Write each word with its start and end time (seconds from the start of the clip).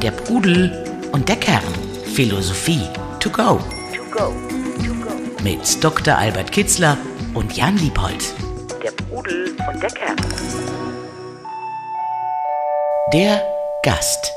Der 0.00 0.12
Pudel 0.12 0.70
und 1.10 1.28
der 1.28 1.34
Kern. 1.34 1.62
Philosophie 2.14 2.82
to 3.18 3.28
go. 3.28 3.58
Mit 5.42 5.82
Dr. 5.82 6.16
Albert 6.16 6.52
Kitzler 6.52 6.96
und 7.34 7.56
Jan 7.56 7.76
Liebold. 7.78 8.34
Der 8.84 8.92
Pudel 8.92 9.56
und 9.68 9.82
der 9.82 9.90
Kern. 9.90 10.16
Der 13.12 13.42
Gast. 13.82 14.32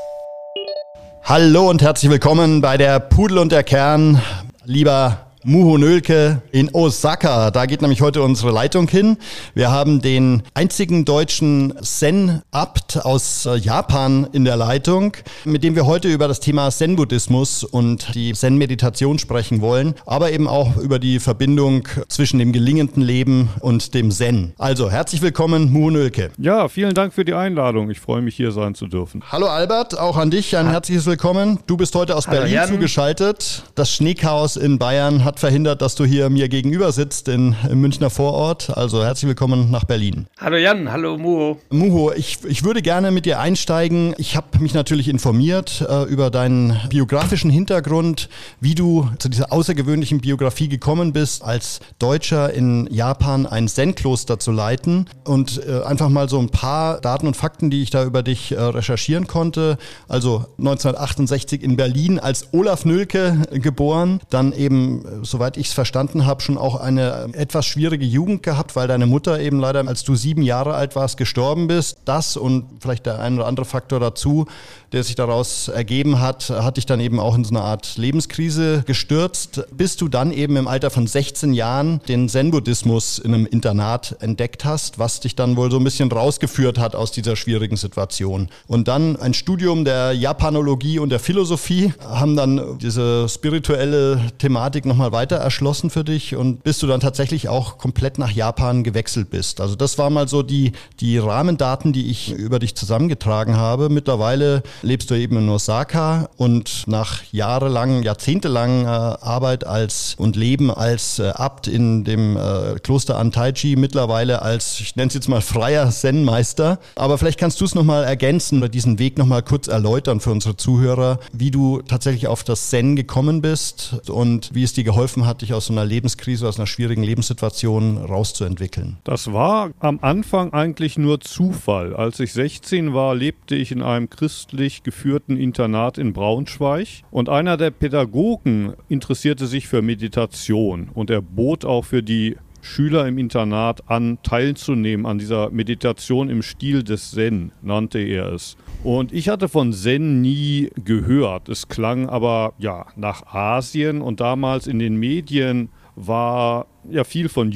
Hallo 1.22 1.70
und 1.70 1.82
herzlich 1.82 2.10
willkommen 2.10 2.60
bei 2.60 2.76
der 2.76 2.98
Pudel 2.98 3.38
und 3.38 3.52
der 3.52 3.62
Kern. 3.62 4.20
Lieber 4.64 5.27
Muho 5.44 5.78
Nölke 5.78 6.42
in 6.50 6.68
Osaka. 6.74 7.52
Da 7.52 7.66
geht 7.66 7.80
nämlich 7.80 8.02
heute 8.02 8.22
unsere 8.22 8.50
Leitung 8.50 8.88
hin. 8.88 9.16
Wir 9.54 9.70
haben 9.70 10.00
den 10.00 10.42
einzigen 10.52 11.04
deutschen 11.04 11.74
Zen-Abt 11.80 13.04
aus 13.04 13.46
äh, 13.46 13.54
Japan 13.56 14.26
in 14.32 14.44
der 14.44 14.56
Leitung, 14.56 15.12
mit 15.44 15.62
dem 15.62 15.76
wir 15.76 15.86
heute 15.86 16.08
über 16.08 16.26
das 16.26 16.40
Thema 16.40 16.70
Zen-Buddhismus 16.70 17.62
und 17.62 18.16
die 18.16 18.32
Zen-Meditation 18.32 19.20
sprechen 19.20 19.60
wollen, 19.60 19.94
aber 20.06 20.32
eben 20.32 20.48
auch 20.48 20.76
über 20.76 20.98
die 20.98 21.20
Verbindung 21.20 21.86
zwischen 22.08 22.40
dem 22.40 22.52
gelingenden 22.52 23.02
Leben 23.02 23.48
und 23.60 23.94
dem 23.94 24.10
Zen. 24.10 24.54
Also 24.58 24.90
herzlich 24.90 25.22
willkommen, 25.22 25.70
Muho 25.72 25.90
Nölke. 25.90 26.30
Ja, 26.38 26.68
vielen 26.68 26.94
Dank 26.94 27.14
für 27.14 27.24
die 27.24 27.34
Einladung. 27.34 27.90
Ich 27.90 28.00
freue 28.00 28.22
mich, 28.22 28.34
hier 28.34 28.50
sein 28.50 28.74
zu 28.74 28.88
dürfen. 28.88 29.22
Hallo 29.30 29.46
Albert, 29.46 29.96
auch 29.96 30.16
an 30.16 30.32
dich 30.32 30.56
ein 30.56 30.68
herzliches 30.68 31.06
Willkommen. 31.06 31.60
Du 31.68 31.76
bist 31.76 31.94
heute 31.94 32.16
aus 32.16 32.26
Hallo 32.26 32.38
Berlin 32.38 32.54
Jan. 32.54 32.68
zugeschaltet. 32.68 33.62
Das 33.76 33.92
Schneechaos 33.94 34.56
in 34.56 34.78
Bayern 34.78 35.24
hat 35.28 35.40
verhindert, 35.40 35.82
dass 35.82 35.94
du 35.94 36.06
hier 36.06 36.30
mir 36.30 36.48
gegenüber 36.48 36.90
sitzt 36.90 37.28
in, 37.28 37.54
im 37.70 37.82
Münchner 37.82 38.08
Vorort. 38.08 38.74
Also 38.74 39.04
herzlich 39.04 39.28
willkommen 39.28 39.70
nach 39.70 39.84
Berlin. 39.84 40.26
Hallo 40.38 40.56
Jan, 40.56 40.90
hallo 40.90 41.18
Muho. 41.18 41.58
Muho, 41.68 42.12
ich, 42.12 42.38
ich 42.48 42.64
würde 42.64 42.80
gerne 42.80 43.10
mit 43.10 43.26
dir 43.26 43.38
einsteigen. 43.38 44.14
Ich 44.16 44.36
habe 44.36 44.58
mich 44.58 44.72
natürlich 44.72 45.06
informiert 45.06 45.84
äh, 45.86 46.04
über 46.04 46.30
deinen 46.30 46.80
biografischen 46.88 47.50
Hintergrund, 47.50 48.30
wie 48.60 48.74
du 48.74 49.10
zu 49.18 49.28
dieser 49.28 49.52
außergewöhnlichen 49.52 50.22
Biografie 50.22 50.70
gekommen 50.70 51.12
bist, 51.12 51.44
als 51.44 51.80
Deutscher 51.98 52.54
in 52.54 52.88
Japan 52.90 53.44
ein 53.44 53.68
Zen-Kloster 53.68 54.38
zu 54.38 54.50
leiten. 54.50 55.10
Und 55.26 55.60
äh, 55.68 55.82
einfach 55.82 56.08
mal 56.08 56.30
so 56.30 56.38
ein 56.38 56.48
paar 56.48 57.02
Daten 57.02 57.26
und 57.26 57.36
Fakten, 57.36 57.68
die 57.68 57.82
ich 57.82 57.90
da 57.90 58.02
über 58.02 58.22
dich 58.22 58.52
äh, 58.52 58.62
recherchieren 58.62 59.26
konnte. 59.26 59.76
Also 60.08 60.46
1968 60.56 61.62
in 61.62 61.76
Berlin 61.76 62.18
als 62.18 62.48
Olaf 62.54 62.86
Nölke 62.86 63.42
geboren, 63.52 64.20
dann 64.30 64.54
eben, 64.54 65.04
äh, 65.04 65.17
soweit 65.22 65.56
ich 65.56 65.68
es 65.68 65.72
verstanden 65.72 66.26
habe, 66.26 66.40
schon 66.40 66.58
auch 66.58 66.76
eine 66.76 67.30
äh, 67.34 67.38
etwas 67.38 67.66
schwierige 67.66 68.04
Jugend 68.04 68.42
gehabt, 68.42 68.76
weil 68.76 68.88
deine 68.88 69.06
Mutter 69.06 69.40
eben 69.40 69.58
leider, 69.60 69.86
als 69.86 70.04
du 70.04 70.14
sieben 70.14 70.42
Jahre 70.42 70.74
alt 70.74 70.96
warst, 70.96 71.16
gestorben 71.16 71.66
bist. 71.66 71.98
Das 72.04 72.36
und 72.36 72.64
vielleicht 72.80 73.06
der 73.06 73.20
ein 73.20 73.36
oder 73.36 73.46
andere 73.46 73.66
Faktor 73.66 74.00
dazu, 74.00 74.46
der 74.92 75.04
sich 75.04 75.14
daraus 75.14 75.68
ergeben 75.68 76.20
hat, 76.20 76.50
hat 76.50 76.76
dich 76.76 76.86
dann 76.86 77.00
eben 77.00 77.20
auch 77.20 77.34
in 77.34 77.44
so 77.44 77.50
eine 77.50 77.62
Art 77.62 77.96
Lebenskrise 77.96 78.82
gestürzt, 78.86 79.66
bis 79.70 79.96
du 79.96 80.08
dann 80.08 80.32
eben 80.32 80.56
im 80.56 80.66
Alter 80.66 80.90
von 80.90 81.06
16 81.06 81.52
Jahren 81.52 82.00
den 82.08 82.28
Zen-Buddhismus 82.28 83.18
in 83.18 83.34
einem 83.34 83.46
Internat 83.46 84.16
entdeckt 84.20 84.64
hast, 84.64 84.98
was 84.98 85.20
dich 85.20 85.36
dann 85.36 85.56
wohl 85.56 85.70
so 85.70 85.76
ein 85.76 85.84
bisschen 85.84 86.10
rausgeführt 86.10 86.78
hat 86.78 86.94
aus 86.94 87.12
dieser 87.12 87.36
schwierigen 87.36 87.76
Situation. 87.76 88.48
Und 88.66 88.88
dann 88.88 89.16
ein 89.16 89.34
Studium 89.34 89.84
der 89.84 90.12
Japanologie 90.12 90.98
und 90.98 91.10
der 91.10 91.20
Philosophie 91.20 91.92
haben 92.02 92.36
dann 92.36 92.78
diese 92.78 93.28
spirituelle 93.28 94.20
Thematik 94.38 94.86
nochmal 94.86 95.07
weiter 95.12 95.36
erschlossen 95.36 95.90
für 95.90 96.04
dich 96.04 96.36
und 96.36 96.62
bis 96.64 96.78
du 96.78 96.86
dann 96.86 97.00
tatsächlich 97.00 97.48
auch 97.48 97.78
komplett 97.78 98.18
nach 98.18 98.30
Japan 98.30 98.84
gewechselt 98.84 99.30
bist. 99.30 99.60
Also 99.60 99.76
das 99.76 99.98
war 99.98 100.10
mal 100.10 100.28
so 100.28 100.42
die, 100.42 100.72
die 101.00 101.18
Rahmendaten, 101.18 101.92
die 101.92 102.10
ich 102.10 102.32
über 102.32 102.58
dich 102.58 102.74
zusammengetragen 102.74 103.56
habe. 103.56 103.88
Mittlerweile 103.88 104.62
lebst 104.82 105.10
du 105.10 105.14
eben 105.14 105.36
in 105.38 105.48
Osaka 105.48 106.28
und 106.36 106.84
nach 106.86 107.22
jahrelang, 107.32 108.02
jahrzehntelang 108.02 108.84
äh, 108.84 108.88
Arbeit 108.88 109.66
als 109.66 110.14
und 110.18 110.36
Leben 110.36 110.70
als 110.70 111.18
äh, 111.18 111.28
Abt 111.28 111.66
in 111.66 112.04
dem 112.04 112.36
äh, 112.36 112.78
Kloster 112.82 113.18
Antaichi, 113.18 113.76
mittlerweile 113.76 114.42
als, 114.42 114.80
ich 114.80 114.96
nenne 114.96 115.08
es 115.08 115.14
jetzt 115.14 115.28
mal 115.28 115.40
freier 115.40 115.90
Zen-Meister. 115.90 116.78
Aber 116.96 117.18
vielleicht 117.18 117.38
kannst 117.38 117.60
du 117.60 117.64
es 117.64 117.74
nochmal 117.74 118.04
ergänzen 118.04 118.58
oder 118.58 118.68
diesen 118.68 118.98
Weg 118.98 119.18
nochmal 119.18 119.42
kurz 119.42 119.68
erläutern 119.68 120.20
für 120.20 120.30
unsere 120.30 120.56
Zuhörer, 120.56 121.18
wie 121.32 121.50
du 121.50 121.82
tatsächlich 121.82 122.26
auf 122.26 122.44
das 122.44 122.70
Zen 122.70 122.96
gekommen 122.96 123.40
bist 123.40 123.96
und 124.08 124.50
wie 124.54 124.62
es 124.62 124.72
dir 124.72 124.84
geholfen 124.84 124.97
hat, 124.98 125.42
dich 125.42 125.54
aus 125.54 125.66
so 125.66 125.72
einer 125.72 125.84
Lebenskrise, 125.84 126.48
aus 126.48 126.58
einer 126.58 126.66
schwierigen 126.66 127.04
Lebenssituation 127.04 127.98
rauszuentwickeln. 127.98 128.96
Das 129.04 129.32
war 129.32 129.70
am 129.78 130.00
Anfang 130.02 130.52
eigentlich 130.52 130.98
nur 130.98 131.20
Zufall. 131.20 131.94
Als 131.94 132.18
ich 132.18 132.32
16 132.32 132.94
war, 132.94 133.14
lebte 133.14 133.54
ich 133.54 133.70
in 133.70 133.80
einem 133.80 134.10
christlich 134.10 134.82
geführten 134.82 135.36
Internat 135.36 135.98
in 135.98 136.12
Braunschweig 136.12 137.04
und 137.12 137.28
einer 137.28 137.56
der 137.56 137.70
Pädagogen 137.70 138.72
interessierte 138.88 139.46
sich 139.46 139.68
für 139.68 139.82
Meditation 139.82 140.88
und 140.92 141.10
er 141.10 141.22
bot 141.22 141.64
auch 141.64 141.84
für 141.84 142.02
die 142.02 142.36
Schüler 142.60 143.06
im 143.06 143.18
Internat 143.18 143.88
an, 143.88 144.18
teilzunehmen 144.24 145.06
an 145.06 145.20
dieser 145.20 145.50
Meditation 145.50 146.28
im 146.28 146.42
Stil 146.42 146.82
des 146.82 147.12
Zen, 147.12 147.52
nannte 147.62 148.00
er 148.00 148.32
es. 148.32 148.56
Und 148.84 149.12
ich 149.12 149.28
hatte 149.28 149.48
von 149.48 149.72
Zen 149.72 150.20
nie 150.20 150.70
gehört. 150.84 151.48
Es 151.48 151.68
klang 151.68 152.08
aber 152.08 152.54
ja 152.58 152.86
nach 152.96 153.26
Asien 153.26 154.00
und 154.00 154.20
damals 154.20 154.66
in 154.66 154.78
den 154.78 154.96
Medien 154.96 155.70
war 155.96 156.66
ja 156.88 157.04
viel 157.04 157.28
von 157.28 157.50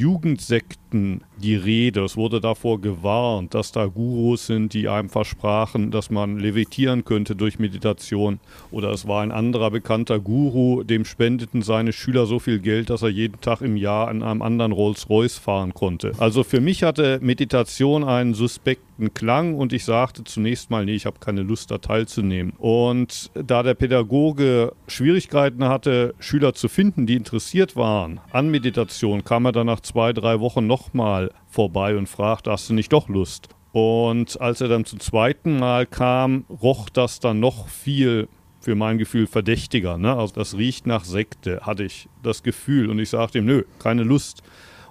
Jugendsekten 0.92 1.22
die 1.42 1.56
Rede. 1.56 2.04
Es 2.04 2.16
wurde 2.16 2.40
davor 2.40 2.80
gewarnt, 2.80 3.54
dass 3.54 3.72
da 3.72 3.86
Gurus 3.86 4.46
sind, 4.46 4.74
die 4.74 4.88
einem 4.88 5.08
versprachen, 5.08 5.90
dass 5.90 6.10
man 6.10 6.38
levitieren 6.38 7.04
könnte 7.04 7.34
durch 7.34 7.58
Meditation. 7.58 8.38
Oder 8.70 8.90
es 8.92 9.08
war 9.08 9.22
ein 9.22 9.32
anderer 9.32 9.72
bekannter 9.72 10.20
Guru, 10.20 10.84
dem 10.84 11.04
spendeten 11.04 11.62
seine 11.62 11.92
Schüler 11.92 12.26
so 12.26 12.38
viel 12.38 12.60
Geld, 12.60 12.90
dass 12.90 13.02
er 13.02 13.08
jeden 13.08 13.40
Tag 13.40 13.60
im 13.60 13.76
Jahr 13.76 14.10
in 14.10 14.22
einem 14.22 14.40
anderen 14.40 14.70
Rolls-Royce 14.70 15.38
fahren 15.38 15.74
konnte. 15.74 16.12
Also 16.18 16.44
für 16.44 16.60
mich 16.60 16.84
hatte 16.84 17.18
Meditation 17.20 18.04
einen 18.04 18.34
suspekten 18.34 19.12
Klang 19.14 19.56
und 19.56 19.72
ich 19.72 19.84
sagte 19.84 20.22
zunächst 20.22 20.70
mal, 20.70 20.84
nee, 20.84 20.94
ich 20.94 21.06
habe 21.06 21.18
keine 21.18 21.42
Lust 21.42 21.72
da 21.72 21.78
teilzunehmen. 21.78 22.52
Und 22.58 23.32
da 23.34 23.64
der 23.64 23.74
Pädagoge 23.74 24.74
Schwierigkeiten 24.86 25.64
hatte, 25.64 26.14
Schüler 26.20 26.54
zu 26.54 26.68
finden, 26.68 27.06
die 27.06 27.16
interessiert 27.16 27.74
waren 27.74 28.20
an 28.30 28.48
Meditation, 28.48 29.24
kam 29.24 29.46
er 29.46 29.52
dann 29.52 29.66
nach 29.66 29.80
zwei, 29.80 30.12
drei 30.12 30.38
Wochen 30.38 30.68
nochmal 30.82 31.30
vorbei 31.48 31.96
und 31.96 32.08
fragte, 32.08 32.50
hast 32.50 32.68
du 32.68 32.74
nicht 32.74 32.92
doch 32.92 33.08
Lust? 33.08 33.48
Und 33.72 34.40
als 34.40 34.60
er 34.60 34.68
dann 34.68 34.84
zum 34.84 35.00
zweiten 35.00 35.58
Mal 35.58 35.86
kam, 35.86 36.44
roch 36.50 36.90
das 36.90 37.20
dann 37.20 37.40
noch 37.40 37.68
viel 37.68 38.28
für 38.60 38.74
mein 38.74 38.98
Gefühl 38.98 39.26
verdächtiger. 39.26 39.96
Ne? 39.96 40.14
Also 40.14 40.34
das 40.34 40.56
riecht 40.56 40.86
nach 40.86 41.04
Sekte, 41.04 41.60
hatte 41.62 41.84
ich 41.84 42.08
das 42.22 42.42
Gefühl. 42.42 42.90
Und 42.90 42.98
ich 42.98 43.10
sagte 43.10 43.38
ihm, 43.38 43.46
nö, 43.46 43.62
keine 43.78 44.02
Lust. 44.02 44.42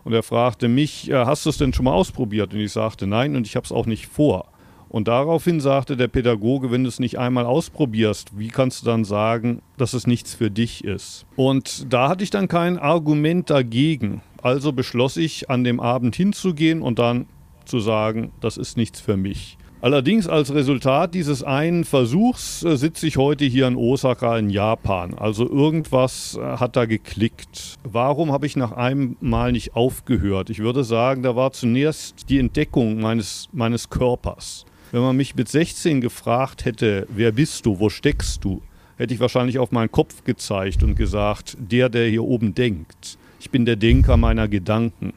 Und 0.04 0.14
er 0.14 0.24
fragte 0.24 0.68
mich, 0.68 1.06
"Ja, 1.06 1.28
hast 1.28 1.46
du 1.46 1.52
es 1.52 1.58
denn 1.58 1.74
schon 1.74 1.86
mal 1.86 1.94
ausprobiert? 1.94 2.54
Und 2.54 2.60
ich 2.60 2.72
sagte, 2.72 3.06
nein, 3.06 3.36
und 3.36 3.46
ich 3.46 3.56
habe 3.56 3.66
es 3.66 3.72
auch 3.72 3.86
nicht 3.86 4.08
vor. 4.08 4.51
Und 4.92 5.08
daraufhin 5.08 5.62
sagte 5.62 5.96
der 5.96 6.10
Pädagoge, 6.10 6.70
wenn 6.70 6.84
du 6.84 6.90
es 6.90 7.00
nicht 7.00 7.18
einmal 7.18 7.46
ausprobierst, 7.46 8.38
wie 8.38 8.50
kannst 8.50 8.82
du 8.82 8.86
dann 8.88 9.06
sagen, 9.06 9.62
dass 9.78 9.94
es 9.94 10.06
nichts 10.06 10.36
für 10.36 10.52
dich 10.52 10.84
ist? 10.84 11.26
Und 11.38 11.94
da 11.94 12.10
hatte 12.10 12.26
ich 12.26 12.30
dann 12.30 12.50
kein 12.50 12.78
Argument 12.78 13.50
dagegen. 13.50 14.22
Also 14.42 14.74
beschloss 14.74 15.16
ich, 15.16 15.50
an 15.50 15.64
dem 15.64 15.80
Abend 15.80 16.18
hinzugehen 16.18 16.82
und 16.82 17.00
dann 17.00 17.28
zu 17.64 17.80
sagen, 17.80 18.34
das 18.42 18.58
ist 18.58 18.76
nichts 18.76 19.00
für 19.00 19.16
mich. 19.16 19.58
Allerdings 19.80 20.28
als 20.28 20.54
Resultat 20.54 21.16
dieses 21.16 21.42
einen 21.42 21.86
Versuchs 21.86 22.62
äh, 22.64 22.76
sitze 22.76 23.08
ich 23.08 23.16
heute 23.16 23.46
hier 23.46 23.68
in 23.68 23.78
Osaka 23.78 24.38
in 24.38 24.50
Japan. 24.50 25.14
Also 25.14 25.50
irgendwas 25.50 26.38
äh, 26.40 26.58
hat 26.58 26.76
da 26.76 26.86
geklickt. 26.86 27.78
Warum 27.84 28.34
habe 28.34 28.46
ich 28.46 28.58
nach 28.58 28.74
einem 28.74 29.16
Mal 29.22 29.54
nicht 29.54 29.74
aufgehört? 29.74 30.50
Ich 30.50 30.60
würde 30.60 30.84
sagen, 30.84 31.24
da 31.24 31.38
war 31.38 31.54
zunächst 31.54 32.30
die 32.30 32.40
Entdeckung 32.40 33.00
meines, 33.00 33.48
meines 33.54 33.90
Körpers. 33.90 34.66
Wenn 34.92 35.02
man 35.02 35.16
mich 35.16 35.36
mit 35.36 35.48
16 35.48 36.02
gefragt 36.02 36.66
hätte, 36.66 37.08
wer 37.10 37.32
bist 37.32 37.66
du, 37.66 37.80
wo 37.80 37.88
steckst 37.88 38.44
du, 38.44 38.62
hätte 38.98 39.14
ich 39.14 39.22
wahrscheinlich 39.22 39.58
auf 39.58 39.72
meinen 39.72 39.90
Kopf 39.90 40.26
gezeigt 40.26 40.84
und 40.84 40.96
gesagt, 40.96 41.56
der, 41.60 41.88
der 41.88 42.10
hier 42.10 42.26
oben 42.26 42.54
denkt. 42.54 43.18
Ich 43.40 43.50
bin 43.50 43.66
der 43.66 43.78
Denker 43.78 44.18
meiner 44.18 44.50
Gedanken. 44.50 45.14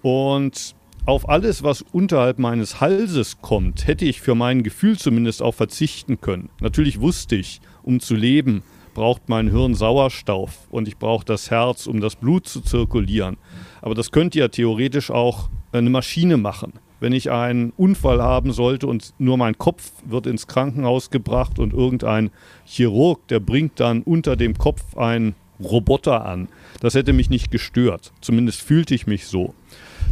Und 0.00 0.74
auf 1.04 1.28
alles, 1.28 1.62
was 1.62 1.82
unterhalb 1.82 2.38
meines 2.38 2.80
Halses 2.80 3.42
kommt, 3.42 3.86
hätte 3.86 4.06
ich 4.06 4.22
für 4.22 4.34
mein 4.34 4.62
Gefühl 4.62 4.96
zumindest 4.98 5.42
auch 5.42 5.54
verzichten 5.54 6.22
können. 6.22 6.48
Natürlich 6.60 6.98
wusste 6.98 7.36
ich, 7.36 7.60
um 7.82 8.00
zu 8.00 8.14
leben, 8.14 8.62
braucht 8.94 9.28
mein 9.28 9.50
Hirn 9.50 9.74
Sauerstoff 9.74 10.66
und 10.70 10.88
ich 10.88 10.96
brauche 10.96 11.26
das 11.26 11.50
Herz, 11.50 11.86
um 11.86 12.00
das 12.00 12.16
Blut 12.16 12.48
zu 12.48 12.62
zirkulieren. 12.62 13.36
Aber 13.82 13.94
das 13.94 14.10
könnte 14.10 14.38
ja 14.38 14.48
theoretisch 14.48 15.10
auch 15.10 15.50
eine 15.70 15.90
Maschine 15.90 16.38
machen. 16.38 16.72
Wenn 17.00 17.12
ich 17.12 17.30
einen 17.30 17.72
Unfall 17.76 18.20
haben 18.20 18.52
sollte 18.52 18.86
und 18.86 19.14
nur 19.18 19.36
mein 19.36 19.56
Kopf 19.56 19.92
wird 20.04 20.26
ins 20.26 20.46
Krankenhaus 20.46 21.10
gebracht 21.10 21.58
und 21.58 21.72
irgendein 21.72 22.30
Chirurg, 22.64 23.26
der 23.28 23.40
bringt 23.40 23.78
dann 23.78 24.02
unter 24.02 24.34
dem 24.34 24.58
Kopf 24.58 24.96
einen 24.96 25.34
Roboter 25.60 26.24
an. 26.24 26.48
Das 26.80 26.94
hätte 26.94 27.12
mich 27.12 27.30
nicht 27.30 27.50
gestört. 27.50 28.12
Zumindest 28.20 28.62
fühlte 28.62 28.94
ich 28.94 29.06
mich 29.06 29.26
so. 29.26 29.54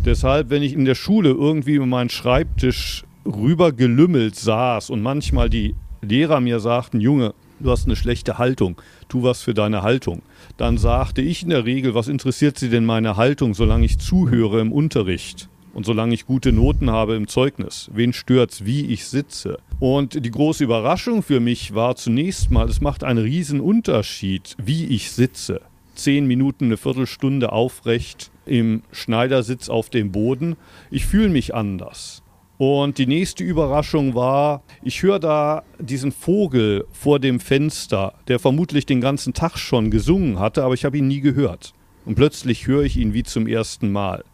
Deshalb, 0.05 0.51
wenn 0.51 0.63
ich 0.63 0.73
in 0.73 0.85
der 0.85 0.95
Schule 0.95 1.31
irgendwie 1.31 1.75
über 1.75 1.87
meinen 1.87 2.11
Schreibtisch 2.11 3.05
rüber 3.25 3.73
gelümmelt 3.73 4.37
saß 4.37 4.91
und 4.91 5.03
manchmal 5.03 5.51
die 5.51 5.75
Lehrer 6.03 6.41
mir 6.41 6.61
sagten, 6.61 7.01
Junge, 7.01 7.35
du 7.59 7.71
hast 7.71 7.87
eine 7.87 7.97
schlechte 7.97 8.39
Haltung, 8.39 8.81
tu 9.09 9.23
was 9.23 9.43
für 9.43 9.55
deine 9.55 9.83
Haltung, 9.83 10.23
dann 10.57 10.79
sagte 10.79 11.23
ich 11.23 11.43
in 11.43 11.51
der 11.51 11.65
Regel, 11.65 11.95
was 11.95 12.09
interessiert 12.09 12.59
Sie 12.59 12.69
denn 12.69 12.85
meine 12.85 13.17
Haltung, 13.17 13.55
solange 13.55 13.85
ich 13.85 13.99
zuhöre 13.99 14.61
im 14.61 14.73
Unterricht? 14.73 15.49
Und 15.77 15.85
solange 15.85 16.15
ich 16.15 16.25
gute 16.25 16.53
Noten 16.53 16.89
habe 16.89 17.17
im 17.17 17.29
Zeugnis, 17.29 17.91
wen 17.93 18.15
stört's, 18.15 18.65
wie 18.65 18.87
ich 18.87 19.05
sitze? 19.05 19.59
Und 19.79 20.25
die 20.25 20.31
große 20.31 20.65
Überraschung 20.65 21.23
für 21.23 21.39
mich 21.39 21.75
war 21.75 21.97
zunächst 21.97 22.51
mal, 22.51 22.67
es 22.67 22.81
macht 22.81 23.05
einen 23.05 23.23
riesen 23.23 23.61
Unterschied, 23.61 24.57
wie 24.57 24.87
ich 24.87 25.13
sitze. 25.13 25.61
Zehn 25.95 26.27
Minuten, 26.27 26.65
eine 26.65 26.79
Viertelstunde 26.79 27.53
aufrecht 27.53 28.31
im 28.47 28.85
Schneidersitz 28.91 29.69
auf 29.69 29.91
dem 29.91 30.13
Boden. 30.13 30.57
Ich 30.91 31.05
fühle 31.05 31.29
mich 31.29 31.55
anders. 31.55 32.23
Und 32.57 32.97
die 32.97 33.07
nächste 33.07 33.45
Überraschung 33.45 34.15
war, 34.15 34.63
ich 34.83 35.03
höre 35.03 35.19
da 35.19 35.63
diesen 35.79 36.11
Vogel 36.11 36.87
vor 36.91 37.19
dem 37.19 37.39
Fenster, 37.39 38.15
der 38.29 38.39
vermutlich 38.39 38.87
den 38.87 39.03
ganzen 39.03 39.35
Tag 39.35 39.59
schon 39.59 39.91
gesungen 39.91 40.39
hatte, 40.39 40.65
aber 40.65 40.73
ich 40.73 40.87
habe 40.87 40.97
ihn 40.97 41.09
nie 41.09 41.21
gehört. 41.21 41.75
Und 42.07 42.15
plötzlich 42.15 42.67
höre 42.67 42.85
ich 42.85 42.97
ihn 42.97 43.13
wie 43.13 43.25
zum 43.25 43.47
ersten 43.47 43.93
Mal 43.93 44.25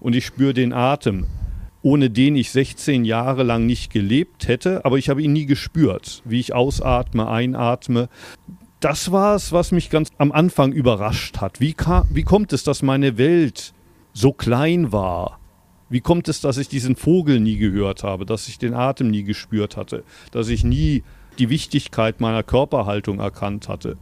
und 0.00 0.14
ich 0.14 0.26
spüre 0.26 0.54
den 0.54 0.72
Atem, 0.72 1.26
ohne 1.82 2.10
den 2.10 2.36
ich 2.36 2.50
16 2.50 3.04
Jahre 3.04 3.42
lang 3.42 3.66
nicht 3.66 3.92
gelebt 3.92 4.48
hätte, 4.48 4.84
aber 4.84 4.98
ich 4.98 5.08
habe 5.08 5.22
ihn 5.22 5.32
nie 5.32 5.46
gespürt, 5.46 6.22
wie 6.24 6.40
ich 6.40 6.54
ausatme, 6.54 7.28
einatme. 7.28 8.08
Das 8.80 9.12
war 9.12 9.36
es, 9.36 9.52
was 9.52 9.72
mich 9.72 9.88
ganz 9.88 10.10
am 10.18 10.32
Anfang 10.32 10.72
überrascht 10.72 11.38
hat. 11.38 11.60
Wie, 11.60 11.74
kam, 11.74 12.06
wie 12.10 12.24
kommt 12.24 12.52
es, 12.52 12.64
dass 12.64 12.82
meine 12.82 13.18
Welt 13.18 13.72
so 14.12 14.32
klein 14.32 14.92
war? 14.92 15.38
Wie 15.88 16.00
kommt 16.00 16.26
es, 16.28 16.40
dass 16.40 16.58
ich 16.58 16.68
diesen 16.68 16.96
Vogel 16.96 17.38
nie 17.38 17.56
gehört 17.56 18.02
habe, 18.02 18.26
dass 18.26 18.48
ich 18.48 18.58
den 18.58 18.74
Atem 18.74 19.08
nie 19.08 19.22
gespürt 19.22 19.76
hatte, 19.76 20.02
dass 20.32 20.48
ich 20.48 20.64
nie 20.64 21.04
die 21.38 21.50
Wichtigkeit 21.50 22.20
meiner 22.20 22.42
Körperhaltung 22.42 23.20
erkannt 23.20 23.68
hatte? 23.68 23.96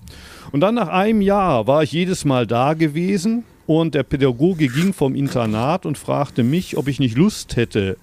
Und 0.52 0.60
dann 0.60 0.74
nach 0.74 0.88
einem 0.88 1.20
Jahr 1.20 1.66
war 1.66 1.82
ich 1.82 1.92
jedes 1.92 2.24
Mal 2.24 2.46
da 2.46 2.72
gewesen 2.72 3.44
und 3.66 3.94
der 3.94 4.02
Pädagoge 4.02 4.68
ging 4.68 4.92
vom 4.92 5.14
Internat 5.14 5.86
und 5.86 5.98
fragte 5.98 6.42
mich, 6.42 6.76
ob 6.76 6.88
ich 6.88 7.00
nicht 7.00 7.16
Lust 7.16 7.56
hätte, 7.56 7.96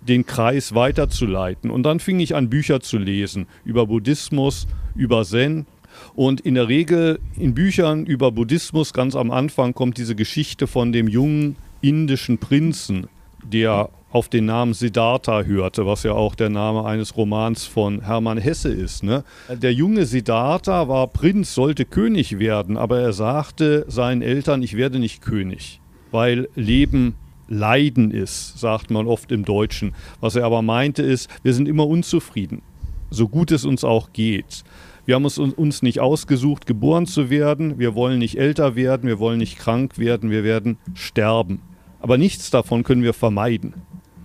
den 0.00 0.26
Kreis 0.26 0.74
weiterzuleiten. 0.74 1.70
Und 1.70 1.84
dann 1.84 2.00
fing 2.00 2.20
ich 2.20 2.34
an, 2.34 2.50
Bücher 2.50 2.80
zu 2.80 2.98
lesen 2.98 3.46
über 3.64 3.86
Buddhismus, 3.86 4.66
über 4.94 5.24
Zen. 5.24 5.66
Und 6.14 6.40
in 6.40 6.54
der 6.54 6.68
Regel 6.68 7.20
in 7.36 7.54
Büchern 7.54 8.04
über 8.04 8.32
Buddhismus 8.32 8.92
ganz 8.92 9.14
am 9.14 9.30
Anfang 9.30 9.74
kommt 9.74 9.96
diese 9.96 10.16
Geschichte 10.16 10.66
von 10.66 10.92
dem 10.92 11.08
jungen 11.08 11.56
indischen 11.80 12.38
Prinzen, 12.38 13.06
der 13.44 13.90
auf 14.14 14.28
den 14.28 14.44
Namen 14.44 14.74
Siddhartha 14.74 15.42
hörte, 15.42 15.86
was 15.86 16.04
ja 16.04 16.12
auch 16.12 16.36
der 16.36 16.48
Name 16.48 16.84
eines 16.84 17.16
Romans 17.16 17.64
von 17.66 18.02
Hermann 18.02 18.38
Hesse 18.38 18.72
ist. 18.72 19.02
Ne? 19.02 19.24
Der 19.50 19.74
junge 19.74 20.06
Siddhartha 20.06 20.86
war 20.86 21.08
Prinz, 21.08 21.52
sollte 21.52 21.84
König 21.84 22.38
werden, 22.38 22.76
aber 22.76 23.00
er 23.00 23.12
sagte 23.12 23.84
seinen 23.88 24.22
Eltern, 24.22 24.62
ich 24.62 24.76
werde 24.76 25.00
nicht 25.00 25.20
König, 25.20 25.80
weil 26.12 26.48
Leben 26.54 27.16
Leiden 27.48 28.12
ist, 28.12 28.56
sagt 28.56 28.92
man 28.92 29.08
oft 29.08 29.32
im 29.32 29.44
Deutschen. 29.44 29.96
Was 30.20 30.36
er 30.36 30.44
aber 30.44 30.62
meinte 30.62 31.02
ist, 31.02 31.28
wir 31.42 31.52
sind 31.52 31.66
immer 31.66 31.88
unzufrieden, 31.88 32.62
so 33.10 33.26
gut 33.26 33.50
es 33.50 33.64
uns 33.64 33.82
auch 33.82 34.12
geht. 34.12 34.62
Wir 35.06 35.16
haben 35.16 35.24
es 35.24 35.38
uns 35.38 35.82
nicht 35.82 35.98
ausgesucht, 35.98 36.66
geboren 36.66 37.06
zu 37.06 37.30
werden. 37.30 37.80
Wir 37.80 37.96
wollen 37.96 38.20
nicht 38.20 38.38
älter 38.38 38.76
werden, 38.76 39.08
wir 39.08 39.18
wollen 39.18 39.38
nicht 39.38 39.58
krank 39.58 39.98
werden, 39.98 40.30
wir 40.30 40.44
werden 40.44 40.78
sterben. 40.94 41.60
Aber 41.98 42.16
nichts 42.16 42.50
davon 42.50 42.84
können 42.84 43.02
wir 43.02 43.12
vermeiden 43.12 43.74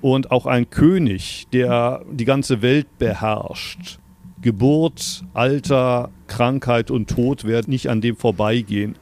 und 0.01 0.31
auch 0.31 0.46
ein 0.46 0.69
König, 0.69 1.48
der 1.51 2.04
die 2.12 2.25
ganze 2.25 2.62
Welt 2.62 2.88
beherrscht. 2.98 4.00
Geburt, 4.42 5.24
Alter, 5.34 6.12
Krankheit 6.28 6.92
und 6.92 7.10
Tod 7.10 7.44
werden 7.44 7.72
nicht 7.72 7.90
an 7.90 8.00
dem 8.01 8.16
vorbeigehen. 8.16 8.96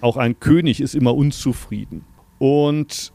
Auch 0.00 0.16
ein 0.16 0.38
König 0.38 0.80
ist 0.80 0.94
immer 0.94 1.14
unzufrieden. 1.14 2.04
Und 2.38 3.12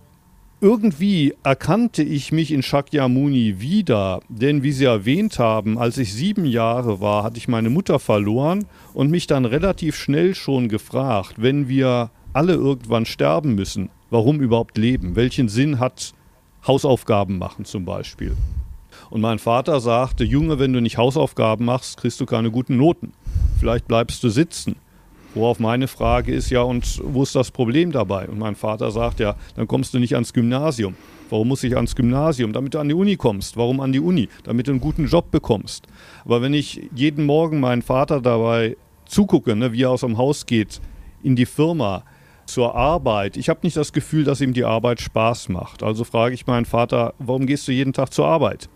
irgendwie 0.59 1.33
erkannte 1.43 2.03
ich 2.03 2.31
mich 2.31 2.51
in 2.51 2.63
Shakyamuni 2.63 3.59
wieder, 3.59 4.21
denn 4.29 4.63
wie 4.63 4.71
Sie 4.71 4.85
erwähnt 4.85 5.39
haben, 5.39 5.77
als 5.77 5.97
ich 5.97 6.13
sieben 6.13 6.45
Jahre 6.45 7.01
war, 7.01 7.23
hatte 7.23 7.37
ich 7.37 7.47
meine 7.47 7.69
Mutter 7.69 7.99
verloren 7.99 8.65
und 8.93 9.09
mich 9.09 9.27
dann 9.27 9.45
relativ 9.45 9.95
schnell 9.95 10.35
schon 10.35 10.69
gefragt, 10.69 11.35
wenn 11.37 11.67
wir 11.67 12.11
alle 12.33 12.53
irgendwann 12.53 13.05
sterben 13.05 13.55
müssen, 13.55 13.89
warum 14.09 14.39
überhaupt 14.39 14.77
leben? 14.77 15.15
Welchen 15.15 15.49
Sinn 15.49 15.79
hat 15.79 16.13
Hausaufgaben 16.65 17.37
machen 17.37 17.65
zum 17.65 17.85
Beispiel. 17.85 18.35
Und 19.09 19.21
mein 19.21 19.39
Vater 19.39 19.79
sagte, 19.79 20.23
Junge, 20.23 20.59
wenn 20.59 20.73
du 20.73 20.81
nicht 20.81 20.97
Hausaufgaben 20.97 21.65
machst, 21.65 21.97
kriegst 21.97 22.19
du 22.21 22.25
keine 22.25 22.51
guten 22.51 22.77
Noten. 22.77 23.13
Vielleicht 23.59 23.87
bleibst 23.87 24.23
du 24.23 24.29
sitzen. 24.29 24.75
Worauf 25.33 25.59
meine 25.59 25.87
Frage 25.87 26.33
ist, 26.33 26.49
ja, 26.49 26.61
und 26.61 27.01
wo 27.05 27.23
ist 27.23 27.35
das 27.35 27.51
Problem 27.51 27.91
dabei? 27.91 28.27
Und 28.27 28.37
mein 28.37 28.55
Vater 28.55 28.91
sagt, 28.91 29.21
ja, 29.21 29.35
dann 29.55 29.67
kommst 29.67 29.93
du 29.93 29.99
nicht 29.99 30.13
ans 30.13 30.33
Gymnasium. 30.33 30.95
Warum 31.29 31.47
muss 31.47 31.63
ich 31.63 31.75
ans 31.75 31.95
Gymnasium? 31.95 32.51
Damit 32.51 32.73
du 32.73 32.79
an 32.79 32.89
die 32.89 32.93
Uni 32.93 33.15
kommst. 33.15 33.55
Warum 33.55 33.79
an 33.79 33.93
die 33.93 34.01
Uni? 34.01 34.27
Damit 34.43 34.67
du 34.67 34.71
einen 34.71 34.81
guten 34.81 35.07
Job 35.07 35.31
bekommst. 35.31 35.87
Aber 36.25 36.41
wenn 36.41 36.53
ich 36.53 36.89
jeden 36.93 37.25
Morgen 37.25 37.61
meinen 37.61 37.81
Vater 37.81 38.19
dabei 38.19 38.75
zugucke, 39.05 39.55
ne, 39.55 39.71
wie 39.71 39.83
er 39.83 39.91
aus 39.91 40.01
dem 40.01 40.17
Haus 40.17 40.45
geht, 40.45 40.81
in 41.23 41.37
die 41.37 41.45
Firma, 41.45 42.03
zur 42.51 42.75
Arbeit. 42.75 43.37
Ich 43.37 43.49
habe 43.49 43.61
nicht 43.63 43.77
das 43.77 43.93
Gefühl, 43.93 44.23
dass 44.23 44.41
ihm 44.41 44.53
die 44.53 44.65
Arbeit 44.65 45.01
Spaß 45.01 45.49
macht. 45.49 45.83
Also 45.83 46.03
frage 46.03 46.35
ich 46.35 46.47
meinen 46.47 46.65
Vater, 46.65 47.13
warum 47.19 47.45
gehst 47.45 47.67
du 47.67 47.71
jeden 47.71 47.93
Tag 47.93 48.13
zur 48.13 48.27
Arbeit? 48.27 48.69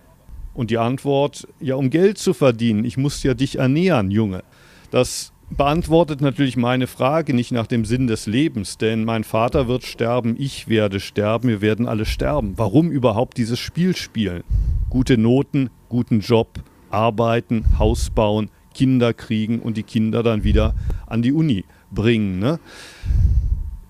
Und 0.53 0.71
die 0.71 0.77
Antwort, 0.77 1.47
ja, 1.59 1.75
um 1.75 1.89
Geld 1.89 2.17
zu 2.17 2.33
verdienen. 2.33 2.85
Ich 2.85 2.97
muss 2.97 3.21
ja 3.23 3.33
dich 3.33 3.59
ernähren, 3.59 4.11
Junge. 4.11 4.43
Das 4.91 5.33
beantwortet 5.49 6.21
natürlich 6.21 6.57
meine 6.57 6.87
Frage 6.87 7.33
nicht 7.33 7.51
nach 7.51 7.67
dem 7.67 7.85
Sinn 7.85 8.07
des 8.07 8.25
Lebens, 8.25 8.77
denn 8.77 9.03
mein 9.03 9.23
Vater 9.23 9.67
wird 9.67 9.83
sterben, 9.83 10.35
ich 10.37 10.67
werde 10.67 10.99
sterben, 10.99 11.49
wir 11.49 11.61
werden 11.61 11.87
alle 11.87 12.05
sterben. 12.05 12.53
Warum 12.55 12.89
überhaupt 12.89 13.37
dieses 13.37 13.59
Spiel 13.59 13.95
spielen? 13.95 14.43
Gute 14.89 15.17
Noten, 15.17 15.69
guten 15.89 16.21
Job, 16.21 16.59
arbeiten, 16.89 17.65
Haus 17.77 18.09
bauen, 18.09 18.49
Kinder 18.73 19.13
kriegen 19.13 19.59
und 19.59 19.77
die 19.77 19.83
Kinder 19.83 20.23
dann 20.23 20.43
wieder 20.43 20.73
an 21.07 21.21
die 21.21 21.33
Uni 21.33 21.65
bringen. 21.91 22.39
Ne? 22.39 22.59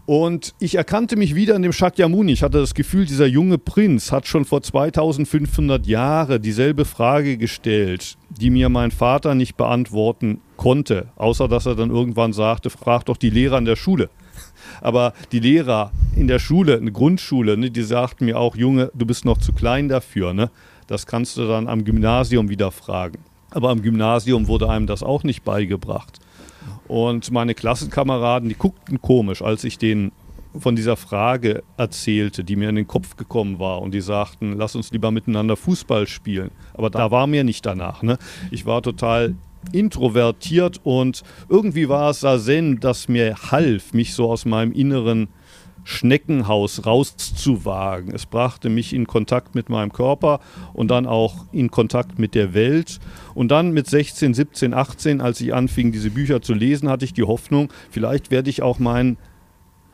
Und 0.06 0.54
ich 0.60 0.76
erkannte 0.76 1.16
mich 1.16 1.34
wieder 1.34 1.56
in 1.56 1.64
dem 1.64 1.74
Shakyamuni. 1.74 2.32
Ich 2.32 2.44
hatte 2.44 2.60
das 2.60 2.76
Gefühl, 2.76 3.06
dieser 3.06 3.26
junge 3.26 3.58
Prinz 3.58 4.12
hat 4.12 4.28
schon 4.28 4.46
vor 4.46 4.62
2500 4.62 5.88
Jahren 5.88 6.42
dieselbe 6.42 6.86
Frage 6.86 7.38
gestellt, 7.38 8.16
die 8.30 8.52
mir 8.52 8.70
mein 8.70 8.92
Vater 8.92 9.34
nicht 9.34 9.58
beantworten 9.58 10.42
konnte, 10.58 11.10
außer 11.16 11.48
dass 11.48 11.66
er 11.66 11.76
dann 11.76 11.90
irgendwann 11.90 12.34
sagte, 12.34 12.70
frag 12.70 13.06
doch 13.06 13.18
die 13.18 13.32
Lehrer 13.32 13.58
in 13.58 13.66
der 13.66 13.76
Schule. 13.76 14.12
Aber 14.82 15.14
die 15.32 15.40
Lehrer 15.40 15.92
in 16.16 16.28
der 16.28 16.40
Schule, 16.40 16.78
eine 16.78 16.92
Grundschule, 16.92 17.58
ne, 17.58 17.72
die 17.72 17.84
sagten 17.84 18.26
mir 18.26 18.40
auch, 18.40 18.56
Junge, 18.56 18.92
du 18.94 19.08
bist 19.08 19.26
noch 19.26 19.40
zu 19.40 19.54
klein 19.54 19.90
dafür. 19.90 20.34
Ne? 20.34 20.52
Das 20.86 21.08
kannst 21.08 21.38
du 21.38 21.48
dann 21.48 21.68
am 21.68 21.84
Gymnasium 21.84 22.50
wieder 22.50 22.72
fragen. 22.72 23.20
Aber 23.50 23.70
am 23.70 23.82
Gymnasium 23.82 24.48
wurde 24.48 24.70
einem 24.70 24.86
das 24.86 25.02
auch 25.02 25.24
nicht 25.24 25.44
beigebracht. 25.44 26.20
Und 26.88 27.32
meine 27.32 27.56
Klassenkameraden, 27.56 28.50
die 28.50 28.56
guckten 28.56 29.02
komisch, 29.02 29.42
als 29.42 29.64
ich 29.64 29.78
denen 29.78 30.12
von 30.60 30.76
dieser 30.76 30.96
Frage 30.96 31.64
erzählte, 31.78 32.44
die 32.44 32.56
mir 32.56 32.70
in 32.70 32.76
den 32.76 32.88
Kopf 32.88 33.18
gekommen 33.18 33.60
war. 33.60 33.82
Und 33.82 33.94
die 33.94 34.02
sagten, 34.02 34.54
lass 34.58 34.76
uns 34.76 34.92
lieber 34.92 35.12
miteinander 35.12 35.58
Fußball 35.58 36.08
spielen. 36.08 36.52
Aber 36.74 36.90
da 36.90 37.12
war 37.12 37.28
mir 37.28 37.44
nicht 37.44 37.66
danach. 37.66 38.04
Ne? 38.04 38.18
Ich 38.52 38.66
war 38.66 38.82
total 38.82 39.36
introvertiert 39.72 40.80
und 40.84 41.24
irgendwie 41.50 41.90
war 41.90 42.12
es 42.12 42.20
Sazen, 42.20 42.80
das 42.80 43.08
mir 43.08 43.36
half, 43.52 43.94
mich 43.94 44.14
so 44.14 44.32
aus 44.32 44.46
meinem 44.46 44.72
inneren 44.72 45.28
Schneckenhaus 45.86 46.86
rauszuwagen. 46.86 48.14
Es 48.14 48.26
brachte 48.26 48.70
mich 48.70 48.92
in 48.92 49.08
Kontakt 49.08 49.56
mit 49.56 49.70
meinem 49.70 49.94
Körper 49.94 50.42
und 50.74 50.90
dann 50.90 51.06
auch 51.06 51.46
in 51.54 51.72
Kontakt 51.72 52.20
mit 52.20 52.36
der 52.36 52.54
Welt. 52.54 53.00
Und 53.36 53.50
dann 53.50 53.72
mit 53.72 53.88
16, 53.88 54.34
17, 54.34 54.74
18, 54.74 55.22
als 55.22 55.40
ich 55.40 55.54
anfing, 55.54 55.92
diese 55.92 56.10
Bücher 56.10 56.42
zu 56.42 56.54
lesen, 56.54 56.90
hatte 56.90 57.06
ich 57.06 57.14
die 57.14 57.24
Hoffnung, 57.24 57.70
vielleicht 57.92 58.32
werde 58.32 58.50
ich 58.50 58.64
auch 58.64 58.80
meinen 58.80 59.18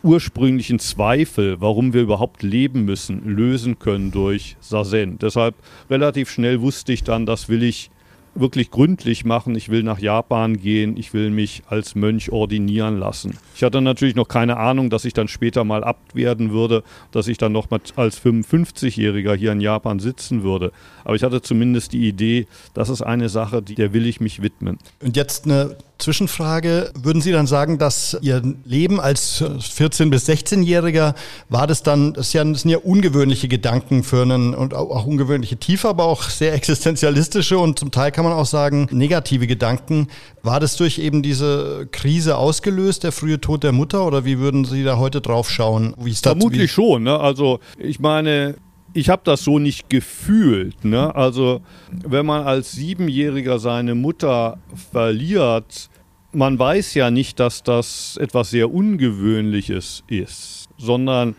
ursprünglichen 0.02 0.80
Zweifel, 0.80 1.62
warum 1.62 1.94
wir 1.94 2.02
überhaupt 2.02 2.42
leben 2.42 2.86
müssen, 2.86 3.24
lösen 3.28 3.78
können 3.78 4.12
durch 4.12 4.56
Sazen. 4.60 5.20
Deshalb 5.20 5.56
relativ 5.90 6.32
schnell 6.32 6.62
wusste 6.62 6.94
ich 6.94 7.04
dann, 7.04 7.26
das 7.26 7.50
will 7.50 7.62
ich 7.64 7.92
wirklich 8.34 8.72
gründlich 8.72 9.26
machen. 9.26 9.56
Ich 9.56 9.70
will 9.70 9.84
nach 9.84 10.00
Japan 10.00 10.58
gehen, 10.58 10.98
ich 10.98 11.14
will 11.14 11.30
mich 11.32 11.64
als 11.68 11.96
Mönch 11.96 12.32
ordinieren 12.32 12.98
lassen. 12.98 13.38
Ich 13.56 13.64
hatte 13.64 13.82
natürlich 13.82 14.16
noch 14.16 14.28
keine 14.28 14.58
Ahnung, 14.58 14.90
dass 14.90 15.06
ich 15.06 15.14
dann 15.14 15.28
später 15.28 15.64
mal 15.64 15.84
Abt 15.84 16.16
werden 16.16 16.52
würde, 16.52 16.84
dass 17.12 17.28
ich 17.28 17.38
dann 17.38 17.52
noch 17.52 17.70
mal 17.70 17.82
als 17.96 18.24
55-Jähriger 18.24 19.36
hier 19.36 19.52
in 19.52 19.62
Japan 19.62 20.00
sitzen 20.00 20.44
würde. 20.44 20.72
Aber 21.04 21.16
ich 21.16 21.24
hatte 21.24 21.42
zumindest 21.42 21.94
die 21.94 22.08
Idee, 22.08 22.48
das 22.74 22.90
ist 22.90 23.02
eine 23.02 23.30
Sache, 23.30 23.62
der 23.62 23.94
will 23.94 24.06
ich 24.06 24.22
mich 24.22 24.42
widmen. 24.42 24.78
Und 25.02 25.18
jetzt 25.18 25.46
eine 25.46 25.78
Zwischenfrage. 26.02 26.92
Würden 27.02 27.22
Sie 27.22 27.32
dann 27.32 27.48
sagen, 27.48 27.78
dass 27.78 28.18
Ihr 28.22 28.42
Leben 28.66 29.00
als 29.00 29.42
14- 29.42 30.10
bis 30.10 30.28
16-Jähriger 30.28 31.16
war 31.50 31.68
das 31.68 31.84
dann, 31.84 32.14
das, 32.14 32.32
das 32.32 32.62
sind 32.62 32.70
ja 32.70 32.78
ungewöhnliche 32.78 33.48
Gedanken 33.48 34.04
für 34.04 34.24
einen 34.24 34.54
und 34.54 34.74
auch 34.74 35.06
ungewöhnliche 35.06 35.58
Tiefe, 35.58 35.88
aber 35.88 36.06
auch 36.06 36.24
sehr 36.24 36.54
existenzialistische 36.54 37.58
und 37.58 37.80
zum 37.80 37.92
Teil 37.92 38.12
kann 38.12 38.26
man 38.26 38.34
auch 38.34 38.46
sagen 38.46 38.88
negative 38.92 39.48
Gedanken. 39.48 40.08
War 40.44 40.60
das 40.60 40.76
durch 40.76 40.98
eben 41.00 41.22
diese 41.22 41.88
Krise 41.92 42.38
ausgelöst, 42.38 43.04
der 43.04 43.12
frühe 43.12 43.40
Tod 43.40 43.64
der 43.64 43.72
Mutter 43.72 44.06
oder 44.06 44.26
wie 44.26 44.40
würden 44.40 44.66
Sie 44.66 44.84
da 44.84 44.98
heute 44.98 45.22
drauf 45.22 45.50
schauen? 45.50 45.94
Vermutlich 46.22 46.72
schon. 46.72 47.04
Ne? 47.04 47.20
Also 47.20 47.60
ich 47.78 48.00
meine, 48.00 48.56
ich 48.94 49.10
habe 49.10 49.22
das 49.24 49.44
so 49.44 49.60
nicht 49.60 49.90
gefühlt. 49.90 50.84
Ne? 50.84 51.14
Also 51.16 51.62
wenn 51.90 52.26
man 52.26 52.44
als 52.44 52.72
Siebenjähriger 52.72 53.60
seine 53.60 53.96
Mutter 53.96 54.58
verliert, 54.92 55.90
man 56.34 56.58
weiß 56.58 56.94
ja 56.94 57.12
nicht, 57.12 57.40
dass 57.40 57.64
das 57.64 58.18
etwas 58.18 58.52
sehr 58.52 58.72
Ungewöhnliches 58.74 60.04
ist, 60.08 60.70
sondern 60.78 61.36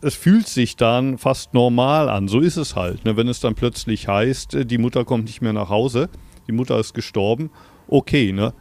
es 0.00 0.14
fühlt 0.14 0.48
sich 0.48 0.76
dann 0.76 1.16
fast 1.16 1.54
normal 1.54 2.08
an. 2.08 2.28
So 2.28 2.40
ist 2.40 2.56
es 2.56 2.76
halt. 2.76 3.04
Ne? 3.04 3.16
Wenn 3.16 3.28
es 3.28 3.40
dann 3.40 3.54
plötzlich 3.54 4.06
heißt, 4.06 4.54
äh, 4.54 4.66
die 4.66 4.78
Mutter 4.78 5.04
kommt 5.04 5.24
nicht 5.24 5.40
mehr 5.40 5.54
nach 5.54 5.70
Hause, 5.70 6.10
die 6.46 6.52
Mutter 6.52 6.78
ist 6.78 6.92
gestorben, 6.94 7.50
okay, 7.88 8.32
ne? 8.32 8.52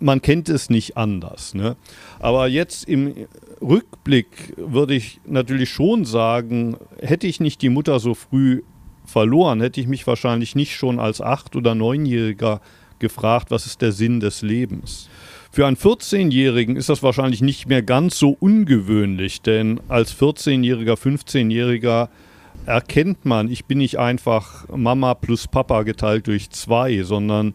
Man 0.00 0.20
kennt 0.20 0.48
es 0.48 0.70
nicht 0.70 0.96
anders. 0.96 1.54
Ne? 1.54 1.76
Aber 2.18 2.48
jetzt 2.48 2.86
im 2.88 3.14
Rückblick 3.62 4.54
würde 4.56 4.94
ich 4.94 5.20
natürlich 5.24 5.70
schon 5.70 6.04
sagen, 6.04 6.76
hätte 7.00 7.26
ich 7.26 7.40
nicht 7.40 7.62
die 7.62 7.70
Mutter 7.70 8.00
so 8.00 8.12
früh 8.12 8.62
verloren, 9.06 9.60
hätte 9.60 9.80
ich 9.80 9.86
mich 9.86 10.06
wahrscheinlich 10.06 10.54
nicht 10.54 10.74
schon 10.74 10.98
als 10.98 11.20
Acht- 11.20 11.56
oder 11.56 11.74
Neunjähriger 11.74 12.60
gefragt, 12.98 13.50
was 13.50 13.66
ist 13.66 13.82
der 13.82 13.92
Sinn 13.92 14.20
des 14.20 14.42
Lebens. 14.42 15.08
Für 15.54 15.68
einen 15.68 15.76
14-Jährigen 15.76 16.74
ist 16.74 16.88
das 16.88 17.04
wahrscheinlich 17.04 17.40
nicht 17.40 17.68
mehr 17.68 17.80
ganz 17.80 18.18
so 18.18 18.36
ungewöhnlich, 18.40 19.40
denn 19.40 19.78
als 19.86 20.12
14-Jähriger, 20.20 20.94
15-Jähriger 20.94 22.08
erkennt 22.66 23.24
man, 23.24 23.48
ich 23.48 23.64
bin 23.66 23.78
nicht 23.78 24.00
einfach 24.00 24.68
Mama 24.68 25.14
plus 25.14 25.46
Papa 25.46 25.84
geteilt 25.84 26.26
durch 26.26 26.50
zwei, 26.50 27.04
sondern 27.04 27.54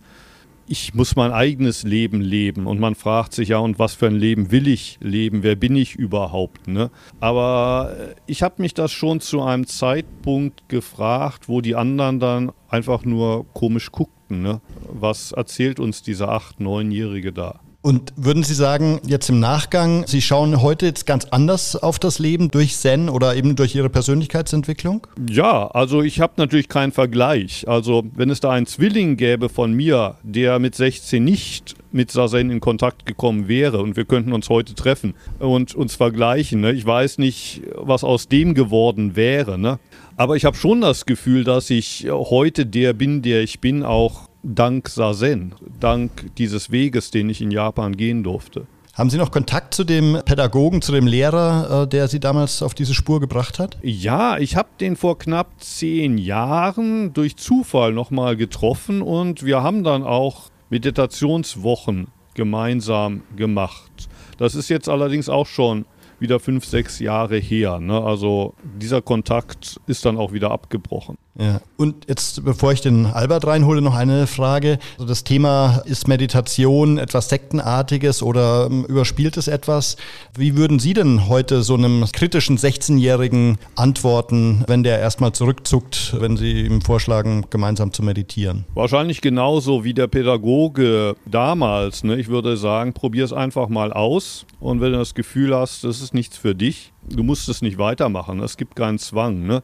ich 0.65 0.93
muss 0.93 1.17
mein 1.17 1.33
eigenes 1.33 1.83
Leben 1.83 2.21
leben. 2.21 2.67
Und 2.67 2.79
man 2.79 2.95
fragt 2.95 3.33
sich 3.33 3.49
ja, 3.49 3.57
und 3.57 3.79
was 3.79 3.95
für 3.95 4.07
ein 4.07 4.15
Leben 4.15 4.49
will 4.49 4.69
ich 4.69 4.97
leben? 5.01 5.43
Wer 5.43 5.57
bin 5.57 5.75
ich 5.75 5.95
überhaupt? 5.95 6.69
Ne? 6.69 6.91
Aber 7.19 7.97
ich 8.27 8.43
habe 8.43 8.61
mich 8.61 8.73
das 8.73 8.93
schon 8.93 9.19
zu 9.19 9.41
einem 9.41 9.67
Zeitpunkt 9.67 10.69
gefragt, 10.69 11.49
wo 11.49 11.59
die 11.59 11.75
anderen 11.75 12.21
dann 12.21 12.53
einfach 12.69 13.03
nur 13.03 13.45
komisch 13.53 13.91
guckten. 13.91 14.41
Ne? 14.41 14.61
Was 14.87 15.33
erzählt 15.33 15.81
uns 15.81 16.01
dieser 16.01 16.29
acht-, 16.29 16.61
neunjährige 16.61 17.33
da? 17.33 17.59
Und 17.81 18.11
würden 18.17 18.43
Sie 18.43 18.55
sagen, 18.55 18.99
jetzt 19.07 19.29
im 19.29 19.39
Nachgang, 19.39 20.05
Sie 20.05 20.21
schauen 20.21 20.61
heute 20.61 20.85
jetzt 20.85 21.05
ganz 21.05 21.25
anders 21.31 21.77
auf 21.77 21.97
das 21.97 22.19
Leben 22.19 22.51
durch 22.51 22.75
Zen 22.75 23.07
oder 23.07 23.37
eben 23.37 23.55
durch 23.55 23.73
Ihre 23.73 23.89
Persönlichkeitsentwicklung? 23.89 25.07
Ja, 25.29 25.67
also 25.67 26.01
ich 26.01 26.19
habe 26.19 26.33
natürlich 26.35 26.67
keinen 26.67 26.91
Vergleich. 26.91 27.69
Also 27.69 28.03
wenn 28.15 28.29
es 28.29 28.41
da 28.41 28.51
einen 28.51 28.65
Zwilling 28.65 29.15
gäbe 29.15 29.47
von 29.47 29.71
mir, 29.71 30.15
der 30.23 30.59
mit 30.59 30.75
16 30.75 31.23
nicht 31.23 31.75
mit 31.93 32.11
Sazen 32.11 32.51
in 32.51 32.59
Kontakt 32.59 33.05
gekommen 33.05 33.47
wäre 33.47 33.81
und 33.81 33.95
wir 33.95 34.03
könnten 34.03 34.33
uns 34.33 34.49
heute 34.49 34.75
treffen 34.75 35.15
und 35.39 35.73
uns 35.73 35.95
vergleichen. 35.95 36.59
Ne? 36.59 36.73
Ich 36.73 36.85
weiß 36.85 37.17
nicht, 37.17 37.61
was 37.75 38.03
aus 38.03 38.27
dem 38.27 38.55
geworden 38.55 39.15
wäre. 39.15 39.57
Ne? 39.57 39.79
Aber 40.17 40.35
ich 40.35 40.43
habe 40.43 40.57
schon 40.57 40.81
das 40.81 41.05
Gefühl, 41.05 41.45
dass 41.45 41.69
ich 41.69 42.07
heute 42.11 42.65
der 42.65 42.91
bin, 42.91 43.21
der 43.21 43.41
ich 43.41 43.61
bin, 43.61 43.83
auch 43.83 44.28
dank 44.43 44.89
Sazen, 44.89 45.53
dank 45.79 46.35
dieses 46.37 46.71
Weges, 46.71 47.11
den 47.11 47.29
ich 47.29 47.41
in 47.41 47.51
Japan 47.51 47.95
gehen 47.95 48.23
durfte. 48.23 48.67
Haben 48.93 49.09
Sie 49.09 49.17
noch 49.17 49.31
Kontakt 49.31 49.73
zu 49.73 49.85
dem 49.85 50.19
Pädagogen, 50.25 50.81
zu 50.81 50.91
dem 50.91 51.07
Lehrer, 51.07 51.83
äh, 51.83 51.87
der 51.87 52.09
Sie 52.09 52.19
damals 52.19 52.61
auf 52.61 52.73
diese 52.73 52.93
Spur 52.93 53.21
gebracht 53.21 53.57
hat? 53.57 53.77
Ja, 53.81 54.37
ich 54.37 54.57
habe 54.57 54.67
den 54.79 54.97
vor 54.97 55.17
knapp 55.17 55.51
zehn 55.59 56.17
Jahren 56.17 57.13
durch 57.13 57.37
Zufall 57.37 57.93
nochmal 57.93 58.35
getroffen 58.35 59.01
und 59.01 59.45
wir 59.45 59.63
haben 59.63 59.85
dann 59.85 60.03
auch 60.03 60.49
Meditationswochen 60.69 62.07
gemeinsam 62.33 63.23
gemacht. 63.37 64.09
Das 64.37 64.55
ist 64.55 64.69
jetzt 64.69 64.89
allerdings 64.89 65.29
auch 65.29 65.47
schon 65.47 65.85
wieder 66.19 66.39
fünf, 66.39 66.65
sechs 66.65 66.99
Jahre 66.99 67.37
her. 67.37 67.79
Ne? 67.79 68.01
Also 68.01 68.53
dieser 68.63 69.01
Kontakt 69.01 69.79
ist 69.87 70.05
dann 70.05 70.17
auch 70.17 70.33
wieder 70.33 70.51
abgebrochen. 70.51 71.17
Ja. 71.37 71.61
Und 71.77 72.07
jetzt, 72.07 72.43
bevor 72.43 72.73
ich 72.73 72.81
den 72.81 73.05
Albert 73.05 73.47
reinhole, 73.47 73.81
noch 73.81 73.95
eine 73.95 74.27
Frage. 74.27 74.79
Also 74.95 75.05
das 75.05 75.23
Thema 75.23 75.81
ist 75.85 76.07
Meditation 76.07 76.97
etwas 76.97 77.29
Sektenartiges 77.29 78.21
oder 78.21 78.67
ähm, 78.69 78.83
überspieltes 78.85 79.47
etwas? 79.47 79.95
Wie 80.35 80.57
würden 80.57 80.79
Sie 80.79 80.93
denn 80.93 81.29
heute 81.29 81.61
so 81.61 81.75
einem 81.75 82.05
kritischen 82.11 82.57
16-Jährigen 82.57 83.57
antworten, 83.75 84.65
wenn 84.67 84.83
der 84.83 84.99
erstmal 84.99 85.31
zurückzuckt, 85.31 86.15
wenn 86.19 86.35
Sie 86.35 86.61
ihm 86.63 86.81
vorschlagen, 86.81 87.45
gemeinsam 87.49 87.93
zu 87.93 88.03
meditieren? 88.03 88.65
Wahrscheinlich 88.73 89.21
genauso 89.21 89.85
wie 89.85 89.93
der 89.93 90.07
Pädagoge 90.07 91.15
damals. 91.25 92.03
Ne? 92.03 92.17
Ich 92.19 92.27
würde 92.27 92.57
sagen, 92.57 92.91
probier 92.93 93.23
es 93.23 93.33
einfach 93.33 93.69
mal 93.69 93.93
aus. 93.93 94.45
Und 94.59 94.81
wenn 94.81 94.91
du 94.91 94.97
das 94.97 95.13
Gefühl 95.13 95.55
hast, 95.55 95.85
das 95.85 96.01
ist 96.01 96.13
nichts 96.13 96.37
für 96.37 96.53
dich, 96.53 96.91
du 97.07 97.23
musst 97.23 97.47
es 97.47 97.61
nicht 97.61 97.77
weitermachen. 97.77 98.41
Es 98.41 98.57
gibt 98.57 98.75
keinen 98.75 98.99
Zwang. 98.99 99.45
Ne? 99.45 99.63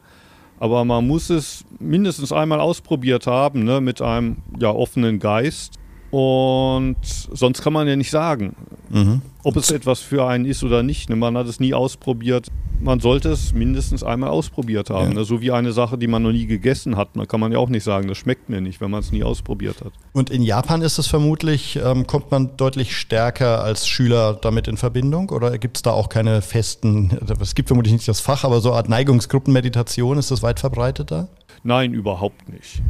Aber 0.60 0.86
man 0.86 1.06
muss 1.06 1.30
es 1.30 1.66
mindestens 1.80 2.32
einmal 2.32 2.60
ausprobiert 2.60 3.28
haben, 3.28 3.64
ne, 3.64 3.82
mit 3.82 4.02
einem 4.02 4.38
ja, 4.60 4.70
offenen 4.72 5.20
Geist. 5.20 5.78
Und 6.18 6.96
sonst 7.04 7.62
kann 7.62 7.74
man 7.74 7.90
ja 7.90 7.98
nicht 7.98 8.10
sagen, 8.10 8.56
mhm. 8.90 9.22
ob 9.44 9.58
es 9.58 9.70
etwas 9.70 10.00
für 10.00 10.26
einen 10.26 10.46
ist 10.46 10.64
oder 10.64 10.82
nicht. 10.82 11.10
Ne? 11.10 11.18
Man 11.18 11.36
hat 11.36 11.46
es 11.46 11.60
nie 11.60 11.74
ausprobiert. 11.74 12.48
Man 12.80 13.02
sollte 13.02 13.32
es 13.32 13.52
mindestens 13.52 14.02
einmal 14.02 14.30
ausprobiert 14.30 14.90
haben. 14.90 15.10
Ja. 15.10 15.14
Ne? 15.16 15.26
So 15.26 15.42
wie 15.42 15.52
eine 15.52 15.74
Sache, 15.74 15.98
die 15.98 16.08
man 16.08 16.24
noch 16.24 16.32
nie 16.32 16.46
gegessen 16.46 16.96
hat. 16.96 17.10
Da 17.16 17.26
kann 17.26 17.42
man 17.42 17.52
ja 17.52 17.58
auch 17.58 17.68
nicht 17.68 17.84
sagen, 17.84 18.08
das 18.08 18.18
schmeckt 18.18 18.48
mir 18.48 18.62
nicht, 18.62 18.80
wenn 18.80 18.92
man 18.92 19.02
es 19.02 19.12
nie 19.12 19.26
ausprobiert 19.26 19.82
hat. 19.84 19.92
Und 20.14 20.30
in 20.30 20.42
Japan 20.42 20.82
ist 20.82 21.00
es 21.00 21.08
vermutlich, 21.08 21.78
ähm, 21.84 22.08
kommt 22.08 22.32
man 22.32 22.56
deutlich 22.56 22.96
stärker 22.96 23.62
als 23.62 23.86
Schüler 23.86 24.36
damit 24.36 24.70
in 24.70 24.78
Verbindung? 24.78 25.32
Oder 25.32 25.58
gibt 25.58 25.76
es 25.76 25.84
da 25.84 25.92
auch 25.92 26.08
keine 26.08 26.42
festen, 26.42 27.20
es 27.42 27.56
gibt 27.56 27.68
vermutlich 27.68 27.92
nicht 27.92 28.08
das 28.08 28.22
Fach, 28.22 28.46
aber 28.46 28.62
so 28.62 28.70
eine 28.70 28.78
Art 28.78 28.88
Neigungsgruppenmeditation, 28.88 30.18
ist 30.18 30.32
das 30.32 30.42
weit 30.44 30.62
verbreiteter? 30.62 31.28
Nein, 31.64 31.94
überhaupt 31.94 32.48
nicht 32.48 32.82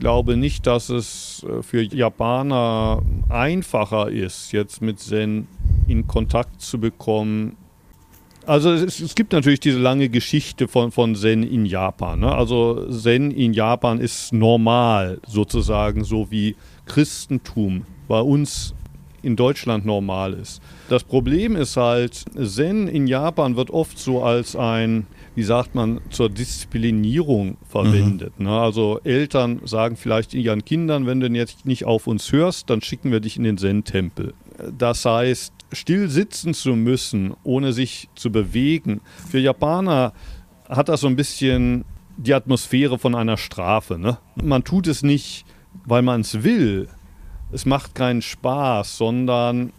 glaube 0.00 0.36
nicht, 0.36 0.66
dass 0.66 0.88
es 0.88 1.46
äh, 1.48 1.62
für 1.62 1.82
Japaner 1.82 3.02
einfacher 3.28 4.10
ist, 4.10 4.52
jetzt 4.52 4.82
mit 4.82 4.98
Zen 4.98 5.46
in 5.86 6.06
Kontakt 6.08 6.60
zu 6.60 6.80
bekommen. 6.80 7.56
Also 8.46 8.72
es, 8.72 8.98
es 9.00 9.14
gibt 9.14 9.32
natürlich 9.32 9.60
diese 9.60 9.78
lange 9.78 10.08
Geschichte 10.08 10.66
von, 10.66 10.90
von 10.90 11.14
Zen 11.14 11.44
in 11.44 11.66
Japan. 11.66 12.20
Ne? 12.20 12.34
Also 12.34 12.90
Zen 12.90 13.30
in 13.30 13.52
Japan 13.52 14.00
ist 14.00 14.32
normal 14.32 15.20
sozusagen, 15.26 16.02
so 16.02 16.30
wie 16.30 16.56
Christentum 16.86 17.84
bei 18.08 18.20
uns 18.20 18.74
in 19.22 19.36
Deutschland 19.36 19.84
normal 19.84 20.32
ist. 20.32 20.62
Das 20.88 21.04
Problem 21.04 21.54
ist 21.54 21.76
halt, 21.76 22.24
Zen 22.42 22.88
in 22.88 23.06
Japan 23.06 23.54
wird 23.56 23.70
oft 23.70 23.98
so 23.98 24.22
als 24.22 24.56
ein 24.56 25.06
wie 25.34 25.42
sagt 25.42 25.74
man, 25.74 26.00
zur 26.10 26.28
Disziplinierung 26.28 27.56
verwendet. 27.68 28.38
Mhm. 28.38 28.46
Ne? 28.46 28.60
Also 28.60 29.00
Eltern 29.04 29.60
sagen 29.64 29.96
vielleicht 29.96 30.34
ihren 30.34 30.64
Kindern, 30.64 31.06
wenn 31.06 31.20
du 31.20 31.28
jetzt 31.28 31.66
nicht 31.66 31.84
auf 31.84 32.06
uns 32.06 32.32
hörst, 32.32 32.68
dann 32.70 32.80
schicken 32.80 33.12
wir 33.12 33.20
dich 33.20 33.36
in 33.36 33.44
den 33.44 33.56
Zen-Tempel. 33.56 34.34
Das 34.76 35.04
heißt, 35.04 35.52
still 35.72 36.08
sitzen 36.08 36.54
zu 36.54 36.74
müssen, 36.74 37.34
ohne 37.44 37.72
sich 37.72 38.08
zu 38.14 38.30
bewegen. 38.32 39.00
Für 39.28 39.38
Japaner 39.38 40.12
hat 40.68 40.88
das 40.88 41.00
so 41.00 41.06
ein 41.06 41.16
bisschen 41.16 41.84
die 42.16 42.34
Atmosphäre 42.34 42.98
von 42.98 43.14
einer 43.14 43.36
Strafe. 43.36 43.98
Ne? 43.98 44.18
Man 44.42 44.64
tut 44.64 44.86
es 44.86 45.02
nicht, 45.02 45.44
weil 45.84 46.02
man 46.02 46.20
es 46.20 46.42
will. 46.42 46.88
Es 47.52 47.66
macht 47.66 47.94
keinen 47.94 48.22
Spaß, 48.22 48.96
sondern 48.98 49.72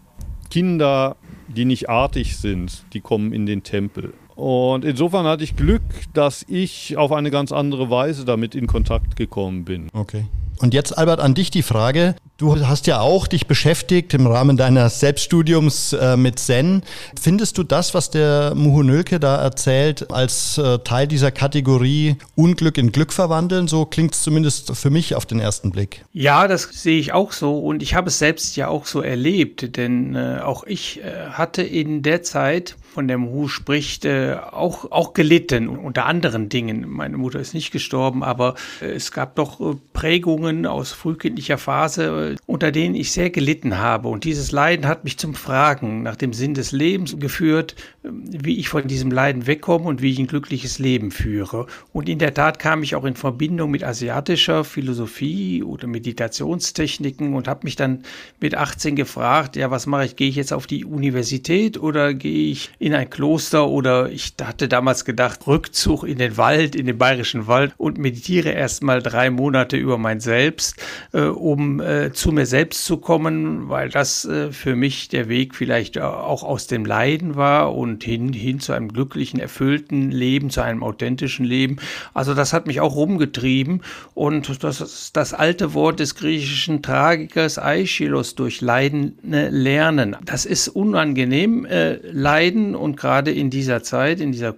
Kinder, 0.49 1.15
die 1.47 1.65
nicht 1.65 1.89
artig 1.89 2.37
sind, 2.37 2.83
die 2.93 3.01
kommen 3.01 3.31
in 3.31 3.45
den 3.45 3.63
Tempel. 3.63 4.13
Und 4.41 4.85
insofern 4.85 5.27
hatte 5.27 5.43
ich 5.43 5.55
Glück, 5.55 5.83
dass 6.15 6.43
ich 6.47 6.97
auf 6.97 7.11
eine 7.11 7.29
ganz 7.29 7.51
andere 7.51 7.91
Weise 7.91 8.25
damit 8.25 8.55
in 8.55 8.65
Kontakt 8.65 9.15
gekommen 9.15 9.65
bin. 9.65 9.89
Okay. 9.93 10.25
Und 10.57 10.73
jetzt, 10.73 10.97
Albert, 10.97 11.19
an 11.19 11.35
dich 11.35 11.51
die 11.51 11.61
Frage. 11.61 12.15
Du 12.41 12.59
hast 12.67 12.87
ja 12.87 12.99
auch 13.01 13.27
dich 13.27 13.45
beschäftigt 13.45 14.15
im 14.15 14.25
Rahmen 14.25 14.57
deines 14.57 14.99
Selbststudiums 14.99 15.93
äh, 15.93 16.17
mit 16.17 16.39
Zen. 16.39 16.81
Findest 17.21 17.59
du 17.59 17.63
das, 17.63 17.93
was 17.93 18.09
der 18.09 18.55
Muhunölke 18.55 19.19
da 19.19 19.39
erzählt, 19.39 20.09
als 20.09 20.57
äh, 20.57 20.79
Teil 20.79 21.05
dieser 21.05 21.29
Kategorie 21.29 22.15
Unglück 22.33 22.79
in 22.79 22.91
Glück 22.91 23.13
verwandeln? 23.13 23.67
So 23.67 23.85
klingt 23.85 24.15
es 24.15 24.23
zumindest 24.23 24.75
für 24.75 24.89
mich 24.89 25.13
auf 25.13 25.27
den 25.27 25.39
ersten 25.39 25.69
Blick. 25.69 26.03
Ja, 26.13 26.47
das 26.47 26.63
sehe 26.63 26.97
ich 26.97 27.13
auch 27.13 27.31
so 27.31 27.59
und 27.59 27.83
ich 27.83 27.93
habe 27.93 28.07
es 28.07 28.17
selbst 28.17 28.55
ja 28.55 28.69
auch 28.69 28.87
so 28.87 29.01
erlebt, 29.01 29.77
denn 29.77 30.15
äh, 30.15 30.39
auch 30.43 30.63
ich 30.63 30.99
äh, 31.03 31.27
hatte 31.33 31.61
in 31.61 32.01
der 32.01 32.23
Zeit 32.23 32.75
von 32.91 33.07
der 33.07 33.17
Muhu 33.17 33.47
spricht, 33.47 34.03
äh, 34.03 34.35
auch, 34.51 34.91
auch 34.91 35.13
gelitten 35.13 35.69
unter 35.69 36.05
anderen 36.05 36.49
Dingen. 36.49 36.89
Meine 36.89 37.17
Mutter 37.17 37.39
ist 37.39 37.53
nicht 37.53 37.71
gestorben, 37.71 38.23
aber 38.23 38.55
äh, 38.81 38.87
es 38.87 39.11
gab 39.11 39.35
doch 39.35 39.75
Prägungen 39.93 40.65
aus 40.65 40.91
frühkindlicher 40.91 41.57
Phase, 41.57 42.30
unter 42.45 42.71
denen 42.71 42.95
ich 42.95 43.11
sehr 43.11 43.29
gelitten 43.29 43.77
habe. 43.77 44.07
Und 44.07 44.23
dieses 44.23 44.51
Leiden 44.51 44.87
hat 44.87 45.03
mich 45.03 45.17
zum 45.17 45.33
Fragen 45.33 46.03
nach 46.03 46.15
dem 46.15 46.33
Sinn 46.33 46.53
des 46.53 46.71
Lebens 46.71 47.17
geführt, 47.19 47.75
wie 48.03 48.59
ich 48.59 48.69
von 48.69 48.87
diesem 48.87 49.11
Leiden 49.11 49.47
wegkomme 49.47 49.85
und 49.85 50.01
wie 50.01 50.11
ich 50.11 50.19
ein 50.19 50.27
glückliches 50.27 50.79
Leben 50.79 51.11
führe. 51.11 51.67
Und 51.93 52.09
in 52.09 52.19
der 52.19 52.33
Tat 52.33 52.59
kam 52.59 52.83
ich 52.83 52.95
auch 52.95 53.05
in 53.05 53.15
Verbindung 53.15 53.71
mit 53.71 53.83
asiatischer 53.83 54.63
Philosophie 54.63 55.63
oder 55.63 55.87
Meditationstechniken 55.87 57.33
und 57.33 57.47
habe 57.47 57.61
mich 57.63 57.75
dann 57.75 58.03
mit 58.39 58.55
18 58.55 58.95
gefragt, 58.95 59.55
ja, 59.55 59.71
was 59.71 59.85
mache 59.85 60.05
ich? 60.05 60.15
Gehe 60.15 60.29
ich 60.29 60.35
jetzt 60.35 60.53
auf 60.53 60.67
die 60.67 60.85
Universität 60.85 61.77
oder 61.79 62.13
gehe 62.13 62.51
ich 62.51 62.71
in 62.79 62.93
ein 62.93 63.09
Kloster 63.09 63.67
oder 63.67 64.09
ich 64.09 64.33
hatte 64.41 64.67
damals 64.67 65.05
gedacht, 65.05 65.47
Rückzug 65.47 66.03
in 66.03 66.17
den 66.17 66.37
Wald, 66.37 66.75
in 66.75 66.85
den 66.85 66.97
bayerischen 66.97 67.47
Wald 67.47 67.73
und 67.77 67.97
meditiere 67.97 68.49
erst 68.49 68.83
mal 68.83 69.01
drei 69.01 69.29
Monate 69.29 69.77
über 69.77 69.97
mein 69.97 70.19
Selbst, 70.19 70.75
äh, 71.13 71.21
um 71.21 71.79
äh, 71.79 72.11
zu 72.21 72.31
mir 72.31 72.45
selbst 72.45 72.85
zu 72.85 72.97
kommen, 72.97 73.67
weil 73.67 73.89
das 73.89 74.25
äh, 74.25 74.51
für 74.51 74.75
mich 74.75 75.09
der 75.09 75.27
Weg 75.27 75.55
vielleicht 75.55 75.99
auch 75.99 76.43
aus 76.43 76.67
dem 76.67 76.85
Leiden 76.85 77.35
war 77.35 77.73
und 77.73 78.03
hin, 78.03 78.31
hin 78.31 78.59
zu 78.59 78.73
einem 78.73 78.93
glücklichen, 78.93 79.39
erfüllten 79.39 80.11
Leben, 80.11 80.51
zu 80.51 80.61
einem 80.61 80.83
authentischen 80.83 81.45
Leben. 81.45 81.77
Also 82.13 82.35
das 82.35 82.53
hat 82.53 82.67
mich 82.67 82.79
auch 82.79 82.95
rumgetrieben 82.95 83.81
und 84.13 84.63
das 84.63 85.11
das 85.11 85.33
alte 85.33 85.73
Wort 85.73 85.99
des 85.99 86.13
griechischen 86.13 86.83
Tragikers 86.83 87.57
Aeschylus 87.57 88.35
durch 88.35 88.61
Leiden 88.61 89.17
äh, 89.33 89.49
lernen. 89.49 90.15
Das 90.23 90.45
ist 90.45 90.67
unangenehm, 90.67 91.65
äh, 91.65 91.95
Leiden 92.11 92.75
und 92.75 92.97
gerade 92.97 93.31
in 93.31 93.49
dieser 93.49 93.81
Zeit, 93.81 94.19
in 94.19 94.31
dieser 94.31 94.53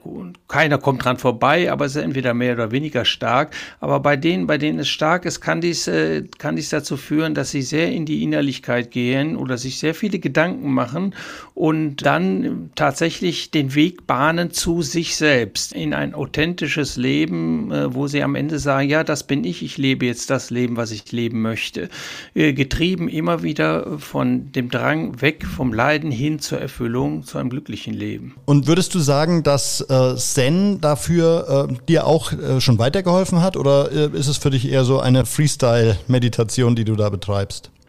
keiner 0.49 0.79
kommt 0.79 1.05
dran 1.05 1.17
vorbei, 1.17 1.71
aber 1.71 1.85
es 1.85 1.95
ist 1.95 2.03
entweder 2.03 2.33
mehr 2.33 2.55
oder 2.55 2.71
weniger 2.71 3.05
stark. 3.05 3.55
Aber 3.79 4.01
bei 4.01 4.17
denen, 4.17 4.47
bei 4.47 4.57
denen 4.57 4.79
es 4.79 4.89
stark 4.89 5.23
ist, 5.23 5.39
kann 5.39 5.61
dies, 5.61 5.87
äh, 5.87 6.23
kann 6.37 6.57
dies 6.57 6.69
dazu 6.69 6.97
führen, 6.97 7.33
dass 7.33 7.42
sie 7.51 7.61
sehr 7.61 7.91
in 7.91 8.05
die 8.05 8.23
Innerlichkeit 8.23 8.91
gehen 8.91 9.35
oder 9.35 9.57
sich 9.57 9.79
sehr 9.79 9.95
viele 9.95 10.19
Gedanken 10.19 10.71
machen 10.71 11.15
und 11.53 12.05
dann 12.05 12.71
tatsächlich 12.75 13.51
den 13.51 13.75
Weg 13.75 14.07
bahnen 14.07 14.51
zu 14.51 14.81
sich 14.81 15.15
selbst 15.15 15.73
in 15.73 15.93
ein 15.93 16.13
authentisches 16.13 16.97
Leben, 16.97 17.71
äh, 17.71 17.93
wo 17.93 18.07
sie 18.07 18.23
am 18.23 18.35
Ende 18.35 18.59
sagen, 18.59 18.89
ja, 18.89 19.03
das 19.03 19.23
bin 19.23 19.43
ich, 19.43 19.63
ich 19.63 19.77
lebe 19.77 20.05
jetzt 20.05 20.29
das 20.29 20.49
Leben, 20.49 20.77
was 20.77 20.91
ich 20.91 21.11
leben 21.11 21.41
möchte. 21.41 21.89
Äh, 22.33 22.53
getrieben 22.53 23.07
immer 23.09 23.43
wieder 23.43 23.99
von 23.99 24.51
dem 24.51 24.69
Drang 24.69 25.21
weg 25.21 25.45
vom 25.45 25.73
Leiden 25.73 26.11
hin 26.11 26.39
zur 26.39 26.59
Erfüllung, 26.59 27.23
zu 27.23 27.37
einem 27.37 27.49
glücklichen 27.49 27.93
Leben. 27.93 28.35
Und 28.45 28.67
würdest 28.67 28.95
du 28.95 28.99
sagen, 28.99 29.43
dass 29.43 29.81
äh, 29.81 30.15
Zen 30.15 30.81
dafür 30.81 31.67
äh, 31.69 31.75
dir 31.87 32.07
auch 32.07 32.31
äh, 32.31 32.59
schon 32.61 32.79
weitergeholfen 32.79 33.41
hat 33.41 33.57
oder 33.57 33.91
ist 33.91 34.27
es 34.27 34.37
für 34.37 34.49
dich 34.49 34.69
eher 34.69 34.85
so 34.85 34.99
eine 34.99 35.25
Freestyle-Meditation, 35.25 36.75
die 36.75 36.85
du 36.85 36.95
da 36.95 37.09
betreibst? 37.09 37.32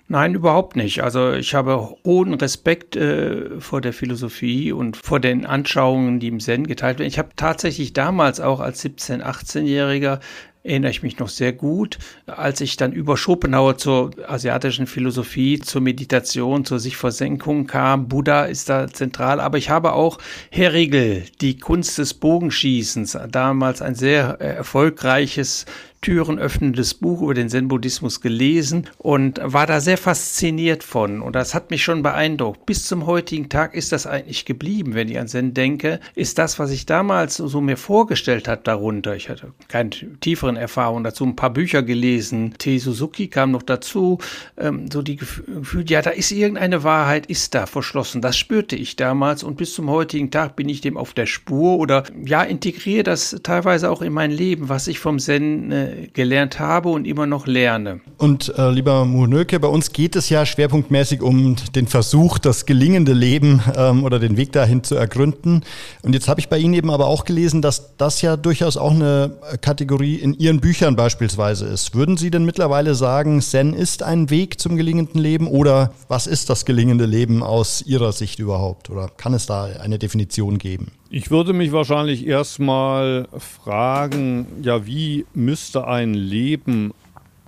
Nein, 0.07 0.35
überhaupt 0.35 0.77
nicht. 0.77 1.03
Also 1.03 1.33
ich 1.33 1.55
habe 1.55 1.97
hohen 2.05 2.35
Respekt 2.35 2.95
äh, 2.95 3.59
vor 3.59 3.81
der 3.81 3.95
Philosophie 3.95 4.71
und 4.71 4.99
vor 4.99 5.19
den 5.19 5.47
Anschauungen, 5.47 6.21
die 6.21 6.29
im 6.29 6.41
Zen 6.41 6.67
geteilt 6.67 6.99
werden. 6.99 7.09
Ich 7.09 7.19
habe 7.19 7.31
tatsächlich 7.37 7.95
damals 7.95 8.39
auch 8.39 8.61
als 8.61 8.85
17-, 8.85 9.23
18-Jähriger 9.23 10.21
erinnere 10.65 10.91
ich 10.91 11.03
mich 11.03 11.19
noch 11.19 11.29
sehr 11.29 11.53
gut, 11.53 11.99
als 12.27 12.63
ich 12.63 12.77
dann 12.77 12.93
über 12.93 13.19
Schopenhauer 13.19 13.77
zur 13.77 14.13
asiatischen 14.27 14.87
Philosophie, 14.87 15.59
zur 15.61 15.83
Meditation, 15.83 16.65
zur 16.65 16.81
Sichversenkung 16.81 17.67
kam. 17.67 18.09
Buddha 18.09 18.45
ist 18.45 18.71
da 18.71 18.89
zentral, 18.89 19.41
aber 19.41 19.59
ich 19.59 19.69
habe 19.69 19.93
auch 19.93 20.19
Herr 20.51 20.73
Riegel, 20.73 21.25
die 21.43 21.59
Kunst 21.59 21.99
des 21.99 22.15
Bogenschießens, 22.15 23.19
damals 23.31 23.83
ein 23.83 23.95
sehr 23.95 24.41
erfolgreiches 24.41 25.67
Türen 26.05 26.39
öffnendes 26.39 26.93
Buch 26.93 27.23
über 27.23 27.33
den 27.33 27.49
Zen-Buddhismus 27.49 28.21
gelesen 28.21 28.91
und 28.99 29.41
war 29.43 29.67
da 29.67 29.81
sehr 29.81 29.97
fasziniert 29.97 30.85
von. 30.85 31.23
Und 31.23 31.35
das 31.35 31.55
hat 31.55 31.71
mich 31.71 31.83
schon 31.83 32.03
beeindruckt. 32.03 32.67
Bis 32.67 32.85
zum 32.85 33.07
heutigen 33.07 33.49
Tag 33.49 33.75
ist 33.75 33.91
das 33.91 34.07
eigentlich 34.07 34.45
geblieben, 34.45 34.95
wenn 34.95 35.09
ich 35.09 35.19
an 35.19 35.29
Zen 35.29 35.55
denke, 35.55 36.01
ist 36.15 36.37
das, 36.37 36.59
was 36.59 36.73
ich 36.73 36.85
damals 36.85 37.37
so 37.37 37.63
mir 37.63 37.79
vorgestellt 37.79 38.49
habe 38.49 38.61
darunter. 38.63 39.17
Ich 39.17 39.31
hatte 39.31 39.55
keine 39.69 39.89
tieferen 40.21 40.57
Erfahrungen 40.57 41.05
dazu, 41.05 41.25
ein 41.25 41.37
paar 41.37 41.55
Bücher 41.55 41.83
gelesen. 41.83 42.53
T. 42.59 42.77
Suzuki 42.77 43.29
kam 43.29 43.51
noch 43.53 43.63
dazu. 43.63 44.19
Ähm, 44.59 44.91
so 44.93 45.01
die 45.01 45.17
Gefühl, 45.17 45.87
ja, 45.89 46.03
da 46.03 46.11
ist 46.11 46.33
irgendeine 46.33 46.85
Wahrheit, 46.85 47.25
ist 47.29 47.55
da 47.55 47.65
verschlossen. 47.65 48.21
Das 48.21 48.37
spürte 48.37 48.77
ich 48.77 48.97
damals 48.97 49.43
und 49.43 49.57
bis 49.57 49.73
zum 49.73 49.89
heutigen 49.89 50.31
Tag 50.31 50.55
bin 50.55 50.69
ich 50.69 50.83
dem 50.83 50.99
auf 50.99 51.15
der 51.15 51.25
Spur 51.25 51.79
oder 51.79 52.05
ja, 52.27 52.43
integriere 52.43 53.05
das 53.05 53.41
teilweise 53.43 53.91
auch 53.91 54.03
in 54.03 54.13
mein 54.13 54.31
Leben, 54.31 54.69
was 54.69 54.87
ich 54.87 54.99
vom 54.99 55.19
Zen 55.19 55.73
äh, 55.73 55.94
gelernt 56.13 56.59
habe 56.59 56.89
und 56.89 57.07
immer 57.07 57.27
noch 57.27 57.47
lerne. 57.47 58.01
Und 58.19 58.53
äh, 58.57 58.71
lieber 58.71 59.05
Muhnöke, 59.05 59.61
bei 59.61 59.69
uns 59.69 59.93
geht 59.93 60.17
es 60.17 60.29
ja 60.29 60.47
schwerpunktmäßig 60.47 61.23
um 61.23 61.57
den 61.75 61.87
Versuch, 61.87 62.39
das 62.39 62.67
gelingende 62.67 63.13
Leben 63.13 63.63
ähm, 63.77 64.05
oder 64.05 64.19
den 64.19 64.37
Weg 64.37 64.53
dahin 64.53 64.83
zu 64.85 64.95
ergründen. 64.95 65.63
Und 66.03 66.15
jetzt 66.15 66.29
habe 66.29 66.41
ich 66.41 66.49
bei 66.49 66.59
Ihnen 66.59 66.75
eben 66.75 66.91
aber 66.91 67.07
auch 67.07 67.25
gelesen, 67.25 67.63
dass 67.63 67.97
das 67.97 68.23
ja 68.23 68.37
durchaus 68.37 68.77
auch 68.77 68.93
eine 68.93 69.37
Kategorie 69.61 70.17
in 70.17 70.35
Ihren 70.35 70.61
Büchern 70.61 70.97
beispielsweise 70.97 71.67
ist. 71.67 71.95
Würden 71.95 72.17
Sie 72.17 72.31
denn 72.31 72.45
mittlerweile 72.45 72.95
sagen, 72.95 73.41
Zen 73.41 73.75
ist 73.75 74.03
ein 74.03 74.31
Weg 74.31 74.61
zum 74.61 74.77
gelingenden 74.77 75.21
Leben 75.21 75.47
oder 75.47 75.93
was 76.09 76.27
ist 76.27 76.51
das 76.51 76.65
gelingende 76.65 77.07
Leben 77.07 77.43
aus 77.43 77.83
Ihrer 77.83 78.13
Sicht 78.13 78.39
überhaupt? 78.39 78.91
Oder 78.91 79.09
kann 79.17 79.35
es 79.35 79.47
da 79.47 79.65
eine 79.65 79.99
Definition 79.99 80.59
geben? 80.59 80.93
Ich 81.17 81.31
würde 81.31 81.53
mich 81.53 81.71
wahrscheinlich 81.71 82.27
erstmal 82.27 83.29
fragen, 83.39 84.49
ja, 84.63 84.85
wie 84.85 85.27
müsste 85.33 85.87
ein 85.87 86.13
Leben 86.13 86.93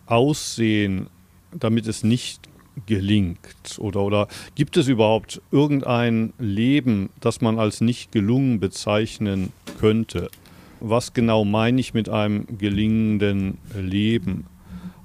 aussehen, 0.06 1.08
damit 1.50 1.88
es 1.88 2.04
nicht 2.04 2.48
gelingt? 2.86 3.76
Oder, 3.78 4.02
oder 4.02 4.28
gibt 4.54 4.76
es 4.76 4.86
überhaupt 4.86 5.42
irgendein 5.50 6.32
Leben, 6.38 7.10
das 7.18 7.40
man 7.40 7.58
als 7.58 7.80
nicht 7.80 8.12
gelungen 8.12 8.60
bezeichnen 8.60 9.50
könnte? 9.80 10.30
Was 10.78 11.12
genau 11.12 11.44
meine 11.44 11.80
ich 11.80 11.92
mit 11.92 12.08
einem 12.08 12.46
gelingenden 12.58 13.58
Leben? 13.74 14.46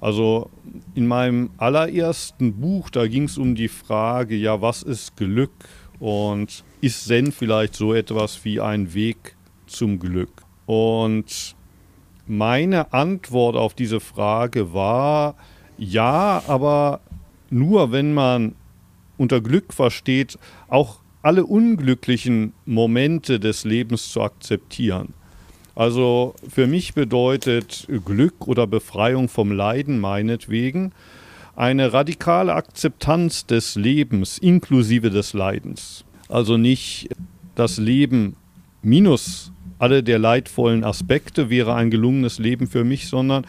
Also 0.00 0.50
in 0.94 1.08
meinem 1.08 1.50
allerersten 1.56 2.60
Buch, 2.60 2.90
da 2.90 3.08
ging 3.08 3.24
es 3.24 3.38
um 3.38 3.56
die 3.56 3.66
Frage, 3.66 4.36
ja, 4.36 4.62
was 4.62 4.84
ist 4.84 5.16
Glück? 5.16 5.50
Und 5.98 6.62
ist 6.82 7.06
Zen 7.06 7.32
vielleicht 7.32 7.74
so 7.74 7.94
etwas 7.94 8.44
wie 8.44 8.60
ein 8.60 8.92
Weg 8.92 9.36
zum 9.66 9.98
Glück? 9.98 10.42
Und 10.66 11.54
meine 12.26 12.92
Antwort 12.92 13.56
auf 13.56 13.72
diese 13.72 14.00
Frage 14.00 14.74
war 14.74 15.36
ja, 15.78 16.42
aber 16.46 17.00
nur 17.50 17.92
wenn 17.92 18.12
man 18.12 18.54
unter 19.16 19.40
Glück 19.40 19.72
versteht, 19.72 20.38
auch 20.68 20.98
alle 21.22 21.46
unglücklichen 21.46 22.52
Momente 22.66 23.38
des 23.38 23.64
Lebens 23.64 24.10
zu 24.10 24.20
akzeptieren. 24.20 25.14
Also 25.74 26.34
für 26.48 26.66
mich 26.66 26.94
bedeutet 26.94 27.86
Glück 28.04 28.48
oder 28.48 28.66
Befreiung 28.66 29.28
vom 29.28 29.52
Leiden 29.52 30.00
meinetwegen 30.00 30.92
eine 31.54 31.92
radikale 31.92 32.54
Akzeptanz 32.54 33.46
des 33.46 33.76
Lebens 33.76 34.38
inklusive 34.38 35.10
des 35.10 35.32
Leidens. 35.32 36.04
Also 36.32 36.56
nicht 36.56 37.10
das 37.56 37.76
Leben 37.76 38.36
minus 38.80 39.52
alle 39.78 40.02
der 40.02 40.18
leidvollen 40.18 40.82
Aspekte 40.82 41.50
wäre 41.50 41.74
ein 41.74 41.90
gelungenes 41.90 42.38
Leben 42.38 42.68
für 42.68 42.84
mich, 42.84 43.08
sondern 43.08 43.44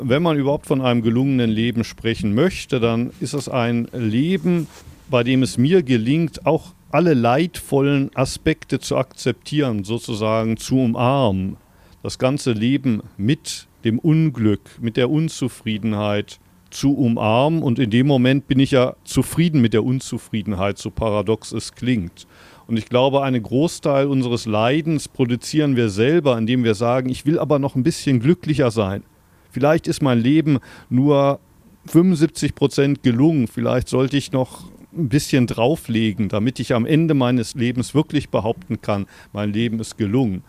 wenn 0.00 0.22
man 0.22 0.38
überhaupt 0.38 0.66
von 0.66 0.80
einem 0.80 1.02
gelungenen 1.02 1.50
Leben 1.50 1.84
sprechen 1.84 2.34
möchte, 2.34 2.80
dann 2.80 3.10
ist 3.20 3.34
es 3.34 3.50
ein 3.50 3.86
Leben, 3.92 4.66
bei 5.10 5.24
dem 5.24 5.42
es 5.42 5.58
mir 5.58 5.82
gelingt, 5.82 6.46
auch 6.46 6.72
alle 6.90 7.12
leidvollen 7.12 8.10
Aspekte 8.14 8.78
zu 8.80 8.96
akzeptieren, 8.96 9.84
sozusagen 9.84 10.56
zu 10.56 10.78
umarmen. 10.78 11.56
Das 12.02 12.18
ganze 12.18 12.52
Leben 12.52 13.02
mit 13.18 13.66
dem 13.84 13.98
Unglück, 13.98 14.78
mit 14.80 14.96
der 14.96 15.10
Unzufriedenheit, 15.10 16.38
zu 16.72 16.94
umarmen. 16.94 17.62
Und 17.62 17.78
in 17.78 17.90
dem 17.90 18.06
Moment 18.06 18.48
bin 18.48 18.58
ich 18.58 18.72
ja 18.72 18.94
zufrieden 19.04 19.60
mit 19.60 19.72
der 19.74 19.84
Unzufriedenheit, 19.84 20.78
so 20.78 20.90
paradox 20.90 21.52
es 21.52 21.72
klingt. 21.72 22.26
Und 22.66 22.76
ich 22.76 22.86
glaube, 22.86 23.22
einen 23.22 23.42
Großteil 23.42 24.06
unseres 24.06 24.46
Leidens 24.46 25.08
produzieren 25.08 25.76
wir 25.76 25.88
selber, 25.88 26.38
indem 26.38 26.64
wir 26.64 26.74
sagen, 26.74 27.08
ich 27.08 27.26
will 27.26 27.38
aber 27.38 27.58
noch 27.58 27.74
ein 27.74 27.82
bisschen 27.82 28.20
glücklicher 28.20 28.70
sein. 28.70 29.02
Vielleicht 29.50 29.86
ist 29.86 30.02
mein 30.02 30.20
Leben 30.20 30.58
nur 30.88 31.40
75 31.86 32.54
Prozent 32.54 33.02
gelungen. 33.02 33.48
Vielleicht 33.48 33.88
sollte 33.88 34.16
ich 34.16 34.32
noch 34.32 34.70
ein 34.96 35.08
bisschen 35.08 35.46
drauflegen, 35.46 36.28
damit 36.28 36.60
ich 36.60 36.74
am 36.74 36.86
Ende 36.86 37.14
meines 37.14 37.54
Lebens 37.54 37.94
wirklich 37.94 38.28
behaupten 38.28 38.80
kann, 38.80 39.06
mein 39.32 39.52
Leben 39.52 39.80
ist 39.80 39.96
gelungen. 39.96 40.44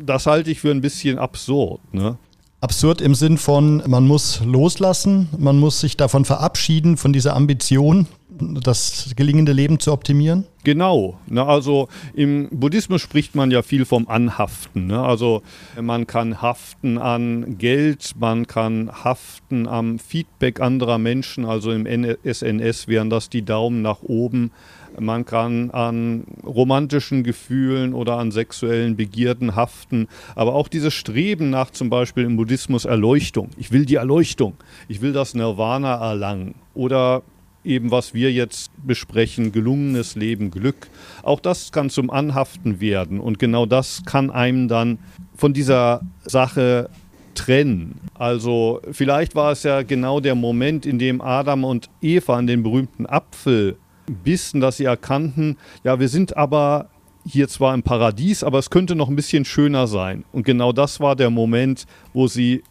Das 0.00 0.26
halte 0.26 0.50
ich 0.50 0.60
für 0.60 0.70
ein 0.70 0.80
bisschen 0.80 1.18
absurd. 1.18 1.80
Ne? 1.92 2.18
Absurd 2.60 3.00
im 3.00 3.14
Sinn 3.14 3.38
von, 3.38 3.84
man 3.86 4.04
muss 4.06 4.40
loslassen, 4.44 5.28
man 5.38 5.60
muss 5.60 5.78
sich 5.78 5.96
davon 5.96 6.24
verabschieden, 6.24 6.96
von 6.96 7.12
dieser 7.12 7.36
Ambition, 7.36 8.08
das 8.40 9.12
gelingende 9.16 9.52
Leben 9.52 9.78
zu 9.78 9.92
optimieren? 9.92 10.44
Genau. 10.64 11.18
Ne, 11.26 11.44
also 11.44 11.88
im 12.14 12.48
Buddhismus 12.50 13.00
spricht 13.00 13.34
man 13.34 13.50
ja 13.50 13.62
viel 13.62 13.84
vom 13.84 14.08
Anhaften. 14.08 14.88
Ne? 14.88 15.00
Also 15.00 15.42
man 15.80 16.06
kann 16.06 16.42
haften 16.42 16.98
an 16.98 17.58
Geld, 17.58 18.14
man 18.18 18.46
kann 18.46 18.90
haften 19.04 19.68
am 19.68 19.98
Feedback 19.98 20.60
anderer 20.60 20.98
Menschen. 20.98 21.44
Also 21.44 21.70
im 21.70 21.86
SNS 22.24 22.88
wären 22.88 23.08
das 23.08 23.30
die 23.30 23.44
Daumen 23.44 23.82
nach 23.82 24.02
oben. 24.02 24.50
Man 24.98 25.24
kann 25.24 25.70
an 25.70 26.24
romantischen 26.44 27.22
Gefühlen 27.22 27.94
oder 27.94 28.18
an 28.18 28.30
sexuellen 28.30 28.96
Begierden 28.96 29.54
haften. 29.54 30.08
Aber 30.34 30.54
auch 30.54 30.68
dieses 30.68 30.94
Streben 30.94 31.50
nach 31.50 31.70
zum 31.70 31.90
Beispiel 31.90 32.24
im 32.24 32.36
Buddhismus 32.36 32.84
Erleuchtung. 32.84 33.50
Ich 33.56 33.72
will 33.72 33.86
die 33.86 33.96
Erleuchtung. 33.96 34.54
Ich 34.88 35.00
will 35.00 35.12
das 35.12 35.34
Nirvana 35.34 35.94
erlangen. 35.94 36.54
Oder 36.74 37.22
eben 37.64 37.90
was 37.90 38.14
wir 38.14 38.32
jetzt 38.32 38.70
besprechen, 38.84 39.52
gelungenes 39.52 40.16
Leben, 40.16 40.50
Glück. 40.50 40.88
Auch 41.22 41.40
das 41.40 41.70
kann 41.72 41.90
zum 41.90 42.10
Anhaften 42.10 42.80
werden 42.80 43.20
und 43.20 43.38
genau 43.38 43.66
das 43.66 44.02
kann 44.06 44.30
einem 44.30 44.68
dann 44.68 44.98
von 45.34 45.52
dieser 45.52 46.00
Sache 46.24 46.88
trennen. 47.34 48.00
Also 48.14 48.80
vielleicht 48.90 49.34
war 49.34 49.52
es 49.52 49.62
ja 49.62 49.82
genau 49.82 50.20
der 50.20 50.34
Moment, 50.34 50.86
in 50.86 50.98
dem 50.98 51.20
Adam 51.20 51.64
und 51.64 51.88
Eva 52.00 52.36
an 52.36 52.46
den 52.46 52.62
berühmten 52.62 53.06
Apfel 53.06 53.76
bissen, 54.08 54.60
dass 54.60 54.78
sie 54.78 54.84
erkannten, 54.84 55.56
ja, 55.84 56.00
wir 56.00 56.08
sind 56.08 56.36
aber 56.36 56.88
hier 57.26 57.48
zwar 57.48 57.74
im 57.74 57.82
Paradies, 57.82 58.42
aber 58.42 58.58
es 58.58 58.70
könnte 58.70 58.94
noch 58.94 59.08
ein 59.08 59.16
bisschen 59.16 59.44
schöner 59.44 59.86
sein. 59.86 60.24
Und 60.32 60.44
genau 60.44 60.72
das 60.72 61.00
war 61.00 61.16
der 61.16 61.30
Moment, 61.30 61.86
wo 62.12 62.26
sie 62.26 62.62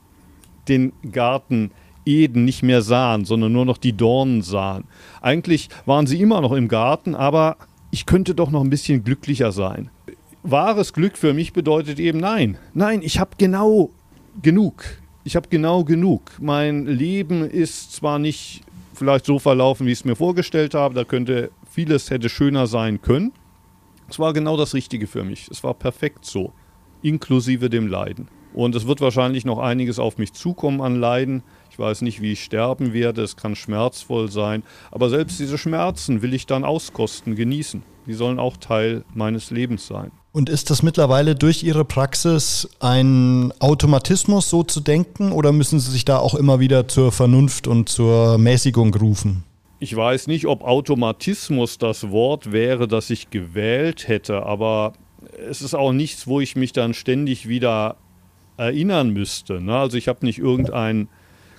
den 0.67 0.93
Garten 1.11 1.71
Eden 2.05 2.45
nicht 2.45 2.63
mehr 2.63 2.81
sahen, 2.81 3.25
sondern 3.25 3.51
nur 3.51 3.65
noch 3.65 3.77
die 3.77 3.93
Dornen 3.93 4.41
sahen. 4.41 4.85
Eigentlich 5.21 5.69
waren 5.85 6.07
sie 6.07 6.21
immer 6.21 6.41
noch 6.41 6.53
im 6.53 6.67
Garten, 6.67 7.15
aber 7.15 7.57
ich 7.91 8.05
könnte 8.05 8.33
doch 8.33 8.49
noch 8.49 8.63
ein 8.63 8.69
bisschen 8.69 9.03
glücklicher 9.03 9.51
sein. 9.51 9.89
Wahres 10.43 10.93
Glück 10.93 11.17
für 11.17 11.33
mich 11.33 11.53
bedeutet 11.53 11.99
eben 11.99 12.19
nein. 12.19 12.57
Nein, 12.73 13.01
ich 13.03 13.19
habe 13.19 13.31
genau 13.37 13.91
genug. 14.41 14.85
Ich 15.23 15.35
habe 15.35 15.49
genau 15.49 15.83
genug. 15.83 16.31
Mein 16.39 16.85
Leben 16.85 17.41
ist 17.49 17.91
zwar 17.91 18.17
nicht 18.17 18.61
vielleicht 18.97 19.25
so 19.25 19.39
verlaufen, 19.39 19.87
wie 19.87 19.91
ich 19.91 19.99
es 19.99 20.05
mir 20.05 20.15
vorgestellt 20.15 20.73
habe, 20.73 20.95
da 20.95 21.03
könnte 21.03 21.51
vieles 21.69 22.09
hätte 22.09 22.29
schöner 22.29 22.67
sein 22.67 23.01
können. 23.01 23.31
Es 24.09 24.19
war 24.19 24.33
genau 24.33 24.57
das 24.57 24.73
Richtige 24.73 25.07
für 25.07 25.23
mich. 25.23 25.47
Es 25.49 25.63
war 25.63 25.73
perfekt 25.73 26.25
so, 26.25 26.53
inklusive 27.01 27.69
dem 27.69 27.87
Leiden. 27.87 28.29
Und 28.53 28.75
es 28.75 28.87
wird 28.87 29.01
wahrscheinlich 29.01 29.45
noch 29.45 29.59
einiges 29.59 29.99
auf 29.99 30.17
mich 30.17 30.33
zukommen 30.33 30.81
an 30.81 30.95
Leiden. 30.95 31.43
Ich 31.69 31.77
weiß 31.77 32.01
nicht, 32.01 32.21
wie 32.21 32.31
ich 32.31 32.43
sterben 32.43 32.93
werde, 32.93 33.21
es 33.21 33.35
kann 33.35 33.55
schmerzvoll 33.55 34.31
sein, 34.31 34.63
aber 34.89 35.09
selbst 35.09 35.39
diese 35.39 35.59
Schmerzen 35.59 36.23
will 36.23 36.33
ich 36.33 36.47
dann 36.47 36.63
auskosten, 36.63 37.35
genießen. 37.35 37.83
Die 38.07 38.13
sollen 38.13 38.39
auch 38.39 38.57
Teil 38.57 39.03
meines 39.13 39.51
Lebens 39.51 39.85
sein. 39.85 40.11
Und 40.31 40.49
ist 40.49 40.69
das 40.69 40.83
mittlerweile 40.83 41.35
durch 41.35 41.63
Ihre 41.63 41.85
Praxis 41.85 42.69
ein 42.79 43.51
Automatismus, 43.59 44.49
so 44.49 44.63
zu 44.63 44.81
denken, 44.81 45.31
oder 45.31 45.51
müssen 45.51 45.79
Sie 45.79 45.91
sich 45.91 46.05
da 46.05 46.19
auch 46.19 46.35
immer 46.35 46.59
wieder 46.59 46.87
zur 46.87 47.11
Vernunft 47.11 47.67
und 47.67 47.89
zur 47.89 48.37
Mäßigung 48.37 48.93
rufen? 48.93 49.43
Ich 49.79 49.95
weiß 49.95 50.27
nicht, 50.27 50.47
ob 50.47 50.63
Automatismus 50.63 51.77
das 51.77 52.09
Wort 52.09 52.51
wäre, 52.51 52.87
das 52.87 53.09
ich 53.09 53.29
gewählt 53.29 54.07
hätte, 54.07 54.43
aber 54.43 54.93
es 55.49 55.61
ist 55.61 55.75
auch 55.75 55.91
nichts, 55.91 56.27
wo 56.27 56.39
ich 56.39 56.55
mich 56.55 56.73
dann 56.73 56.93
ständig 56.93 57.47
wieder 57.47 57.95
erinnern 58.57 59.11
müsste. 59.11 59.61
Ne? 59.61 59.77
Also 59.77 59.97
ich 59.97 60.07
habe 60.07 60.25
nicht 60.25 60.39
irgendein 60.39 61.09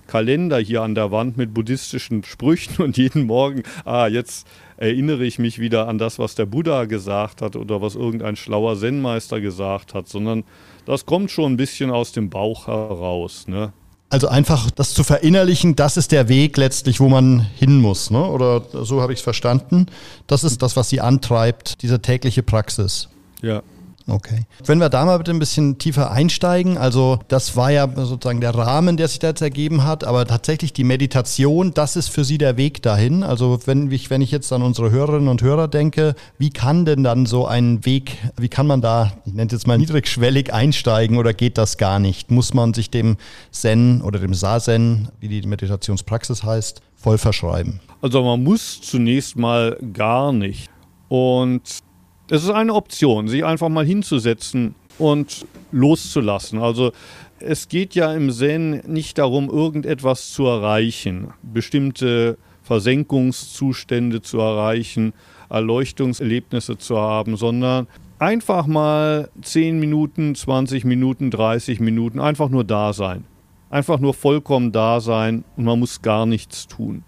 Kalender 0.08 0.58
hier 0.58 0.82
an 0.82 0.94
der 0.94 1.12
Wand 1.12 1.36
mit 1.36 1.54
buddhistischen 1.54 2.24
Sprüchen 2.24 2.82
und 2.82 2.96
jeden 2.96 3.24
Morgen, 3.24 3.62
ah, 3.84 4.08
jetzt 4.08 4.46
erinnere 4.78 5.24
ich 5.24 5.38
mich 5.38 5.58
wieder 5.58 5.88
an 5.88 5.98
das, 5.98 6.18
was 6.18 6.34
der 6.34 6.46
Buddha 6.46 6.86
gesagt 6.86 7.42
hat 7.42 7.56
oder 7.56 7.82
was 7.82 7.96
irgendein 7.96 8.36
schlauer 8.36 8.78
Zen-Meister 8.78 9.40
gesagt 9.40 9.92
hat, 9.92 10.08
sondern 10.08 10.44
das 10.86 11.04
kommt 11.04 11.30
schon 11.30 11.52
ein 11.52 11.56
bisschen 11.56 11.90
aus 11.90 12.12
dem 12.12 12.30
Bauch 12.30 12.68
heraus. 12.68 13.46
Ne? 13.48 13.72
Also 14.08 14.28
einfach 14.28 14.70
das 14.70 14.94
zu 14.94 15.04
verinnerlichen, 15.04 15.76
das 15.76 15.96
ist 15.96 16.12
der 16.12 16.28
Weg 16.28 16.56
letztlich, 16.56 17.00
wo 17.00 17.08
man 17.08 17.40
hin 17.40 17.80
muss, 17.80 18.10
ne? 18.10 18.24
oder 18.24 18.62
so 18.84 19.02
habe 19.02 19.12
ich 19.12 19.18
es 19.18 19.22
verstanden. 19.22 19.86
Das 20.26 20.44
ist 20.44 20.62
das, 20.62 20.76
was 20.76 20.88
Sie 20.88 21.00
antreibt, 21.00 21.82
diese 21.82 22.00
tägliche 22.00 22.42
Praxis. 22.42 23.08
Ja. 23.42 23.62
Okay. 24.08 24.46
Wenn 24.64 24.78
wir 24.78 24.88
da 24.88 25.04
mal 25.04 25.18
bitte 25.18 25.32
ein 25.32 25.38
bisschen 25.38 25.76
tiefer 25.76 26.10
einsteigen, 26.10 26.78
also 26.78 27.18
das 27.28 27.56
war 27.56 27.70
ja 27.70 27.86
sozusagen 27.94 28.40
der 28.40 28.54
Rahmen, 28.54 28.96
der 28.96 29.06
sich 29.06 29.18
da 29.18 29.28
jetzt 29.28 29.42
ergeben 29.42 29.84
hat, 29.84 30.02
aber 30.02 30.26
tatsächlich 30.26 30.72
die 30.72 30.84
Meditation, 30.84 31.74
das 31.74 31.94
ist 31.94 32.08
für 32.08 32.24
Sie 32.24 32.38
der 32.38 32.56
Weg 32.56 32.80
dahin. 32.80 33.22
Also 33.22 33.60
wenn 33.66 33.90
ich, 33.90 34.08
wenn 34.08 34.22
ich 34.22 34.30
jetzt 34.30 34.50
an 34.50 34.62
unsere 34.62 34.90
Hörerinnen 34.90 35.28
und 35.28 35.42
Hörer 35.42 35.68
denke, 35.68 36.14
wie 36.38 36.48
kann 36.48 36.86
denn 36.86 37.04
dann 37.04 37.26
so 37.26 37.46
ein 37.46 37.84
Weg, 37.84 38.16
wie 38.38 38.48
kann 38.48 38.66
man 38.66 38.80
da, 38.80 39.12
ich 39.26 39.34
nenne 39.34 39.48
es 39.48 39.52
jetzt 39.52 39.66
mal 39.66 39.76
niedrigschwellig 39.76 40.54
einsteigen 40.54 41.18
oder 41.18 41.34
geht 41.34 41.58
das 41.58 41.76
gar 41.76 41.98
nicht? 41.98 42.30
Muss 42.30 42.54
man 42.54 42.72
sich 42.72 42.90
dem 42.90 43.18
Zen 43.50 44.00
oder 44.00 44.18
dem 44.18 44.32
Sazen, 44.32 45.08
wie 45.20 45.28
die 45.28 45.46
Meditationspraxis 45.46 46.44
heißt, 46.44 46.80
voll 46.96 47.18
verschreiben? 47.18 47.80
Also 48.00 48.22
man 48.22 48.42
muss 48.42 48.80
zunächst 48.80 49.36
mal 49.36 49.76
gar 49.92 50.32
nicht. 50.32 50.70
Und 51.08 51.82
es 52.30 52.44
ist 52.44 52.50
eine 52.50 52.74
Option, 52.74 53.28
sich 53.28 53.44
einfach 53.44 53.68
mal 53.68 53.84
hinzusetzen 53.84 54.74
und 54.98 55.46
loszulassen. 55.72 56.58
Also 56.58 56.92
es 57.40 57.68
geht 57.68 57.94
ja 57.94 58.12
im 58.12 58.30
Zen 58.30 58.82
nicht 58.86 59.18
darum, 59.18 59.48
irgendetwas 59.48 60.32
zu 60.32 60.44
erreichen, 60.46 61.32
bestimmte 61.42 62.36
Versenkungszustände 62.62 64.20
zu 64.20 64.38
erreichen, 64.40 65.14
Erleuchtungserlebnisse 65.48 66.76
zu 66.76 66.98
haben, 66.98 67.36
sondern 67.36 67.86
einfach 68.18 68.66
mal 68.66 69.30
10 69.40 69.78
Minuten, 69.78 70.34
20 70.34 70.84
Minuten, 70.84 71.30
30 71.30 71.80
Minuten 71.80 72.20
einfach 72.20 72.50
nur 72.50 72.64
da 72.64 72.92
sein. 72.92 73.24
Einfach 73.70 74.00
nur 74.00 74.14
vollkommen 74.14 74.72
da 74.72 75.00
sein 75.00 75.44
und 75.56 75.64
man 75.64 75.78
muss 75.78 76.02
gar 76.02 76.26
nichts 76.26 76.66
tun. 76.66 77.04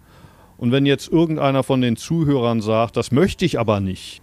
Und 0.57 0.73
wenn 0.73 0.87
jetzt 0.87 1.11
irgendeiner 1.11 1.63
von 1.63 1.81
den 1.81 1.97
Zuhörern 1.97 2.61
sagt, 2.61 2.97
das 2.97 3.13
möchte 3.13 3.45
ich 3.45 3.59
aber 3.59 3.81
nicht, 3.81 4.23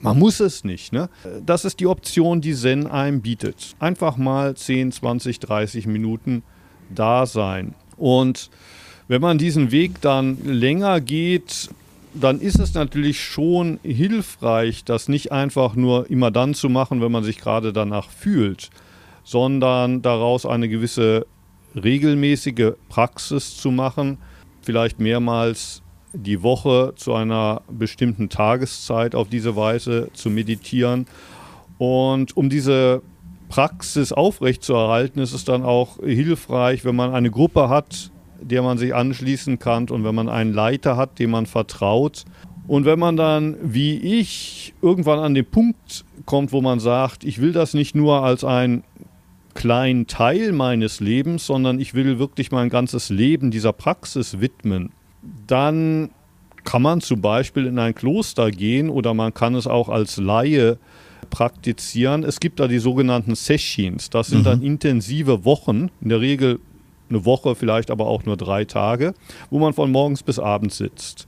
man 0.00 0.18
muss 0.18 0.40
es 0.40 0.64
nicht. 0.64 0.92
Ne? 0.92 1.08
Das 1.44 1.64
ist 1.64 1.80
die 1.80 1.86
Option, 1.86 2.40
die 2.40 2.54
Zen 2.54 2.86
einem 2.86 3.20
bietet. 3.20 3.74
Einfach 3.78 4.16
mal 4.16 4.56
10, 4.56 4.92
20, 4.92 5.40
30 5.40 5.86
Minuten 5.86 6.42
da 6.88 7.26
sein. 7.26 7.74
Und 7.96 8.50
wenn 9.08 9.20
man 9.20 9.38
diesen 9.38 9.70
Weg 9.70 10.00
dann 10.00 10.38
länger 10.44 11.00
geht, 11.00 11.70
dann 12.14 12.40
ist 12.40 12.58
es 12.58 12.74
natürlich 12.74 13.22
schon 13.22 13.78
hilfreich, 13.82 14.84
das 14.84 15.08
nicht 15.08 15.32
einfach 15.32 15.74
nur 15.76 16.10
immer 16.10 16.30
dann 16.30 16.54
zu 16.54 16.68
machen, 16.68 17.00
wenn 17.00 17.12
man 17.12 17.24
sich 17.24 17.38
gerade 17.38 17.72
danach 17.72 18.10
fühlt, 18.10 18.70
sondern 19.22 20.02
daraus 20.02 20.46
eine 20.46 20.68
gewisse 20.68 21.26
regelmäßige 21.74 22.72
Praxis 22.88 23.56
zu 23.56 23.70
machen, 23.70 24.18
vielleicht 24.62 24.98
mehrmals 24.98 25.82
die 26.12 26.42
Woche 26.42 26.92
zu 26.96 27.14
einer 27.14 27.62
bestimmten 27.70 28.28
Tageszeit 28.28 29.14
auf 29.14 29.28
diese 29.28 29.56
Weise 29.56 30.08
zu 30.12 30.30
meditieren. 30.30 31.06
Und 31.78 32.36
um 32.36 32.50
diese 32.50 33.02
Praxis 33.48 34.12
aufrechtzuerhalten, 34.12 35.20
ist 35.20 35.32
es 35.32 35.44
dann 35.44 35.62
auch 35.62 35.98
hilfreich, 36.02 36.84
wenn 36.84 36.96
man 36.96 37.14
eine 37.14 37.30
Gruppe 37.30 37.68
hat, 37.68 38.10
der 38.40 38.62
man 38.62 38.78
sich 38.78 38.94
anschließen 38.94 39.58
kann 39.58 39.88
und 39.90 40.04
wenn 40.04 40.14
man 40.14 40.28
einen 40.28 40.54
Leiter 40.54 40.96
hat, 40.96 41.18
dem 41.18 41.30
man 41.30 41.46
vertraut. 41.46 42.24
Und 42.66 42.84
wenn 42.84 42.98
man 42.98 43.16
dann, 43.16 43.56
wie 43.62 43.96
ich, 43.96 44.74
irgendwann 44.80 45.18
an 45.18 45.34
den 45.34 45.44
Punkt 45.44 46.04
kommt, 46.24 46.52
wo 46.52 46.60
man 46.60 46.78
sagt, 46.78 47.24
ich 47.24 47.40
will 47.40 47.52
das 47.52 47.74
nicht 47.74 47.94
nur 47.94 48.22
als 48.22 48.44
einen 48.44 48.84
kleinen 49.54 50.06
Teil 50.06 50.52
meines 50.52 51.00
Lebens, 51.00 51.46
sondern 51.46 51.80
ich 51.80 51.94
will 51.94 52.18
wirklich 52.18 52.52
mein 52.52 52.68
ganzes 52.68 53.10
Leben 53.10 53.50
dieser 53.50 53.72
Praxis 53.72 54.40
widmen, 54.40 54.92
dann 55.46 56.10
kann 56.64 56.82
man 56.82 57.00
zum 57.00 57.20
Beispiel 57.20 57.66
in 57.66 57.78
ein 57.78 57.94
Kloster 57.94 58.50
gehen 58.50 58.90
oder 58.90 59.14
man 59.14 59.32
kann 59.34 59.54
es 59.54 59.66
auch 59.66 59.88
als 59.88 60.18
Laie 60.18 60.78
praktizieren. 61.30 62.24
Es 62.24 62.40
gibt 62.40 62.60
da 62.60 62.68
die 62.68 62.78
sogenannten 62.78 63.34
Sessions. 63.34 64.10
Das 64.10 64.28
sind 64.28 64.40
mhm. 64.40 64.44
dann 64.44 64.62
intensive 64.62 65.44
Wochen, 65.44 65.90
in 66.00 66.08
der 66.08 66.20
Regel 66.20 66.60
eine 67.08 67.24
Woche, 67.24 67.54
vielleicht 67.54 67.90
aber 67.90 68.06
auch 68.06 68.24
nur 68.24 68.36
drei 68.36 68.64
Tage, 68.64 69.14
wo 69.50 69.58
man 69.58 69.72
von 69.72 69.90
morgens 69.90 70.22
bis 70.22 70.38
abends 70.38 70.76
sitzt. 70.76 71.26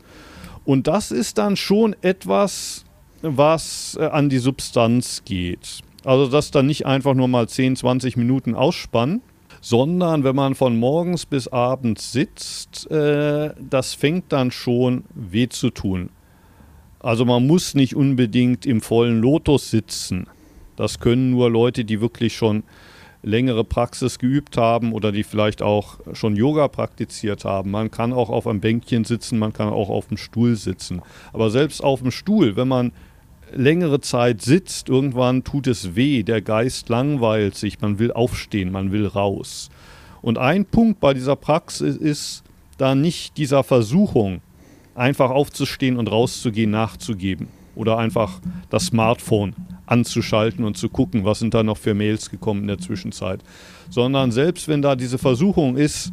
Und 0.64 0.86
das 0.86 1.10
ist 1.10 1.38
dann 1.38 1.56
schon 1.56 1.96
etwas, 2.02 2.84
was 3.22 3.96
äh, 4.00 4.04
an 4.06 4.28
die 4.28 4.38
Substanz 4.38 5.22
geht. 5.24 5.80
Also 6.04 6.28
das 6.28 6.50
dann 6.50 6.66
nicht 6.66 6.86
einfach 6.86 7.14
nur 7.14 7.28
mal 7.28 7.48
10, 7.48 7.76
20 7.76 8.16
Minuten 8.16 8.54
ausspannen, 8.54 9.22
sondern 9.62 10.24
wenn 10.24 10.34
man 10.34 10.56
von 10.56 10.76
morgens 10.76 11.24
bis 11.24 11.46
abends 11.48 12.12
sitzt, 12.12 12.90
äh, 12.90 13.54
das 13.58 13.94
fängt 13.94 14.32
dann 14.32 14.50
schon 14.50 15.04
weh 15.14 15.48
zu 15.48 15.70
tun. 15.70 16.10
Also 16.98 17.24
man 17.24 17.46
muss 17.46 17.74
nicht 17.74 17.94
unbedingt 17.94 18.66
im 18.66 18.80
vollen 18.80 19.20
Lotus 19.20 19.70
sitzen. 19.70 20.26
Das 20.76 20.98
können 20.98 21.30
nur 21.30 21.48
Leute, 21.48 21.84
die 21.84 22.00
wirklich 22.00 22.36
schon 22.36 22.64
längere 23.22 23.62
Praxis 23.62 24.18
geübt 24.18 24.56
haben 24.56 24.92
oder 24.92 25.12
die 25.12 25.22
vielleicht 25.22 25.62
auch 25.62 26.00
schon 26.12 26.34
Yoga 26.34 26.66
praktiziert 26.66 27.44
haben. 27.44 27.70
Man 27.70 27.92
kann 27.92 28.12
auch 28.12 28.30
auf 28.30 28.48
einem 28.48 28.60
Bänkchen 28.60 29.04
sitzen, 29.04 29.38
man 29.38 29.52
kann 29.52 29.68
auch 29.68 29.90
auf 29.90 30.08
dem 30.08 30.16
Stuhl 30.16 30.56
sitzen. 30.56 31.02
Aber 31.32 31.50
selbst 31.50 31.84
auf 31.84 32.00
dem 32.02 32.10
Stuhl, 32.10 32.56
wenn 32.56 32.66
man 32.66 32.90
längere 33.54 34.00
Zeit 34.00 34.42
sitzt, 34.42 34.88
irgendwann 34.88 35.44
tut 35.44 35.66
es 35.66 35.94
weh, 35.94 36.22
der 36.22 36.42
Geist 36.42 36.88
langweilt 36.88 37.56
sich, 37.56 37.80
man 37.80 37.98
will 37.98 38.12
aufstehen, 38.12 38.72
man 38.72 38.92
will 38.92 39.06
raus. 39.06 39.70
Und 40.20 40.38
ein 40.38 40.64
Punkt 40.64 41.00
bei 41.00 41.14
dieser 41.14 41.36
Praxis 41.36 41.96
ist 41.96 42.42
da 42.78 42.94
nicht 42.94 43.36
dieser 43.36 43.64
Versuchung, 43.64 44.40
einfach 44.94 45.30
aufzustehen 45.30 45.96
und 45.96 46.10
rauszugehen, 46.10 46.70
nachzugeben 46.70 47.48
oder 47.74 47.98
einfach 47.98 48.40
das 48.70 48.86
Smartphone 48.86 49.54
anzuschalten 49.86 50.64
und 50.64 50.76
zu 50.76 50.88
gucken, 50.88 51.24
was 51.24 51.38
sind 51.38 51.54
da 51.54 51.62
noch 51.62 51.78
für 51.78 51.94
Mails 51.94 52.30
gekommen 52.30 52.62
in 52.62 52.68
der 52.68 52.78
Zwischenzeit, 52.78 53.40
sondern 53.90 54.32
selbst 54.32 54.68
wenn 54.68 54.82
da 54.82 54.96
diese 54.96 55.18
Versuchung 55.18 55.76
ist, 55.76 56.12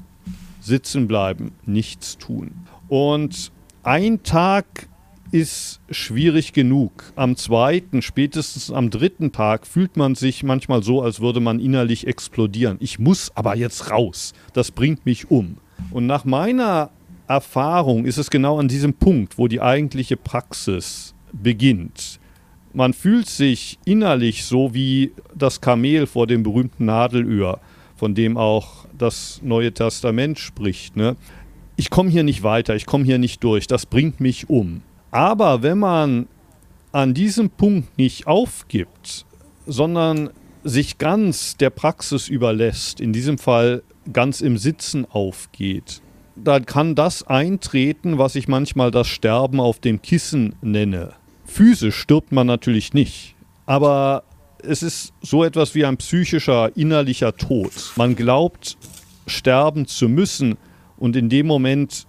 sitzen 0.59 1.07
bleiben, 1.07 1.51
nichts 1.65 2.17
tun. 2.17 2.51
Und 2.87 3.51
ein 3.83 4.23
Tag 4.23 4.88
ist 5.31 5.79
schwierig 5.89 6.53
genug. 6.53 7.11
Am 7.15 7.35
zweiten, 7.35 8.01
spätestens 8.01 8.71
am 8.71 8.89
dritten 8.89 9.31
Tag 9.31 9.67
fühlt 9.67 9.97
man 9.97 10.15
sich 10.15 10.43
manchmal 10.43 10.83
so, 10.83 11.01
als 11.01 11.19
würde 11.19 11.39
man 11.39 11.59
innerlich 11.59 12.07
explodieren. 12.07 12.77
Ich 12.79 12.99
muss 12.99 13.31
aber 13.35 13.55
jetzt 13.55 13.91
raus. 13.91 14.33
Das 14.53 14.71
bringt 14.71 15.05
mich 15.05 15.29
um. 15.29 15.57
Und 15.91 16.07
nach 16.07 16.25
meiner 16.25 16.89
Erfahrung 17.27 18.05
ist 18.05 18.17
es 18.17 18.29
genau 18.29 18.59
an 18.59 18.67
diesem 18.67 18.93
Punkt, 18.93 19.37
wo 19.37 19.47
die 19.47 19.61
eigentliche 19.61 20.17
Praxis 20.17 21.13
beginnt. 21.31 22.19
Man 22.73 22.93
fühlt 22.93 23.27
sich 23.27 23.79
innerlich 23.85 24.45
so 24.45 24.73
wie 24.73 25.11
das 25.35 25.61
Kamel 25.61 26.07
vor 26.07 26.27
dem 26.27 26.43
berühmten 26.43 26.85
Nadelöhr, 26.85 27.59
von 27.95 28.15
dem 28.15 28.37
auch 28.37 28.85
das 28.97 29.41
Neue 29.43 29.73
Testament 29.73 30.39
spricht. 30.39 30.95
Ne? 30.95 31.15
Ich 31.75 31.89
komme 31.89 32.09
hier 32.09 32.23
nicht 32.23 32.43
weiter, 32.43 32.75
ich 32.75 32.85
komme 32.85 33.05
hier 33.05 33.17
nicht 33.19 33.43
durch, 33.43 33.67
das 33.67 33.85
bringt 33.85 34.19
mich 34.19 34.49
um. 34.49 34.81
Aber 35.11 35.63
wenn 35.63 35.79
man 35.79 36.27
an 36.91 37.13
diesem 37.13 37.49
Punkt 37.49 37.97
nicht 37.97 38.27
aufgibt, 38.27 39.25
sondern 39.65 40.29
sich 40.63 40.97
ganz 40.97 41.57
der 41.57 41.69
Praxis 41.69 42.27
überlässt, 42.27 42.99
in 42.99 43.13
diesem 43.13 43.37
Fall 43.37 43.83
ganz 44.11 44.41
im 44.41 44.57
Sitzen 44.57 45.05
aufgeht, 45.05 46.01
dann 46.35 46.65
kann 46.65 46.95
das 46.95 47.23
eintreten, 47.23 48.17
was 48.17 48.35
ich 48.35 48.47
manchmal 48.47 48.91
das 48.91 49.07
Sterben 49.07 49.59
auf 49.59 49.79
dem 49.79 50.01
Kissen 50.01 50.55
nenne. 50.61 51.13
Physisch 51.45 51.95
stirbt 51.95 52.31
man 52.31 52.47
natürlich 52.47 52.93
nicht, 52.93 53.35
aber 53.65 54.23
es 54.63 54.83
ist 54.83 55.13
so 55.21 55.43
etwas 55.43 55.75
wie 55.75 55.85
ein 55.85 55.97
psychischer, 55.97 56.75
innerlicher 56.75 57.35
Tod. 57.35 57.71
Man 57.95 58.15
glaubt, 58.15 58.77
sterben 59.25 59.85
zu 59.85 60.09
müssen 60.09 60.57
und 60.97 61.15
in 61.15 61.29
dem 61.29 61.47
Moment 61.47 62.07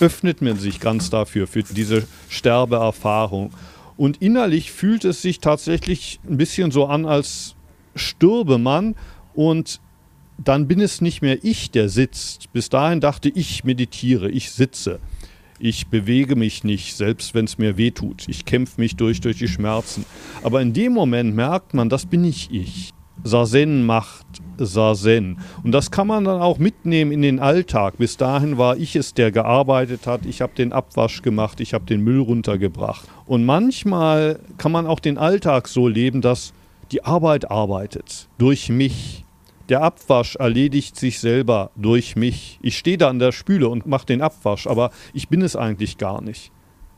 öffnet 0.00 0.42
man 0.42 0.58
sich 0.58 0.80
ganz 0.80 1.10
dafür, 1.10 1.46
für 1.46 1.62
diese 1.62 2.06
Sterbeerfahrung. 2.28 3.52
Und 3.96 4.22
innerlich 4.22 4.72
fühlt 4.72 5.04
es 5.04 5.22
sich 5.22 5.40
tatsächlich 5.40 6.20
ein 6.28 6.38
bisschen 6.38 6.70
so 6.70 6.86
an, 6.86 7.06
als 7.06 7.54
stürbe 7.94 8.58
man 8.58 8.94
und 9.34 9.80
dann 10.42 10.66
bin 10.66 10.80
es 10.80 11.00
nicht 11.02 11.20
mehr 11.20 11.44
ich, 11.44 11.70
der 11.70 11.88
sitzt. 11.88 12.52
Bis 12.52 12.70
dahin 12.70 13.00
dachte 13.00 13.28
ich 13.28 13.64
meditiere, 13.64 14.30
ich 14.30 14.50
sitze. 14.50 15.00
Ich 15.58 15.88
bewege 15.88 16.36
mich 16.36 16.64
nicht, 16.64 16.96
selbst 16.96 17.34
wenn 17.34 17.44
es 17.44 17.58
mir 17.58 17.76
weh 17.76 17.90
tut. 17.90 18.26
Ich 18.28 18.46
kämpfe 18.46 18.80
mich 18.80 18.96
durch 18.96 19.20
durch 19.20 19.36
die 19.36 19.48
Schmerzen. 19.48 20.06
Aber 20.42 20.62
in 20.62 20.72
dem 20.72 20.94
Moment 20.94 21.34
merkt 21.34 21.74
man, 21.74 21.90
das 21.90 22.06
bin 22.06 22.22
nicht 22.22 22.50
ich. 22.50 22.94
Sazen 23.24 23.84
macht 23.84 24.26
Sazen. 24.58 25.38
Und 25.62 25.72
das 25.72 25.90
kann 25.90 26.06
man 26.06 26.24
dann 26.24 26.40
auch 26.40 26.58
mitnehmen 26.58 27.12
in 27.12 27.22
den 27.22 27.38
Alltag. 27.38 27.98
Bis 27.98 28.16
dahin 28.16 28.58
war 28.58 28.76
ich 28.76 28.96
es, 28.96 29.14
der 29.14 29.32
gearbeitet 29.32 30.06
hat. 30.06 30.26
Ich 30.26 30.40
habe 30.40 30.52
den 30.54 30.72
Abwasch 30.72 31.22
gemacht, 31.22 31.60
ich 31.60 31.74
habe 31.74 31.84
den 31.84 32.02
Müll 32.02 32.20
runtergebracht. 32.20 33.06
Und 33.26 33.44
manchmal 33.44 34.40
kann 34.58 34.72
man 34.72 34.86
auch 34.86 35.00
den 35.00 35.18
Alltag 35.18 35.68
so 35.68 35.88
leben, 35.88 36.20
dass 36.20 36.52
die 36.92 37.04
Arbeit 37.04 37.50
arbeitet 37.50 38.28
durch 38.38 38.68
mich. 38.68 39.24
Der 39.68 39.82
Abwasch 39.82 40.36
erledigt 40.36 40.96
sich 40.96 41.20
selber 41.20 41.70
durch 41.76 42.16
mich. 42.16 42.58
Ich 42.60 42.76
stehe 42.76 42.98
da 42.98 43.08
an 43.08 43.20
der 43.20 43.32
Spüle 43.32 43.68
und 43.68 43.86
mache 43.86 44.06
den 44.06 44.20
Abwasch, 44.20 44.66
aber 44.66 44.90
ich 45.12 45.28
bin 45.28 45.42
es 45.42 45.54
eigentlich 45.54 45.96
gar 45.96 46.20
nicht. 46.20 46.50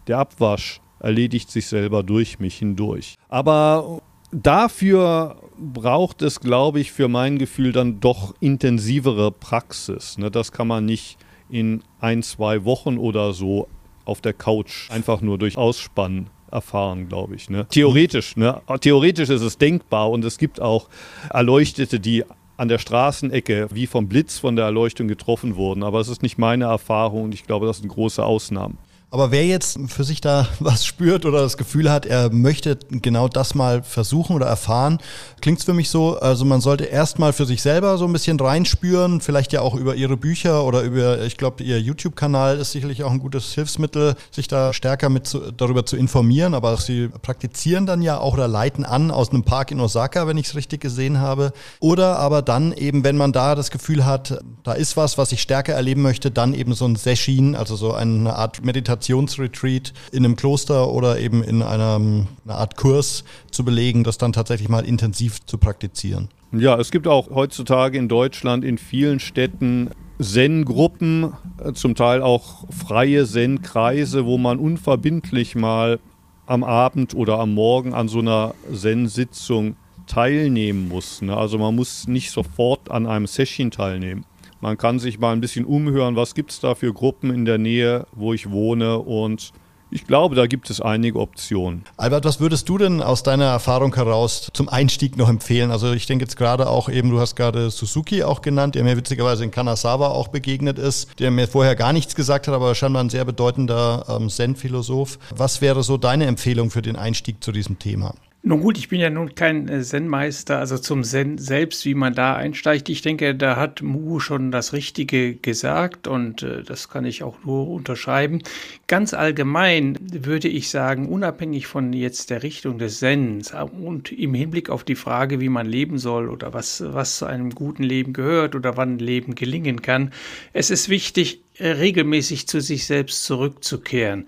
Der 0.06 0.18
Abwasch 0.18 0.80
erledigt 0.98 1.50
sich 1.50 1.66
selber 1.66 2.02
durch 2.02 2.38
mich 2.38 2.56
hindurch. 2.56 3.16
Aber 3.28 4.00
dafür 4.32 5.36
braucht 5.58 6.22
es, 6.22 6.40
glaube 6.40 6.80
ich, 6.80 6.92
für 6.92 7.08
mein 7.08 7.38
Gefühl 7.38 7.72
dann 7.72 8.00
doch 8.00 8.34
intensivere 8.40 9.30
Praxis. 9.30 10.18
Ne? 10.18 10.30
Das 10.30 10.50
kann 10.50 10.66
man 10.66 10.84
nicht 10.84 11.18
in 11.48 11.82
ein, 12.00 12.22
zwei 12.22 12.64
Wochen 12.64 12.98
oder 12.98 13.32
so 13.32 13.68
auf 14.04 14.20
der 14.20 14.32
Couch 14.32 14.90
einfach 14.90 15.20
nur 15.20 15.38
durch 15.38 15.56
Ausspannen 15.56 16.30
erfahren, 16.50 17.08
glaube 17.08 17.36
ich. 17.36 17.48
Ne? 17.50 17.66
Theoretisch, 17.68 18.36
ne? 18.36 18.60
theoretisch 18.80 19.30
ist 19.30 19.42
es 19.42 19.58
denkbar 19.58 20.10
und 20.10 20.24
es 20.24 20.38
gibt 20.38 20.60
auch 20.60 20.88
Erleuchtete, 21.30 22.00
die 22.00 22.24
an 22.56 22.68
der 22.68 22.78
Straßenecke 22.78 23.68
wie 23.72 23.86
vom 23.86 24.08
Blitz 24.08 24.38
von 24.38 24.56
der 24.56 24.66
Erleuchtung 24.66 25.08
getroffen 25.08 25.56
wurden. 25.56 25.82
Aber 25.82 26.00
es 26.00 26.08
ist 26.08 26.22
nicht 26.22 26.38
meine 26.38 26.64
Erfahrung 26.64 27.24
und 27.24 27.34
ich 27.34 27.44
glaube, 27.44 27.66
das 27.66 27.78
sind 27.78 27.88
große 27.88 28.24
Ausnahmen. 28.24 28.78
Aber 29.12 29.30
wer 29.30 29.44
jetzt 29.44 29.78
für 29.88 30.04
sich 30.04 30.22
da 30.22 30.48
was 30.58 30.86
spürt 30.86 31.26
oder 31.26 31.42
das 31.42 31.58
Gefühl 31.58 31.90
hat, 31.90 32.06
er 32.06 32.32
möchte 32.32 32.78
genau 32.90 33.28
das 33.28 33.54
mal 33.54 33.82
versuchen 33.82 34.34
oder 34.34 34.46
erfahren, 34.46 34.98
klingt 35.42 35.58
es 35.58 35.66
für 35.66 35.74
mich 35.74 35.90
so, 35.90 36.18
also 36.18 36.46
man 36.46 36.62
sollte 36.62 36.84
erstmal 36.84 37.34
für 37.34 37.44
sich 37.44 37.60
selber 37.60 37.98
so 37.98 38.06
ein 38.06 38.12
bisschen 38.12 38.40
reinspüren, 38.40 39.20
vielleicht 39.20 39.52
ja 39.52 39.60
auch 39.60 39.74
über 39.74 39.96
ihre 39.96 40.16
Bücher 40.16 40.64
oder 40.64 40.80
über, 40.80 41.20
ich 41.20 41.36
glaube, 41.36 41.62
ihr 41.62 41.78
YouTube-Kanal 41.78 42.56
ist 42.56 42.72
sicherlich 42.72 43.04
auch 43.04 43.10
ein 43.10 43.18
gutes 43.18 43.52
Hilfsmittel, 43.52 44.14
sich 44.30 44.48
da 44.48 44.72
stärker 44.72 45.10
mit 45.10 45.26
zu, 45.26 45.52
darüber 45.52 45.84
zu 45.84 45.96
informieren, 45.96 46.54
aber 46.54 46.78
sie 46.78 47.08
praktizieren 47.08 47.84
dann 47.84 48.00
ja 48.00 48.18
auch 48.18 48.32
oder 48.32 48.48
leiten 48.48 48.86
an 48.86 49.10
aus 49.10 49.28
einem 49.28 49.44
Park 49.44 49.72
in 49.72 49.80
Osaka, 49.80 50.26
wenn 50.26 50.38
ich 50.38 50.46
es 50.46 50.54
richtig 50.54 50.80
gesehen 50.80 51.20
habe. 51.20 51.52
Oder 51.80 52.18
aber 52.18 52.40
dann 52.40 52.72
eben, 52.72 53.04
wenn 53.04 53.18
man 53.18 53.32
da 53.32 53.54
das 53.56 53.70
Gefühl 53.70 54.06
hat, 54.06 54.42
da 54.62 54.72
ist 54.72 54.96
was, 54.96 55.18
was 55.18 55.32
ich 55.32 55.42
stärker 55.42 55.74
erleben 55.74 56.00
möchte, 56.00 56.30
dann 56.30 56.54
eben 56.54 56.72
so 56.72 56.86
ein 56.86 56.96
Session, 56.96 57.54
also 57.54 57.76
so 57.76 57.92
eine 57.92 58.34
Art 58.36 58.64
Meditation 58.64 59.01
Meditationsretreat 59.02 59.92
in 60.12 60.24
einem 60.24 60.36
Kloster 60.36 60.90
oder 60.90 61.18
eben 61.18 61.42
in 61.42 61.62
einer, 61.62 61.96
einer 61.96 62.54
Art 62.54 62.76
Kurs 62.76 63.24
zu 63.50 63.64
belegen, 63.64 64.04
das 64.04 64.18
dann 64.18 64.32
tatsächlich 64.32 64.68
mal 64.68 64.84
intensiv 64.84 65.44
zu 65.44 65.58
praktizieren. 65.58 66.28
Ja, 66.52 66.78
es 66.78 66.90
gibt 66.90 67.06
auch 67.08 67.30
heutzutage 67.30 67.98
in 67.98 68.08
Deutschland 68.08 68.64
in 68.64 68.78
vielen 68.78 69.20
Städten 69.20 69.90
Zen-Gruppen, 70.20 71.32
zum 71.74 71.94
Teil 71.94 72.22
auch 72.22 72.64
freie 72.70 73.26
Zen-Kreise, 73.26 74.26
wo 74.26 74.38
man 74.38 74.58
unverbindlich 74.58 75.54
mal 75.54 75.98
am 76.46 76.62
Abend 76.62 77.14
oder 77.14 77.38
am 77.38 77.54
Morgen 77.54 77.94
an 77.94 78.08
so 78.08 78.18
einer 78.18 78.54
Zen-Sitzung 78.72 79.76
teilnehmen 80.06 80.88
muss. 80.88 81.22
Ne? 81.22 81.36
Also 81.36 81.58
man 81.58 81.74
muss 81.74 82.06
nicht 82.06 82.30
sofort 82.30 82.90
an 82.90 83.06
einem 83.06 83.26
Session 83.26 83.70
teilnehmen. 83.70 84.24
Man 84.62 84.78
kann 84.78 85.00
sich 85.00 85.18
mal 85.18 85.32
ein 85.32 85.40
bisschen 85.40 85.64
umhören, 85.64 86.14
was 86.14 86.36
gibt 86.36 86.52
es 86.52 86.60
da 86.60 86.76
für 86.76 86.92
Gruppen 86.92 87.34
in 87.34 87.44
der 87.44 87.58
Nähe, 87.58 88.06
wo 88.12 88.32
ich 88.32 88.48
wohne 88.48 89.00
und 89.00 89.52
ich 89.90 90.06
glaube, 90.06 90.36
da 90.36 90.46
gibt 90.46 90.70
es 90.70 90.80
einige 90.80 91.18
Optionen. 91.18 91.82
Albert, 91.96 92.24
was 92.24 92.38
würdest 92.38 92.68
du 92.68 92.78
denn 92.78 93.02
aus 93.02 93.24
deiner 93.24 93.46
Erfahrung 93.46 93.92
heraus 93.92 94.48
zum 94.54 94.68
Einstieg 94.68 95.16
noch 95.16 95.28
empfehlen? 95.28 95.72
Also 95.72 95.92
ich 95.92 96.06
denke 96.06 96.24
jetzt 96.24 96.36
gerade 96.36 96.68
auch 96.68 96.88
eben, 96.88 97.10
du 97.10 97.18
hast 97.18 97.34
gerade 97.34 97.70
Suzuki 97.70 98.22
auch 98.22 98.40
genannt, 98.40 98.76
der 98.76 98.84
mir 98.84 98.96
witzigerweise 98.96 99.42
in 99.42 99.50
Kanazawa 99.50 100.10
auch 100.10 100.28
begegnet 100.28 100.78
ist, 100.78 101.18
der 101.18 101.32
mir 101.32 101.48
vorher 101.48 101.74
gar 101.74 101.92
nichts 101.92 102.14
gesagt 102.14 102.46
hat, 102.46 102.54
aber 102.54 102.76
scheinbar 102.76 103.02
ein 103.02 103.10
sehr 103.10 103.24
bedeutender 103.24 104.06
ähm, 104.08 104.30
Zen-Philosoph. 104.30 105.18
Was 105.34 105.60
wäre 105.60 105.82
so 105.82 105.96
deine 105.96 106.26
Empfehlung 106.26 106.70
für 106.70 106.82
den 106.82 106.94
Einstieg 106.94 107.42
zu 107.42 107.50
diesem 107.50 107.80
Thema? 107.80 108.14
Nun 108.44 108.60
gut, 108.60 108.76
ich 108.76 108.88
bin 108.88 108.98
ja 108.98 109.08
nun 109.08 109.36
kein 109.36 109.68
äh, 109.68 109.82
Zen-Meister, 109.82 110.58
also 110.58 110.76
zum 110.76 111.04
Zen 111.04 111.38
selbst, 111.38 111.84
wie 111.84 111.94
man 111.94 112.12
da 112.12 112.34
einsteigt. 112.34 112.88
Ich 112.88 113.00
denke, 113.00 113.36
da 113.36 113.54
hat 113.54 113.82
Mu 113.82 114.18
schon 114.18 114.50
das 114.50 114.72
Richtige 114.72 115.36
gesagt 115.36 116.08
und 116.08 116.42
äh, 116.42 116.64
das 116.64 116.88
kann 116.88 117.04
ich 117.04 117.22
auch 117.22 117.36
nur 117.44 117.68
unterschreiben. 117.68 118.42
Ganz 118.88 119.14
allgemein 119.14 119.96
würde 120.00 120.48
ich 120.48 120.70
sagen, 120.70 121.08
unabhängig 121.08 121.68
von 121.68 121.92
jetzt 121.92 122.30
der 122.30 122.42
Richtung 122.42 122.78
des 122.78 122.98
Zens 122.98 123.54
und 123.80 124.10
im 124.10 124.34
Hinblick 124.34 124.70
auf 124.70 124.82
die 124.82 124.96
Frage, 124.96 125.38
wie 125.38 125.48
man 125.48 125.66
leben 125.66 125.98
soll 125.98 126.28
oder 126.28 126.52
was, 126.52 126.82
was 126.84 127.18
zu 127.18 127.26
einem 127.26 127.50
guten 127.50 127.84
Leben 127.84 128.12
gehört 128.12 128.56
oder 128.56 128.76
wann 128.76 128.98
Leben 128.98 129.36
gelingen 129.36 129.82
kann, 129.82 130.12
es 130.52 130.70
ist 130.70 130.88
wichtig, 130.88 131.42
äh, 131.58 131.68
regelmäßig 131.68 132.48
zu 132.48 132.60
sich 132.60 132.86
selbst 132.86 133.24
zurückzukehren 133.24 134.26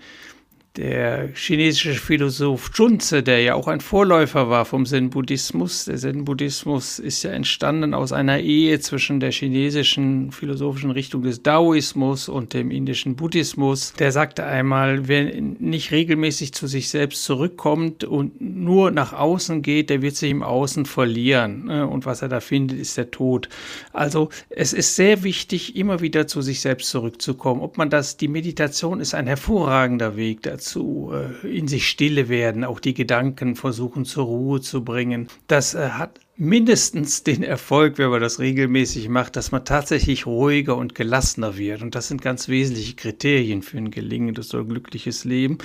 Der 0.77 1.29
chinesische 1.33 1.93
Philosoph 1.93 2.69
Junzi, 2.73 3.23
der 3.23 3.41
ja 3.41 3.55
auch 3.55 3.69
ein 3.69 3.79
Vorläufer 3.79 4.49
war 4.49 4.65
vom 4.65 4.85
Zen-Buddhismus, 4.85 5.85
der 5.85 5.95
Zen-Buddhismus 5.95 6.99
ist 6.99 7.23
ja 7.23 7.31
entstanden 7.31 7.93
aus 7.93 8.11
einer 8.11 8.39
Ehe 8.39 8.77
zwischen 8.81 9.21
der 9.21 9.31
chinesischen 9.31 10.33
philosophischen 10.33 10.91
Richtung 10.91 11.21
des 11.21 11.41
Daoismus 11.41 12.27
und 12.27 12.53
dem 12.53 12.71
indischen 12.71 13.15
Buddhismus. 13.15 13.93
Der 13.93 14.11
sagte 14.11 14.43
einmal, 14.43 15.07
wer 15.07 15.39
nicht 15.39 15.91
regelmäßig 15.91 16.53
zu 16.53 16.67
sich 16.67 16.89
selbst 16.89 17.23
zurückkommt 17.23 18.03
und 18.03 18.41
nur 18.41 18.91
nach 18.91 19.13
außen 19.13 19.61
geht, 19.61 19.89
der 19.89 20.01
wird 20.01 20.17
sich 20.17 20.29
im 20.29 20.43
Außen 20.43 20.85
verlieren. 20.85 21.67
Ne? 21.67 21.87
Und 21.87 22.05
was 22.05 22.21
er 22.21 22.27
da 22.27 22.41
findet, 22.41 22.79
ist 22.79 22.97
der 22.97 23.11
Tod. 23.11 23.47
Also 23.93 24.27
es 24.49 24.73
ist 24.73 24.97
sehr 24.97 25.23
wichtig, 25.23 25.77
immer 25.77 26.01
wieder 26.01 26.27
zu 26.27 26.41
sich 26.41 26.59
selbst 26.59 26.89
zurückzukommen. 26.89 27.61
Ob 27.61 27.77
man 27.77 27.89
das, 27.89 28.17
die 28.17 28.27
Meditation 28.27 28.99
ist 28.99 29.13
ein 29.13 29.27
hervorragender 29.27 30.17
Weg 30.17 30.41
dazu, 30.43 30.64
äh, 30.73 31.47
in 31.47 31.67
sich 31.67 31.87
stille 31.87 32.29
werden, 32.29 32.63
auch 32.63 32.79
die 32.79 32.93
Gedanken 32.93 33.55
versuchen 33.55 34.05
zur 34.05 34.25
Ruhe 34.25 34.61
zu 34.61 34.83
bringen. 34.83 35.27
Das 35.47 35.75
äh, 35.75 35.89
hat 35.89 36.19
mindestens 36.37 37.23
den 37.23 37.43
Erfolg, 37.43 37.97
wenn 37.97 38.09
man 38.09 38.19
das 38.19 38.39
regelmäßig 38.39 39.07
macht, 39.07 39.35
dass 39.35 39.51
man 39.51 39.63
tatsächlich 39.63 40.25
ruhiger 40.25 40.75
und 40.75 40.95
gelassener 40.95 41.57
wird. 41.57 41.81
Und 41.81 41.95
das 41.95 42.09
sind 42.09 42.21
ganz 42.21 42.49
wesentliche 42.49 42.95
Kriterien 42.95 43.61
für 43.61 43.77
ein 43.77 43.91
gelingendes 43.91 44.53
oder 44.53 44.65
glückliches 44.65 45.23
Leben. 45.23 45.59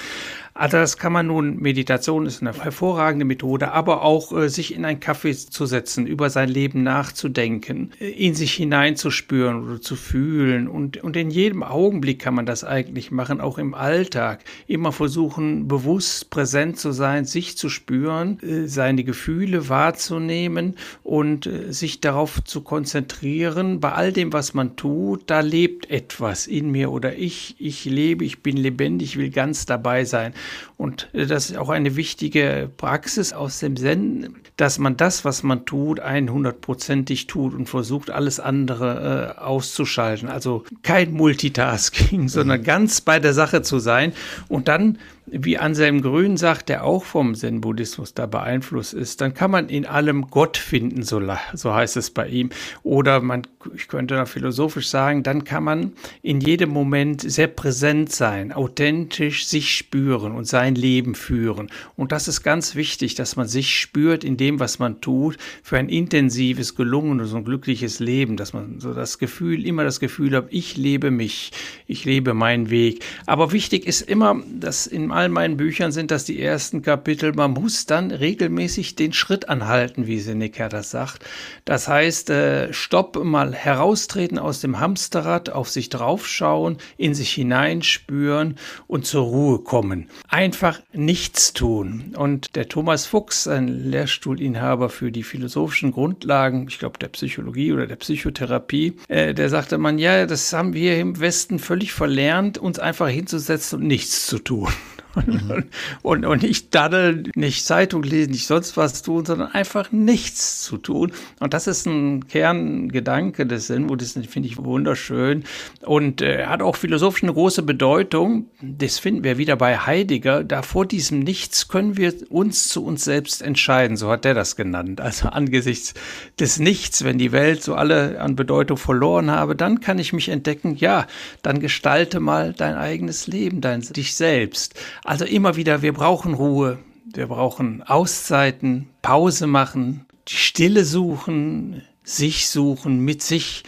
Also 0.61 0.77
das 0.77 0.99
kann 0.99 1.15
man 1.15 1.27
nun, 1.27 1.57
Meditation 1.57 2.27
ist 2.27 2.43
eine 2.43 2.53
hervorragende 2.53 3.25
Methode, 3.25 3.73
aber 3.73 4.03
auch 4.03 4.31
äh, 4.37 4.51
sich 4.51 4.75
in 4.75 4.85
ein 4.85 5.01
Café 5.01 5.35
zu 5.49 5.65
setzen, 5.65 6.07
über 6.07 6.29
sein 6.29 6.51
Leben 6.51 6.83
nachzudenken, 6.83 7.93
äh, 7.99 8.11
in 8.11 8.35
sich 8.35 8.53
hineinzuspüren 8.53 9.65
oder 9.65 9.81
zu 9.81 9.97
fühlen. 9.97 10.69
Und, 10.69 10.99
und 10.99 11.17
in 11.17 11.31
jedem 11.31 11.63
Augenblick 11.63 12.19
kann 12.19 12.35
man 12.35 12.45
das 12.45 12.63
eigentlich 12.63 13.11
machen, 13.11 13.41
auch 13.41 13.57
im 13.57 13.73
Alltag. 13.73 14.45
Immer 14.67 14.93
versuchen, 14.93 15.67
bewusst 15.67 16.29
präsent 16.29 16.79
zu 16.79 16.93
sein, 16.93 17.25
sich 17.25 17.57
zu 17.57 17.71
spüren, 17.71 18.39
äh, 18.43 18.69
seine 18.69 19.03
Gefühle 19.03 19.71
wahrzunehmen 19.71 20.51
nehmen 20.51 20.77
und 21.03 21.47
äh, 21.47 21.73
sich 21.73 22.01
darauf 22.01 22.45
zu 22.45 22.63
konzentrieren, 22.63 23.81
bei 23.81 23.93
all 23.93 24.13
dem, 24.13 24.33
was 24.33 24.55
man 24.55 24.77
tut, 24.77 25.23
da 25.27 25.41
lebt 25.41 25.91
etwas 25.91 26.47
in 26.47 26.71
mir 26.71 26.91
oder 26.91 27.17
ich, 27.17 27.57
ich 27.59 27.85
lebe, 27.85 28.25
ich 28.25 28.43
bin 28.43 28.57
lebendig, 28.57 29.17
will 29.17 29.31
ganz 29.31 29.67
dabei 29.67 30.05
sein. 30.05 30.35
Und 30.77 31.09
das 31.13 31.51
ist 31.51 31.57
auch 31.57 31.69
eine 31.69 31.97
wichtige 31.97 32.71
Praxis 32.77 33.33
aus 33.33 33.59
dem 33.59 33.77
Zen, 33.77 34.37
dass 34.57 34.79
man 34.79 34.97
das, 34.97 35.25
was 35.25 35.43
man 35.43 35.65
tut, 35.65 36.03
100%ig 36.03 37.27
tut 37.27 37.55
und 37.55 37.69
versucht, 37.69 38.11
alles 38.11 38.41
andere 38.41 39.37
äh, 39.37 39.41
auszuschalten. 39.41 40.29
Also 40.29 40.65
kein 40.83 41.13
Multitasking, 41.13 42.29
sondern 42.31 42.63
ganz 42.63 43.01
bei 43.01 43.19
der 43.19 43.35
Sache 43.35 43.63
zu 43.63 43.79
sein 43.79 44.13
und 44.49 44.69
dann 44.69 44.99
wie 45.33 45.59
Anselm 45.59 46.03
Grün 46.03 46.37
sagt, 46.37 46.69
der 46.69 46.85
auch 46.85 47.05
vom 47.05 47.35
Zen-Buddhismus 47.35 48.15
da 48.15 48.27
beeinflusst 48.27 48.95
ist, 48.95 49.21
dann 49.21 49.35
kann 49.35 49.51
man 49.51 49.69
in 49.69 49.87
allem 49.87 50.29
Gott 50.31 50.57
finden, 50.57 51.03
so, 51.03 51.23
so 51.55 51.75
heißt 51.75 51.97
es 51.97 52.11
bei 52.11 52.29
ihm. 52.29 52.51
Oder 52.83 53.21
man, 53.21 53.43
ich 53.75 53.89
könnte 53.89 54.15
da 54.15 54.27
philosophisch 54.27 54.89
sagen, 54.89 55.23
dann 55.23 55.45
kann 55.45 55.65
man 55.65 55.93
in 56.23 56.41
jedem 56.41 56.71
Moment 56.71 57.21
sehr 57.23 57.47
präsent 57.47 58.13
sein, 58.13 58.53
authentisch 58.53 59.47
sich 59.47 59.77
spüren 59.77 60.33
und 60.33 60.47
sein 60.47 60.75
Leben 60.75 61.15
führen. 61.15 61.71
Und 61.97 62.13
das 62.13 62.27
ist 62.27 62.43
ganz 62.43 62.75
wichtig, 62.75 63.15
dass 63.15 63.37
man 63.37 63.47
sich 63.47 63.79
spürt 63.79 64.25
in 64.25 64.37
dem, 64.37 64.59
was 64.59 64.79
man 64.79 65.01
tut, 65.01 65.37
für 65.63 65.79
ein 65.79 65.89
intensives, 65.89 66.75
gelungenes 66.75 67.33
und 67.33 67.45
glückliches 67.45 68.01
Leben, 68.01 68.37
dass 68.37 68.53
man 68.53 68.81
so 68.81 68.95
das 68.95 69.19
Gefühl, 69.19 69.67
immer 69.67 69.85
das 69.85 70.01
Gefühl 70.01 70.35
hat, 70.35 70.47
ich 70.51 70.77
lebe 70.77 71.11
mich, 71.11 71.53
ich 71.87 72.05
lebe 72.05 72.35
meinen 72.35 72.71
Weg. 72.71 73.05
Aber 73.27 73.53
wichtig 73.53 73.87
ist 73.87 74.03
immer, 74.03 74.43
dass 74.59 74.87
in 74.87 75.11
all 75.21 75.29
meinen 75.29 75.59
Büchern 75.59 75.93
sind 75.93 76.11
das 76.11 76.25
die 76.25 76.41
ersten 76.41 76.81
Kapitel. 76.81 77.35
Man 77.35 77.51
muss 77.51 77.85
dann 77.85 78.11
regelmäßig 78.11 78.97
den 78.97 79.13
Schritt 79.13 79.51
anhalten, 79.51 80.07
wie 80.07 80.19
Seneca 80.19 80.71
das 80.71 80.91
sagt. 80.91 81.27
Das 81.67 81.89
heißt, 81.89 82.31
äh, 82.31 82.73
Stopp, 82.73 83.23
mal 83.23 83.53
heraustreten 83.53 84.39
aus 84.39 84.63
dem 84.63 84.81
Hamsterrad, 84.81 85.51
auf 85.51 85.69
sich 85.69 85.91
draufschauen, 85.91 86.79
in 86.97 87.13
sich 87.13 87.33
hineinspüren 87.33 88.57
und 88.87 89.05
zur 89.05 89.25
Ruhe 89.25 89.59
kommen. 89.59 90.09
Einfach 90.27 90.81
nichts 90.95 91.53
tun. 91.53 92.15
Und 92.17 92.57
der 92.57 92.69
Thomas 92.69 93.05
Fuchs, 93.05 93.47
ein 93.47 93.69
Lehrstuhlinhaber 93.69 94.89
für 94.89 95.13
die 95.13 95.23
philosophischen 95.23 95.93
Grundlagen, 95.93 96.67
ich 96.67 96.79
glaube 96.79 96.99
der 96.99 97.09
Psychologie 97.09 97.75
oder 97.75 97.87
der 97.87 97.97
Psychotherapie, 97.97 98.97
äh, 99.09 99.35
der 99.35 99.51
sagte 99.51 99.77
man, 99.77 99.99
ja, 99.99 100.25
das 100.25 100.51
haben 100.55 100.73
wir 100.73 100.99
im 100.99 101.21
Westen 101.21 101.59
völlig 101.59 101.93
verlernt, 101.93 102.57
uns 102.57 102.79
einfach 102.79 103.09
hinzusetzen 103.09 103.81
und 103.81 103.87
nichts 103.87 104.27
zu 104.27 104.39
tun. 104.39 104.69
Mhm. 105.15 105.65
Und, 106.03 106.25
und 106.25 106.43
nicht 106.43 106.75
daddeln, 106.75 107.31
nicht 107.35 107.67
Zeitung 107.67 108.03
lesen, 108.03 108.31
nicht 108.31 108.47
sonst 108.47 108.77
was 108.77 109.03
tun, 109.03 109.25
sondern 109.25 109.53
einfach 109.53 109.93
nichts 109.93 110.63
zu 110.63 110.77
tun. 110.77 111.13
Und 111.41 111.55
das 111.55 111.67
ist 111.67 111.87
ein 111.87 112.27
Kerngedanke 112.29 113.47
des 113.47 113.67
Zen-Buddhisten, 113.67 114.25
finde 114.25 114.49
ich 114.49 114.57
wunderschön. 114.59 115.45
Und 115.83 116.23
äh, 116.23 116.47
hat 116.47 116.63
auch 116.63 116.77
philosophisch 116.77 117.23
eine 117.23 117.33
große 117.33 117.63
Bedeutung. 117.63 118.47
Das 118.61 118.99
finden 118.99 119.25
wir 119.25 119.39
wieder 119.39 119.57
bei 119.57 119.79
Heidegger. 119.79 120.45
Da 120.45 120.63
vor 120.63 120.87
diesem 120.87 121.21
Nichts 121.21 121.69
können 121.69 121.97
wir 121.97 122.15
uns 122.31 122.69
zu 122.69 122.85
uns 122.85 123.05
selbst 123.05 123.43
entscheiden. 123.43 123.97
So 123.97 124.11
hat 124.11 124.25
der 124.25 124.35
das 124.35 124.57
genannt. 124.57 125.01
Also 125.01 125.29
angesichts 125.29 125.95
des 126.39 126.59
Nichts, 126.59 127.05
wenn 127.05 127.19
die 127.19 127.33
Welt 127.33 127.63
so 127.63 127.75
alle 127.75 128.21
an 128.21 128.37
Bedeutung 128.37 128.77
verloren 128.77 129.31
habe, 129.31 129.57
dann 129.57 129.81
kann 129.81 129.99
ich 129.99 130.13
mich 130.13 130.29
entdecken, 130.29 130.77
ja, 130.77 131.07
dann 131.43 131.61
gestalte 131.61 132.21
mal 132.21 132.53
dein 132.53 132.75
eigenes 132.77 133.27
Leben, 133.27 133.61
dein, 133.61 133.81
dich 133.81 134.15
selbst. 134.15 134.75
Also 135.05 135.25
immer 135.25 135.57
wieder, 135.57 135.83
wir 135.83 135.93
brauchen 135.93 136.35
Ruhe, 136.35 136.79
wir 137.05 137.27
brauchen 137.27 137.83
Auszeiten, 137.83 138.89
Pause 139.03 139.47
machen, 139.47 140.07
die 140.29 140.35
Stille 140.35 140.85
suchen, 140.85 141.83
sich 142.03 142.49
suchen, 142.49 143.01
mit 143.05 143.23
sich 143.23 143.65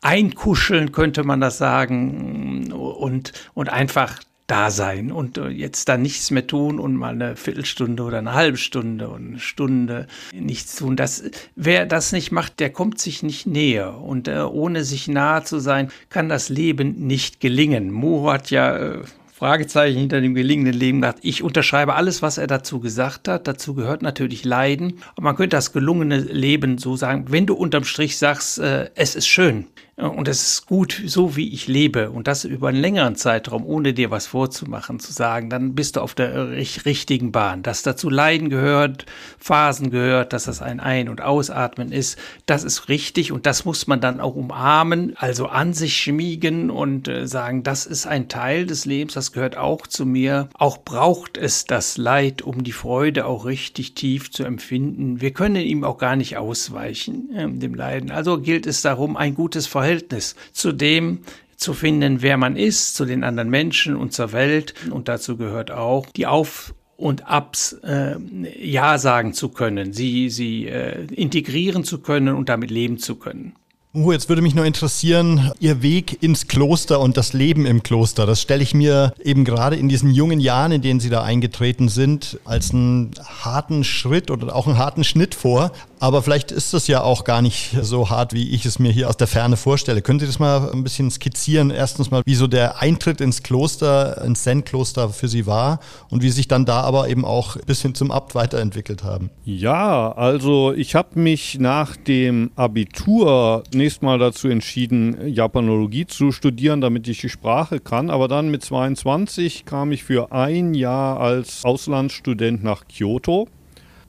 einkuscheln, 0.00 0.92
könnte 0.92 1.24
man 1.24 1.40
das 1.40 1.58
sagen, 1.58 2.72
und, 2.72 3.32
und 3.54 3.68
einfach 3.70 4.20
da 4.46 4.70
sein 4.70 5.10
und 5.10 5.38
jetzt 5.38 5.88
da 5.88 5.96
nichts 5.96 6.30
mehr 6.30 6.46
tun 6.46 6.78
und 6.78 6.94
mal 6.96 7.14
eine 7.14 7.36
Viertelstunde 7.36 8.02
oder 8.02 8.18
eine 8.18 8.34
halbe 8.34 8.58
Stunde 8.58 9.08
und 9.08 9.28
eine 9.28 9.38
Stunde 9.38 10.06
nichts 10.34 10.76
tun. 10.76 10.96
Das, 10.96 11.24
wer 11.56 11.86
das 11.86 12.12
nicht 12.12 12.30
macht, 12.30 12.60
der 12.60 12.70
kommt 12.70 13.00
sich 13.00 13.22
nicht 13.22 13.46
näher. 13.46 13.98
Und 14.02 14.28
äh, 14.28 14.40
ohne 14.40 14.84
sich 14.84 15.08
nahe 15.08 15.44
zu 15.44 15.60
sein, 15.60 15.90
kann 16.10 16.28
das 16.28 16.50
Leben 16.50 17.06
nicht 17.06 17.40
gelingen. 17.40 17.90
Mo 17.90 18.30
hat 18.30 18.50
ja 18.50 18.76
äh, 18.76 19.02
Fragezeichen 19.44 19.98
hinter 19.98 20.22
dem 20.22 20.34
gelingenden 20.34 20.72
Leben 20.72 21.02
gedacht. 21.02 21.18
Ich 21.20 21.42
unterschreibe 21.42 21.96
alles, 21.96 22.22
was 22.22 22.38
er 22.38 22.46
dazu 22.46 22.80
gesagt 22.80 23.28
hat. 23.28 23.46
Dazu 23.46 23.74
gehört 23.74 24.00
natürlich 24.00 24.42
Leiden. 24.42 25.00
Aber 25.16 25.24
man 25.24 25.36
könnte 25.36 25.54
das 25.54 25.74
gelungene 25.74 26.18
Leben 26.18 26.78
so 26.78 26.96
sagen, 26.96 27.26
wenn 27.28 27.44
du 27.44 27.52
unterm 27.52 27.84
Strich 27.84 28.16
sagst, 28.16 28.58
äh, 28.58 28.88
es 28.94 29.14
ist 29.14 29.26
schön, 29.26 29.66
und 29.96 30.26
es 30.26 30.42
ist 30.42 30.66
gut, 30.66 31.00
so 31.06 31.36
wie 31.36 31.52
ich 31.52 31.68
lebe 31.68 32.10
und 32.10 32.26
das 32.26 32.44
über 32.44 32.68
einen 32.68 32.80
längeren 32.80 33.14
Zeitraum, 33.14 33.64
ohne 33.64 33.94
dir 33.94 34.10
was 34.10 34.26
vorzumachen, 34.26 34.98
zu 34.98 35.12
sagen, 35.12 35.50
dann 35.50 35.76
bist 35.76 35.94
du 35.94 36.00
auf 36.00 36.14
der 36.14 36.50
richtigen 36.50 37.30
Bahn. 37.30 37.62
Dass 37.62 37.82
dazu 37.82 38.10
Leiden 38.10 38.50
gehört, 38.50 39.06
Phasen 39.38 39.90
gehört, 39.90 40.32
dass 40.32 40.44
das 40.44 40.62
ein 40.62 40.80
Ein- 40.80 41.08
und 41.08 41.20
Ausatmen 41.20 41.92
ist, 41.92 42.18
das 42.46 42.64
ist 42.64 42.88
richtig 42.88 43.30
und 43.30 43.46
das 43.46 43.64
muss 43.64 43.86
man 43.86 44.00
dann 44.00 44.20
auch 44.20 44.34
umarmen, 44.34 45.14
also 45.16 45.46
an 45.46 45.74
sich 45.74 45.96
schmiegen 45.96 46.70
und 46.70 47.06
äh, 47.06 47.28
sagen, 47.28 47.62
das 47.62 47.86
ist 47.86 48.06
ein 48.06 48.28
Teil 48.28 48.66
des 48.66 48.86
Lebens, 48.86 49.14
das 49.14 49.30
gehört 49.30 49.56
auch 49.56 49.86
zu 49.86 50.06
mir. 50.06 50.48
Auch 50.54 50.78
braucht 50.78 51.38
es 51.38 51.66
das 51.66 51.98
Leid, 51.98 52.42
um 52.42 52.64
die 52.64 52.72
Freude 52.72 53.26
auch 53.26 53.44
richtig 53.44 53.94
tief 53.94 54.32
zu 54.32 54.42
empfinden. 54.42 55.20
Wir 55.20 55.32
können 55.32 55.56
ihm 55.56 55.84
auch 55.84 55.98
gar 55.98 56.16
nicht 56.16 56.36
ausweichen, 56.36 57.30
äh, 57.32 57.48
dem 57.48 57.76
Leiden. 57.76 58.10
Also 58.10 58.40
gilt 58.40 58.66
es 58.66 58.82
darum, 58.82 59.16
ein 59.16 59.36
gutes 59.36 59.68
Verhalten 59.68 59.83
Verhältnis 59.84 60.34
zu 60.52 60.72
dem 60.72 61.20
zu 61.56 61.74
finden, 61.74 62.22
wer 62.22 62.38
man 62.38 62.56
ist, 62.56 62.96
zu 62.96 63.04
den 63.04 63.22
anderen 63.22 63.50
Menschen 63.50 63.96
und 63.96 64.14
zur 64.14 64.32
Welt. 64.32 64.74
Und 64.90 65.08
dazu 65.08 65.36
gehört 65.36 65.70
auch 65.70 66.06
die 66.06 66.26
Auf- 66.26 66.74
und 66.96 67.28
Abs 67.28 67.74
äh, 67.84 68.16
Ja 68.58 68.96
sagen 68.96 69.34
zu 69.34 69.50
können, 69.50 69.92
sie, 69.92 70.30
sie 70.30 70.68
äh, 70.68 71.04
integrieren 71.12 71.84
zu 71.84 71.98
können 71.98 72.34
und 72.34 72.48
damit 72.48 72.70
leben 72.70 72.98
zu 72.98 73.16
können. 73.16 73.54
Oh, 73.96 74.10
jetzt 74.10 74.28
würde 74.28 74.42
mich 74.42 74.56
nur 74.56 74.64
interessieren, 74.64 75.52
Ihr 75.60 75.80
Weg 75.80 76.20
ins 76.20 76.48
Kloster 76.48 76.98
und 76.98 77.16
das 77.16 77.32
Leben 77.32 77.64
im 77.64 77.84
Kloster. 77.84 78.26
Das 78.26 78.42
stelle 78.42 78.60
ich 78.60 78.74
mir 78.74 79.14
eben 79.22 79.44
gerade 79.44 79.76
in 79.76 79.88
diesen 79.88 80.10
jungen 80.10 80.40
Jahren, 80.40 80.72
in 80.72 80.82
denen 80.82 80.98
Sie 80.98 81.10
da 81.10 81.22
eingetreten 81.22 81.88
sind, 81.88 82.40
als 82.44 82.72
einen 82.72 83.12
harten 83.22 83.84
Schritt 83.84 84.32
oder 84.32 84.56
auch 84.56 84.66
einen 84.66 84.78
harten 84.78 85.04
Schnitt 85.04 85.36
vor. 85.36 85.70
Aber 86.00 86.22
vielleicht 86.22 86.50
ist 86.50 86.74
das 86.74 86.86
ja 86.86 87.02
auch 87.02 87.24
gar 87.24 87.40
nicht 87.40 87.76
so 87.80 88.10
hart, 88.10 88.34
wie 88.34 88.50
ich 88.50 88.66
es 88.66 88.78
mir 88.78 88.90
hier 88.90 89.08
aus 89.08 89.16
der 89.16 89.26
Ferne 89.26 89.56
vorstelle. 89.56 90.02
Können 90.02 90.20
Sie 90.20 90.26
das 90.26 90.38
mal 90.38 90.70
ein 90.70 90.82
bisschen 90.82 91.10
skizzieren? 91.10 91.70
Erstens 91.70 92.10
mal, 92.10 92.22
wie 92.26 92.34
so 92.34 92.46
der 92.46 92.82
Eintritt 92.82 93.20
ins 93.22 93.42
Kloster, 93.42 94.22
ins 94.22 94.42
Zen-Kloster 94.42 95.08
für 95.10 95.28
Sie 95.28 95.46
war 95.46 95.78
und 96.10 96.22
wie 96.22 96.30
sich 96.30 96.46
dann 96.46 96.66
da 96.66 96.80
aber 96.80 97.08
eben 97.08 97.24
auch 97.24 97.56
bis 97.64 97.80
hin 97.80 97.94
zum 97.94 98.10
Abt 98.10 98.34
weiterentwickelt 98.34 99.02
haben. 99.02 99.30
Ja, 99.44 100.12
also 100.12 100.74
ich 100.74 100.94
habe 100.94 101.18
mich 101.18 101.58
nach 101.58 101.96
dem 101.96 102.50
Abitur 102.56 103.62
zunächst 103.84 104.02
mal 104.02 104.18
dazu 104.18 104.48
entschieden, 104.48 105.28
Japanologie 105.28 106.06
zu 106.06 106.32
studieren, 106.32 106.80
damit 106.80 107.06
ich 107.06 107.20
die 107.20 107.28
Sprache 107.28 107.80
kann. 107.80 108.08
Aber 108.08 108.28
dann 108.28 108.48
mit 108.48 108.64
22 108.64 109.66
kam 109.66 109.92
ich 109.92 110.04
für 110.04 110.32
ein 110.32 110.72
Jahr 110.72 111.20
als 111.20 111.66
Auslandsstudent 111.66 112.64
nach 112.64 112.84
Kyoto 112.88 113.46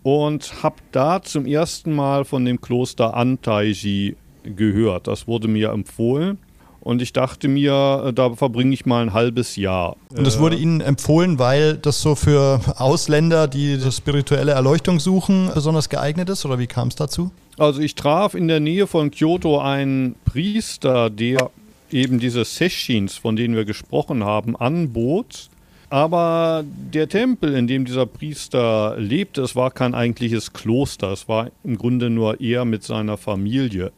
und 0.01 0.63
habe 0.63 0.77
da 0.93 1.21
zum 1.21 1.45
ersten 1.45 1.93
Mal 1.93 2.23
von 2.23 2.45
dem 2.45 2.61
Kloster 2.61 3.15
Antaiji 3.15 4.15
gehört. 4.43 5.07
Das 5.07 5.27
wurde 5.27 5.49
mir 5.49 5.71
empfohlen. 5.71 6.37
Und 6.79 7.01
ich 7.01 7.11
dachte 7.11 7.49
mir, 7.49 8.03
äh, 8.05 8.13
da 8.13 8.33
verbringe 8.33 8.73
ich 8.73 8.85
mal 8.85 9.01
ein 9.01 9.11
halbes 9.11 9.57
Jahr. 9.57 9.97
Und 10.15 10.25
das 10.25 10.39
wurde 10.39 10.55
Ihnen 10.55 10.79
empfohlen, 10.79 11.37
weil 11.37 11.75
das 11.75 11.99
so 11.99 12.15
für 12.15 12.61
Ausländer, 12.77 13.49
die 13.49 13.77
die 13.77 13.91
spirituelle 13.91 14.53
Erleuchtung 14.53 15.01
suchen, 15.01 15.49
besonders 15.53 15.89
geeignet 15.89 16.29
ist? 16.29 16.45
Oder 16.45 16.59
wie 16.59 16.67
kam 16.67 16.87
es 16.89 16.95
dazu? 16.95 17.31
Also 17.57 17.81
ich 17.81 17.95
traf 17.95 18.33
in 18.33 18.47
der 18.47 18.59
Nähe 18.59 18.85
von 18.85 19.11
Kyoto 19.11 19.59
einen 19.59 20.15
Priester, 20.25 21.09
der 21.09 21.51
eben 21.89 22.19
diese 22.19 22.43
Seshins, 22.43 23.15
von 23.15 23.35
denen 23.35 23.55
wir 23.55 23.65
gesprochen 23.65 24.23
haben, 24.23 24.55
anbot. 24.55 25.49
Aber 25.89 26.65
der 26.65 27.07
Tempel, 27.07 27.53
in 27.55 27.67
dem 27.67 27.85
dieser 27.85 28.05
Priester 28.05 28.95
lebte, 28.97 29.41
es 29.41 29.55
war 29.55 29.71
kein 29.71 29.95
eigentliches 29.95 30.51
Kloster, 30.51 31.11
es 31.11 31.29
war 31.29 31.51
im 31.63 31.77
Grunde 31.77 32.09
nur 32.09 32.41
er 32.41 32.65
mit 32.65 32.83
seiner 32.83 33.17
Familie. 33.17 33.93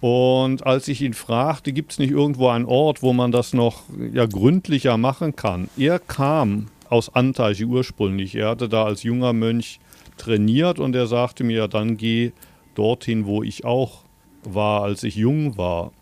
Und 0.00 0.66
als 0.66 0.88
ich 0.88 1.02
ihn 1.02 1.14
fragte, 1.14 1.72
gibt 1.72 1.92
es 1.92 1.98
nicht 1.98 2.10
irgendwo 2.10 2.48
einen 2.48 2.66
Ort, 2.66 3.02
wo 3.02 3.12
man 3.12 3.32
das 3.32 3.52
noch 3.52 3.82
ja, 4.12 4.26
gründlicher 4.26 4.96
machen 4.96 5.36
kann? 5.36 5.68
Er 5.78 5.98
kam 5.98 6.66
aus 6.90 7.14
Antaiji 7.14 7.64
ursprünglich. 7.64 8.34
Er 8.34 8.48
hatte 8.48 8.68
da 8.68 8.84
als 8.84 9.02
junger 9.02 9.32
Mönch 9.32 9.80
trainiert 10.16 10.78
und 10.78 10.94
er 10.94 11.06
sagte 11.06 11.44
mir, 11.44 11.56
ja, 11.56 11.68
dann 11.68 11.96
geh 11.96 12.32
dorthin, 12.74 13.26
wo 13.26 13.42
ich 13.42 13.64
auch 13.64 14.04
war, 14.44 14.82
als 14.82 15.02
ich 15.02 15.16
jung 15.16 15.56
war. 15.56 15.92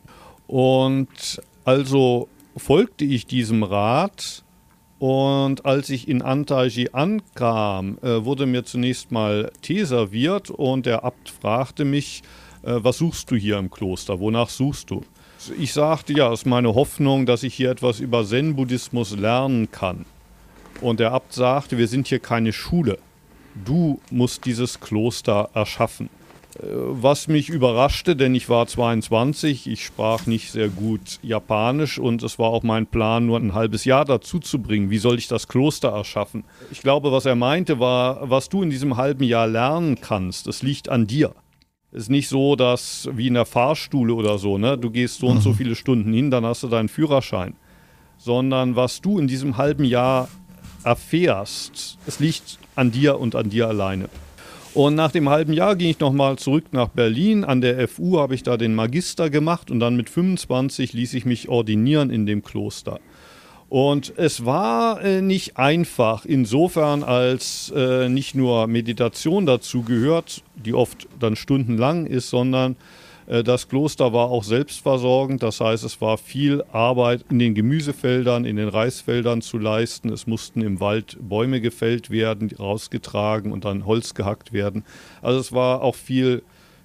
Und 0.46 1.40
also 1.64 2.28
folgte 2.56 3.04
ich 3.04 3.26
diesem 3.26 3.62
Rat 3.62 4.44
und 4.98 5.64
als 5.64 5.90
ich 5.90 6.06
in 6.06 6.22
Antaiji 6.22 6.90
ankam, 6.92 7.98
äh, 8.02 8.24
wurde 8.24 8.46
mir 8.46 8.64
zunächst 8.64 9.10
mal 9.10 9.50
Tee 9.60 9.84
serviert 9.84 10.50
und 10.50 10.86
der 10.86 11.04
Abt 11.04 11.30
fragte 11.30 11.84
mich, 11.84 12.22
äh, 12.62 12.74
was 12.76 12.98
suchst 12.98 13.30
du 13.30 13.34
hier 13.36 13.58
im 13.58 13.70
Kloster? 13.70 14.20
Wonach 14.20 14.48
suchst 14.48 14.90
du? 14.90 15.02
Ich 15.58 15.72
sagte, 15.72 16.12
ja, 16.12 16.32
es 16.32 16.40
ist 16.40 16.46
meine 16.46 16.74
Hoffnung, 16.76 17.26
dass 17.26 17.42
ich 17.42 17.54
hier 17.54 17.72
etwas 17.72 17.98
über 17.98 18.24
Zen-Buddhismus 18.24 19.16
lernen 19.16 19.72
kann. 19.72 20.04
Und 20.80 21.00
der 21.00 21.10
Abt 21.10 21.32
sagte, 21.32 21.78
wir 21.78 21.88
sind 21.88 22.06
hier 22.06 22.20
keine 22.20 22.52
Schule. 22.52 22.98
Du 23.64 24.00
musst 24.10 24.44
dieses 24.46 24.78
Kloster 24.78 25.50
erschaffen. 25.52 26.10
Was 26.60 27.28
mich 27.28 27.48
überraschte, 27.48 28.14
denn 28.14 28.34
ich 28.34 28.48
war 28.48 28.66
22, 28.66 29.66
ich 29.66 29.84
sprach 29.84 30.26
nicht 30.26 30.52
sehr 30.52 30.68
gut 30.68 31.18
Japanisch 31.22 31.98
und 31.98 32.22
es 32.22 32.38
war 32.38 32.50
auch 32.50 32.62
mein 32.62 32.86
Plan, 32.86 33.24
nur 33.24 33.38
ein 33.38 33.54
halbes 33.54 33.86
Jahr 33.86 34.04
dazu 34.04 34.38
zu 34.38 34.60
bringen. 34.60 34.90
Wie 34.90 34.98
soll 34.98 35.18
ich 35.18 35.28
das 35.28 35.48
Kloster 35.48 35.88
erschaffen? 35.88 36.44
Ich 36.70 36.82
glaube, 36.82 37.10
was 37.10 37.24
er 37.24 37.36
meinte, 37.36 37.80
war, 37.80 38.28
was 38.28 38.50
du 38.50 38.62
in 38.62 38.68
diesem 38.68 38.98
halben 38.98 39.24
Jahr 39.24 39.46
lernen 39.46 40.00
kannst, 40.00 40.46
es 40.46 40.62
liegt 40.62 40.90
an 40.90 41.06
dir 41.06 41.34
ist 41.92 42.08
nicht 42.08 42.28
so, 42.28 42.56
dass 42.56 43.08
wie 43.12 43.26
in 43.26 43.34
der 43.34 43.44
Fahrstuhle 43.44 44.14
oder 44.14 44.38
so, 44.38 44.58
ne, 44.58 44.78
du 44.78 44.90
gehst 44.90 45.18
so 45.18 45.26
und 45.26 45.42
so 45.42 45.50
mhm. 45.50 45.54
viele 45.54 45.74
Stunden 45.74 46.12
hin, 46.12 46.30
dann 46.30 46.44
hast 46.44 46.62
du 46.62 46.68
deinen 46.68 46.88
Führerschein. 46.88 47.54
Sondern 48.16 48.76
was 48.76 49.00
du 49.00 49.18
in 49.18 49.26
diesem 49.26 49.58
halben 49.58 49.84
Jahr 49.84 50.28
erfährst, 50.84 51.98
es 52.06 52.18
liegt 52.18 52.58
an 52.76 52.92
dir 52.92 53.20
und 53.20 53.36
an 53.36 53.50
dir 53.50 53.68
alleine. 53.68 54.08
Und 54.74 54.94
nach 54.94 55.12
dem 55.12 55.28
halben 55.28 55.52
Jahr 55.52 55.76
ging 55.76 55.90
ich 55.90 56.00
nochmal 56.00 56.38
zurück 56.38 56.64
nach 56.72 56.88
Berlin. 56.88 57.44
An 57.44 57.60
der 57.60 57.86
FU 57.88 58.18
habe 58.18 58.34
ich 58.34 58.42
da 58.42 58.56
den 58.56 58.74
Magister 58.74 59.28
gemacht 59.28 59.70
und 59.70 59.80
dann 59.80 59.96
mit 59.96 60.08
25 60.08 60.94
ließ 60.94 61.12
ich 61.12 61.26
mich 61.26 61.50
ordinieren 61.50 62.08
in 62.08 62.24
dem 62.24 62.42
Kloster. 62.42 62.98
Und 63.68 64.14
es 64.16 64.46
war 64.46 65.02
äh, 65.02 65.20
nicht 65.20 65.58
einfach, 65.58 66.24
insofern 66.24 67.02
als 67.02 67.72
äh, 67.74 68.08
nicht 68.08 68.34
nur 68.34 68.66
Meditation 68.66 69.44
dazu 69.44 69.82
gehört, 69.82 70.42
die 70.54 70.74
oft 70.74 71.06
dann 71.18 71.36
stundenlang 71.36 72.06
ist, 72.06 72.30
sondern 72.30 72.76
das 73.26 73.68
Kloster 73.68 74.12
war 74.12 74.30
auch 74.30 74.44
selbstversorgend. 74.44 75.42
Das 75.42 75.60
heißt, 75.60 75.84
es 75.84 76.00
war 76.00 76.18
viel 76.18 76.64
Arbeit 76.72 77.24
in 77.30 77.38
den 77.38 77.54
Gemüsefeldern, 77.54 78.44
in 78.44 78.56
den 78.56 78.68
Reisfeldern 78.68 79.42
zu 79.42 79.58
leisten. 79.58 80.10
Es 80.10 80.26
mussten 80.26 80.60
im 80.60 80.80
Wald 80.80 81.16
Bäume 81.20 81.60
gefällt 81.60 82.10
werden, 82.10 82.50
rausgetragen 82.58 83.52
und 83.52 83.64
dann 83.64 83.86
Holz 83.86 84.14
gehackt 84.14 84.52
werden. 84.52 84.84
Also 85.20 85.40
es 85.40 85.52
war 85.52 85.82
auch 85.82 85.94
viel 85.94 86.42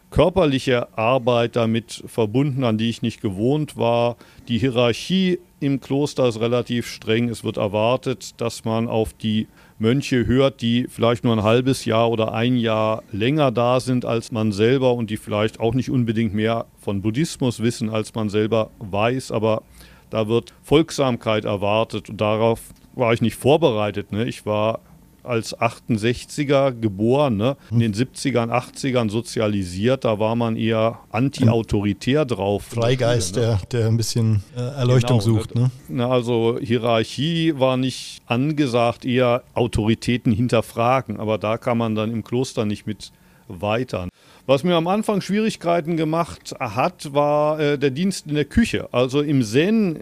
körperliche 0.09 0.97
Arbeit 0.97 1.55
damit 1.55 2.03
verbunden, 2.07 2.63
an 2.63 2.77
die 2.77 2.89
ich 2.89 3.01
nicht 3.01 3.21
gewohnt 3.21 3.77
war. 3.77 4.15
Die 4.47 4.57
Hierarchie 4.57 5.39
im 5.59 5.81
Kloster 5.81 6.27
ist 6.27 6.39
relativ 6.39 6.87
streng. 6.87 7.29
Es 7.29 7.43
wird 7.43 7.57
erwartet, 7.57 8.39
dass 8.39 8.63
man 8.63 8.87
auf 8.87 9.13
die 9.13 9.47
Mönche 9.79 10.25
hört, 10.25 10.61
die 10.61 10.87
vielleicht 10.89 11.23
nur 11.23 11.33
ein 11.33 11.43
halbes 11.43 11.85
Jahr 11.85 12.09
oder 12.09 12.33
ein 12.33 12.57
Jahr 12.57 13.03
länger 13.11 13.51
da 13.51 13.79
sind 13.79 14.05
als 14.05 14.31
man 14.31 14.51
selber 14.51 14.93
und 14.93 15.11
die 15.11 15.17
vielleicht 15.17 15.59
auch 15.59 15.75
nicht 15.75 15.91
unbedingt 15.91 16.33
mehr 16.33 16.65
von 16.79 17.03
Buddhismus 17.03 17.61
wissen, 17.61 17.89
als 17.89 18.15
man 18.15 18.29
selber 18.29 18.71
weiß. 18.79 19.31
Aber 19.31 19.61
da 20.09 20.27
wird 20.27 20.53
Folgsamkeit 20.63 21.45
erwartet 21.45 22.09
und 22.09 22.19
darauf 22.19 22.61
war 22.95 23.13
ich 23.13 23.21
nicht 23.21 23.35
vorbereitet. 23.35 24.11
Ne? 24.11 24.25
Ich 24.25 24.47
war 24.47 24.79
als 25.27 25.57
68er 25.57 26.71
geboren, 26.71 27.37
ne? 27.37 27.57
in 27.71 27.79
den 27.79 27.93
70ern, 27.93 28.49
80ern 28.49 29.09
sozialisiert, 29.09 30.05
da 30.05 30.19
war 30.19 30.35
man 30.35 30.55
eher 30.55 30.99
anti-autoritär 31.11 32.25
drauf. 32.25 32.63
Freigeist, 32.63 33.35
ne? 33.35 33.41
der, 33.41 33.59
der 33.71 33.87
ein 33.87 33.97
bisschen 33.97 34.43
äh, 34.55 34.59
Erleuchtung 34.59 35.19
genau, 35.19 35.37
sucht. 35.37 35.55
Ne? 35.55 35.71
Ne, 35.89 36.07
also 36.07 36.57
Hierarchie 36.61 37.53
war 37.57 37.77
nicht 37.77 38.21
angesagt, 38.25 39.05
eher 39.05 39.43
Autoritäten 39.53 40.31
hinterfragen, 40.31 41.19
aber 41.19 41.37
da 41.37 41.57
kann 41.57 41.77
man 41.77 41.95
dann 41.95 42.11
im 42.11 42.23
Kloster 42.23 42.65
nicht 42.65 42.87
mit 42.87 43.11
weiter. 43.47 44.07
Was 44.45 44.63
mir 44.63 44.75
am 44.75 44.87
Anfang 44.87 45.21
Schwierigkeiten 45.21 45.97
gemacht 45.97 46.55
hat, 46.59 47.13
war 47.13 47.59
äh, 47.59 47.77
der 47.77 47.89
Dienst 47.89 48.27
in 48.27 48.35
der 48.35 48.45
Küche. 48.45 48.87
Also 48.93 49.21
im 49.21 49.43
Zen 49.43 49.99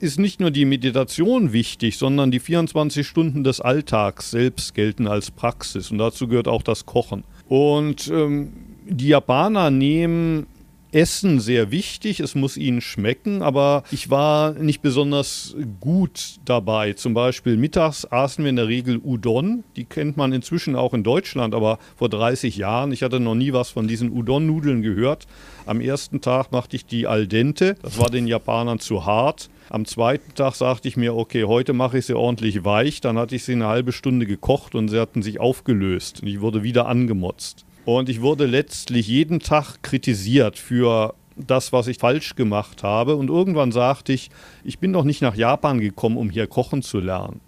ist 0.00 0.18
nicht 0.18 0.40
nur 0.40 0.50
die 0.50 0.64
Meditation 0.64 1.52
wichtig, 1.52 1.98
sondern 1.98 2.30
die 2.30 2.40
24 2.40 3.06
Stunden 3.06 3.44
des 3.44 3.60
Alltags 3.60 4.30
selbst 4.30 4.74
gelten 4.74 5.06
als 5.06 5.30
Praxis 5.30 5.90
und 5.90 5.98
dazu 5.98 6.26
gehört 6.26 6.48
auch 6.48 6.62
das 6.62 6.86
Kochen. 6.86 7.24
Und 7.48 8.08
ähm, 8.08 8.52
die 8.86 9.08
Japaner 9.08 9.70
nehmen 9.70 10.46
Essen 10.92 11.38
sehr 11.38 11.70
wichtig, 11.70 12.20
es 12.20 12.34
muss 12.34 12.56
ihnen 12.56 12.80
schmecken, 12.80 13.42
aber 13.42 13.84
ich 13.92 14.10
war 14.10 14.54
nicht 14.54 14.82
besonders 14.82 15.54
gut 15.78 16.40
dabei. 16.44 16.94
Zum 16.94 17.14
Beispiel 17.14 17.56
mittags 17.56 18.04
aßen 18.10 18.42
wir 18.42 18.50
in 18.50 18.56
der 18.56 18.66
Regel 18.66 18.98
Udon, 18.98 19.62
die 19.76 19.84
kennt 19.84 20.16
man 20.16 20.32
inzwischen 20.32 20.74
auch 20.74 20.94
in 20.94 21.04
Deutschland, 21.04 21.54
aber 21.54 21.78
vor 21.96 22.08
30 22.08 22.56
Jahren, 22.56 22.92
ich 22.92 23.02
hatte 23.02 23.20
noch 23.20 23.36
nie 23.36 23.52
was 23.52 23.70
von 23.70 23.86
diesen 23.86 24.10
Udon-Nudeln 24.10 24.82
gehört. 24.82 25.26
Am 25.66 25.80
ersten 25.80 26.20
Tag 26.20 26.50
machte 26.50 26.74
ich 26.74 26.86
die 26.86 27.06
al 27.06 27.26
dente, 27.28 27.76
das 27.82 27.98
war 27.98 28.10
den 28.10 28.26
Japanern 28.26 28.80
zu 28.80 29.06
hart. 29.06 29.48
Am 29.70 29.84
zweiten 29.84 30.34
Tag 30.34 30.56
sagte 30.56 30.88
ich 30.88 30.96
mir, 30.96 31.14
okay, 31.14 31.44
heute 31.44 31.74
mache 31.74 31.98
ich 31.98 32.06
sie 32.06 32.16
ordentlich 32.16 32.64
weich. 32.64 33.00
Dann 33.00 33.16
hatte 33.16 33.36
ich 33.36 33.44
sie 33.44 33.52
eine 33.52 33.68
halbe 33.68 33.92
Stunde 33.92 34.26
gekocht 34.26 34.74
und 34.74 34.88
sie 34.88 34.98
hatten 34.98 35.22
sich 35.22 35.38
aufgelöst. 35.38 36.22
Und 36.22 36.28
ich 36.28 36.40
wurde 36.40 36.64
wieder 36.64 36.88
angemotzt. 36.88 37.64
Und 37.84 38.08
ich 38.08 38.20
wurde 38.20 38.46
letztlich 38.46 39.06
jeden 39.06 39.38
Tag 39.38 39.80
kritisiert 39.80 40.58
für 40.58 41.14
das, 41.36 41.72
was 41.72 41.86
ich 41.86 41.98
falsch 41.98 42.34
gemacht 42.34 42.82
habe. 42.82 43.14
Und 43.14 43.30
irgendwann 43.30 43.70
sagte 43.70 44.12
ich, 44.12 44.30
ich 44.64 44.80
bin 44.80 44.92
doch 44.92 45.04
nicht 45.04 45.22
nach 45.22 45.36
Japan 45.36 45.78
gekommen, 45.78 46.16
um 46.16 46.30
hier 46.30 46.48
kochen 46.48 46.82
zu 46.82 46.98
lernen. 46.98 47.40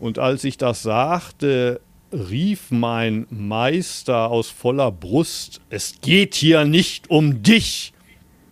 Und 0.00 0.18
als 0.18 0.42
ich 0.42 0.56
das 0.56 0.82
sagte, 0.82 1.80
rief 2.12 2.72
mein 2.72 3.28
Meister 3.30 4.32
aus 4.32 4.50
voller 4.50 4.90
Brust, 4.90 5.60
es 5.70 6.00
geht 6.00 6.34
hier 6.34 6.64
nicht 6.64 7.08
um 7.08 7.44
dich. 7.44 7.92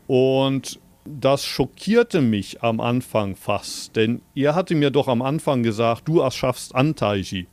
Und 0.06 0.78
das 1.06 1.44
schockierte 1.44 2.20
mich 2.20 2.62
am 2.62 2.80
Anfang 2.80 3.36
fast, 3.36 3.96
denn 3.96 4.20
er 4.34 4.54
hatte 4.54 4.74
mir 4.74 4.90
doch 4.90 5.08
am 5.08 5.22
Anfang 5.22 5.62
gesagt, 5.62 6.08
du 6.08 6.20
erschaffst 6.20 6.74
Antaiji. 6.74 7.46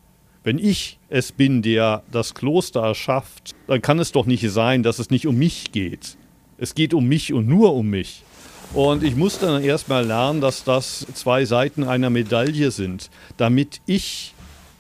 Wenn 0.44 0.60
ich 0.60 1.00
es 1.10 1.32
bin, 1.32 1.62
der 1.62 2.04
das 2.12 2.34
Kloster 2.34 2.82
erschafft, 2.82 3.56
dann 3.68 3.82
kann 3.82 4.00
es 4.00 4.12
doch 4.12 4.26
nicht 4.26 4.50
sein, 4.50 4.84
dass 4.84 5.00
es 5.00 5.10
nicht 5.10 5.26
um 5.26 5.38
mich 5.38 5.72
geht. 5.72 6.18
Es 6.58 6.76
geht 6.76 6.94
um 6.94 7.08
mich 7.08 7.32
und 7.34 7.48
nur 7.48 7.74
um 7.74 7.90
mich. 7.90 8.24
Und 8.74 9.04
ich 9.04 9.16
musste 9.16 9.46
dann 9.46 9.64
erstmal 9.64 10.06
lernen, 10.06 10.42
dass 10.42 10.64
das 10.64 11.06
zwei 11.14 11.46
Seiten 11.46 11.84
einer 11.84 12.10
Medaille 12.10 12.72
sind, 12.72 13.10
damit 13.38 13.82
ich 13.86 14.34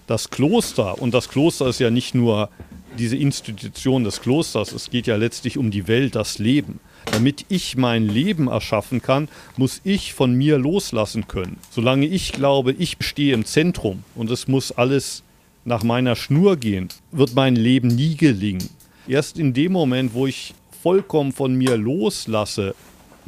das 0.07 0.29
Kloster, 0.29 1.01
und 1.01 1.13
das 1.13 1.29
Kloster 1.29 1.67
ist 1.67 1.79
ja 1.79 1.89
nicht 1.89 2.13
nur 2.13 2.49
diese 2.97 3.17
Institution 3.17 4.03
des 4.03 4.21
Klosters, 4.21 4.71
es 4.71 4.89
geht 4.89 5.07
ja 5.07 5.15
letztlich 5.15 5.57
um 5.57 5.71
die 5.71 5.87
Welt, 5.87 6.15
das 6.15 6.39
Leben. 6.39 6.79
Damit 7.11 7.45
ich 7.49 7.75
mein 7.75 8.07
Leben 8.07 8.47
erschaffen 8.47 9.01
kann, 9.01 9.27
muss 9.57 9.81
ich 9.83 10.13
von 10.13 10.33
mir 10.33 10.57
loslassen 10.57 11.27
können. 11.27 11.57
Solange 11.69 12.05
ich 12.05 12.31
glaube, 12.31 12.73
ich 12.73 12.97
stehe 13.01 13.33
im 13.33 13.45
Zentrum 13.45 14.03
und 14.15 14.31
es 14.31 14.47
muss 14.47 14.71
alles 14.71 15.23
nach 15.65 15.83
meiner 15.83 16.15
Schnur 16.15 16.57
gehen, 16.57 16.89
wird 17.11 17.35
mein 17.35 17.55
Leben 17.55 17.89
nie 17.89 18.15
gelingen. 18.15 18.69
Erst 19.07 19.37
in 19.37 19.53
dem 19.53 19.73
Moment, 19.73 20.13
wo 20.13 20.27
ich 20.27 20.53
vollkommen 20.81 21.31
von 21.31 21.55
mir 21.55 21.77
loslasse, 21.77 22.75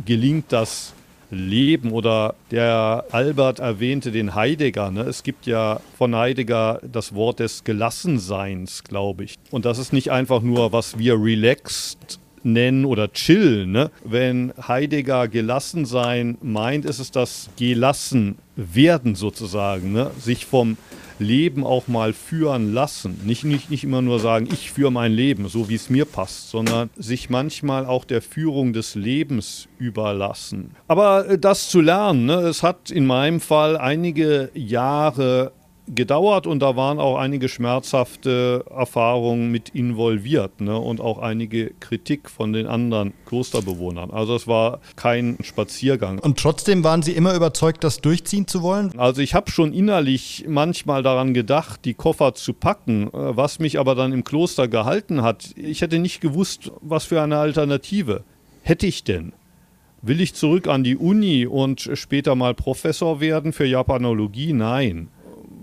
gelingt 0.05 0.45
das 0.49 0.93
Leben 1.35 1.91
oder 1.91 2.35
der 2.51 3.05
Albert 3.11 3.59
erwähnte 3.59 4.11
den 4.11 4.35
Heidegger. 4.35 4.91
Ne? 4.91 5.01
Es 5.01 5.23
gibt 5.23 5.45
ja 5.45 5.79
von 5.97 6.15
Heidegger 6.15 6.79
das 6.83 7.13
Wort 7.13 7.39
des 7.39 7.63
Gelassenseins, 7.63 8.83
glaube 8.83 9.25
ich. 9.25 9.35
Und 9.51 9.65
das 9.65 9.77
ist 9.77 9.93
nicht 9.93 10.11
einfach 10.11 10.41
nur, 10.41 10.71
was 10.71 10.97
wir 10.97 11.15
relaxed 11.21 12.19
nennen 12.43 12.85
oder 12.85 13.11
chill. 13.11 13.65
Ne? 13.65 13.91
Wenn 14.03 14.53
Heidegger 14.67 15.27
gelassen 15.27 15.85
sein 15.85 16.37
meint, 16.41 16.85
ist 16.85 16.99
es 16.99 17.11
das 17.11 17.49
gelassen 17.57 18.37
werden 18.55 19.15
sozusagen, 19.15 19.91
ne? 19.91 20.11
sich 20.19 20.45
vom 20.45 20.77
Leben 21.19 21.63
auch 21.63 21.87
mal 21.87 22.13
führen 22.13 22.73
lassen. 22.73 23.19
Nicht, 23.25 23.43
nicht, 23.43 23.69
nicht 23.69 23.83
immer 23.83 24.01
nur 24.01 24.19
sagen, 24.19 24.47
ich 24.51 24.71
führe 24.71 24.91
mein 24.91 25.11
Leben, 25.11 25.47
so 25.47 25.69
wie 25.69 25.75
es 25.75 25.89
mir 25.89 26.05
passt, 26.05 26.49
sondern 26.49 26.89
sich 26.95 27.29
manchmal 27.29 27.85
auch 27.85 28.05
der 28.05 28.21
Führung 28.21 28.73
des 28.73 28.95
Lebens 28.95 29.67
überlassen. 29.79 30.71
Aber 30.87 31.29
äh, 31.29 31.37
das 31.37 31.69
zu 31.69 31.81
lernen, 31.81 32.25
ne, 32.25 32.41
es 32.41 32.63
hat 32.63 32.91
in 32.91 33.05
meinem 33.05 33.39
Fall 33.39 33.77
einige 33.77 34.49
Jahre 34.53 35.51
gedauert 35.87 36.47
und 36.47 36.59
da 36.59 36.75
waren 36.75 36.99
auch 36.99 37.17
einige 37.17 37.49
schmerzhafte 37.49 38.65
Erfahrungen 38.69 39.51
mit 39.51 39.69
involviert 39.69 40.61
ne? 40.61 40.77
und 40.77 40.99
auch 40.99 41.19
einige 41.19 41.71
Kritik 41.79 42.29
von 42.29 42.53
den 42.53 42.67
anderen 42.67 43.13
Klosterbewohnern. 43.25 44.11
Also 44.11 44.35
es 44.35 44.47
war 44.47 44.79
kein 44.95 45.37
Spaziergang. 45.41 46.19
Und 46.19 46.39
trotzdem 46.39 46.83
waren 46.83 47.03
Sie 47.03 47.11
immer 47.11 47.35
überzeugt, 47.35 47.83
das 47.83 48.01
durchziehen 48.01 48.47
zu 48.47 48.63
wollen? 48.63 48.97
Also 48.97 49.21
ich 49.21 49.35
habe 49.35 49.51
schon 49.51 49.73
innerlich 49.73 50.45
manchmal 50.47 51.03
daran 51.03 51.33
gedacht, 51.33 51.85
die 51.85 51.93
Koffer 51.93 52.33
zu 52.33 52.53
packen, 52.53 53.07
äh, 53.07 53.11
was 53.13 53.59
mich 53.59 53.79
aber 53.79 53.95
dann 53.95 54.11
im 54.11 54.23
Kloster 54.23 54.67
gehalten 54.67 55.21
hat. 55.21 55.51
Ich 55.55 55.81
hätte 55.81 55.99
nicht 55.99 56.21
gewusst, 56.21 56.71
was 56.81 57.05
für 57.05 57.21
eine 57.21 57.37
Alternative 57.37 58.23
hätte 58.63 58.87
ich 58.87 59.03
denn. 59.03 59.33
Will 60.01 60.21
ich 60.21 60.35
zurück 60.35 60.67
an 60.67 60.83
die 60.83 60.97
Uni 60.97 61.47
und 61.47 61.89
später 61.93 62.35
mal 62.35 62.53
Professor 62.53 63.19
werden 63.19 63.53
für 63.53 63.65
Japanologie? 63.65 64.53
Nein 64.53 65.09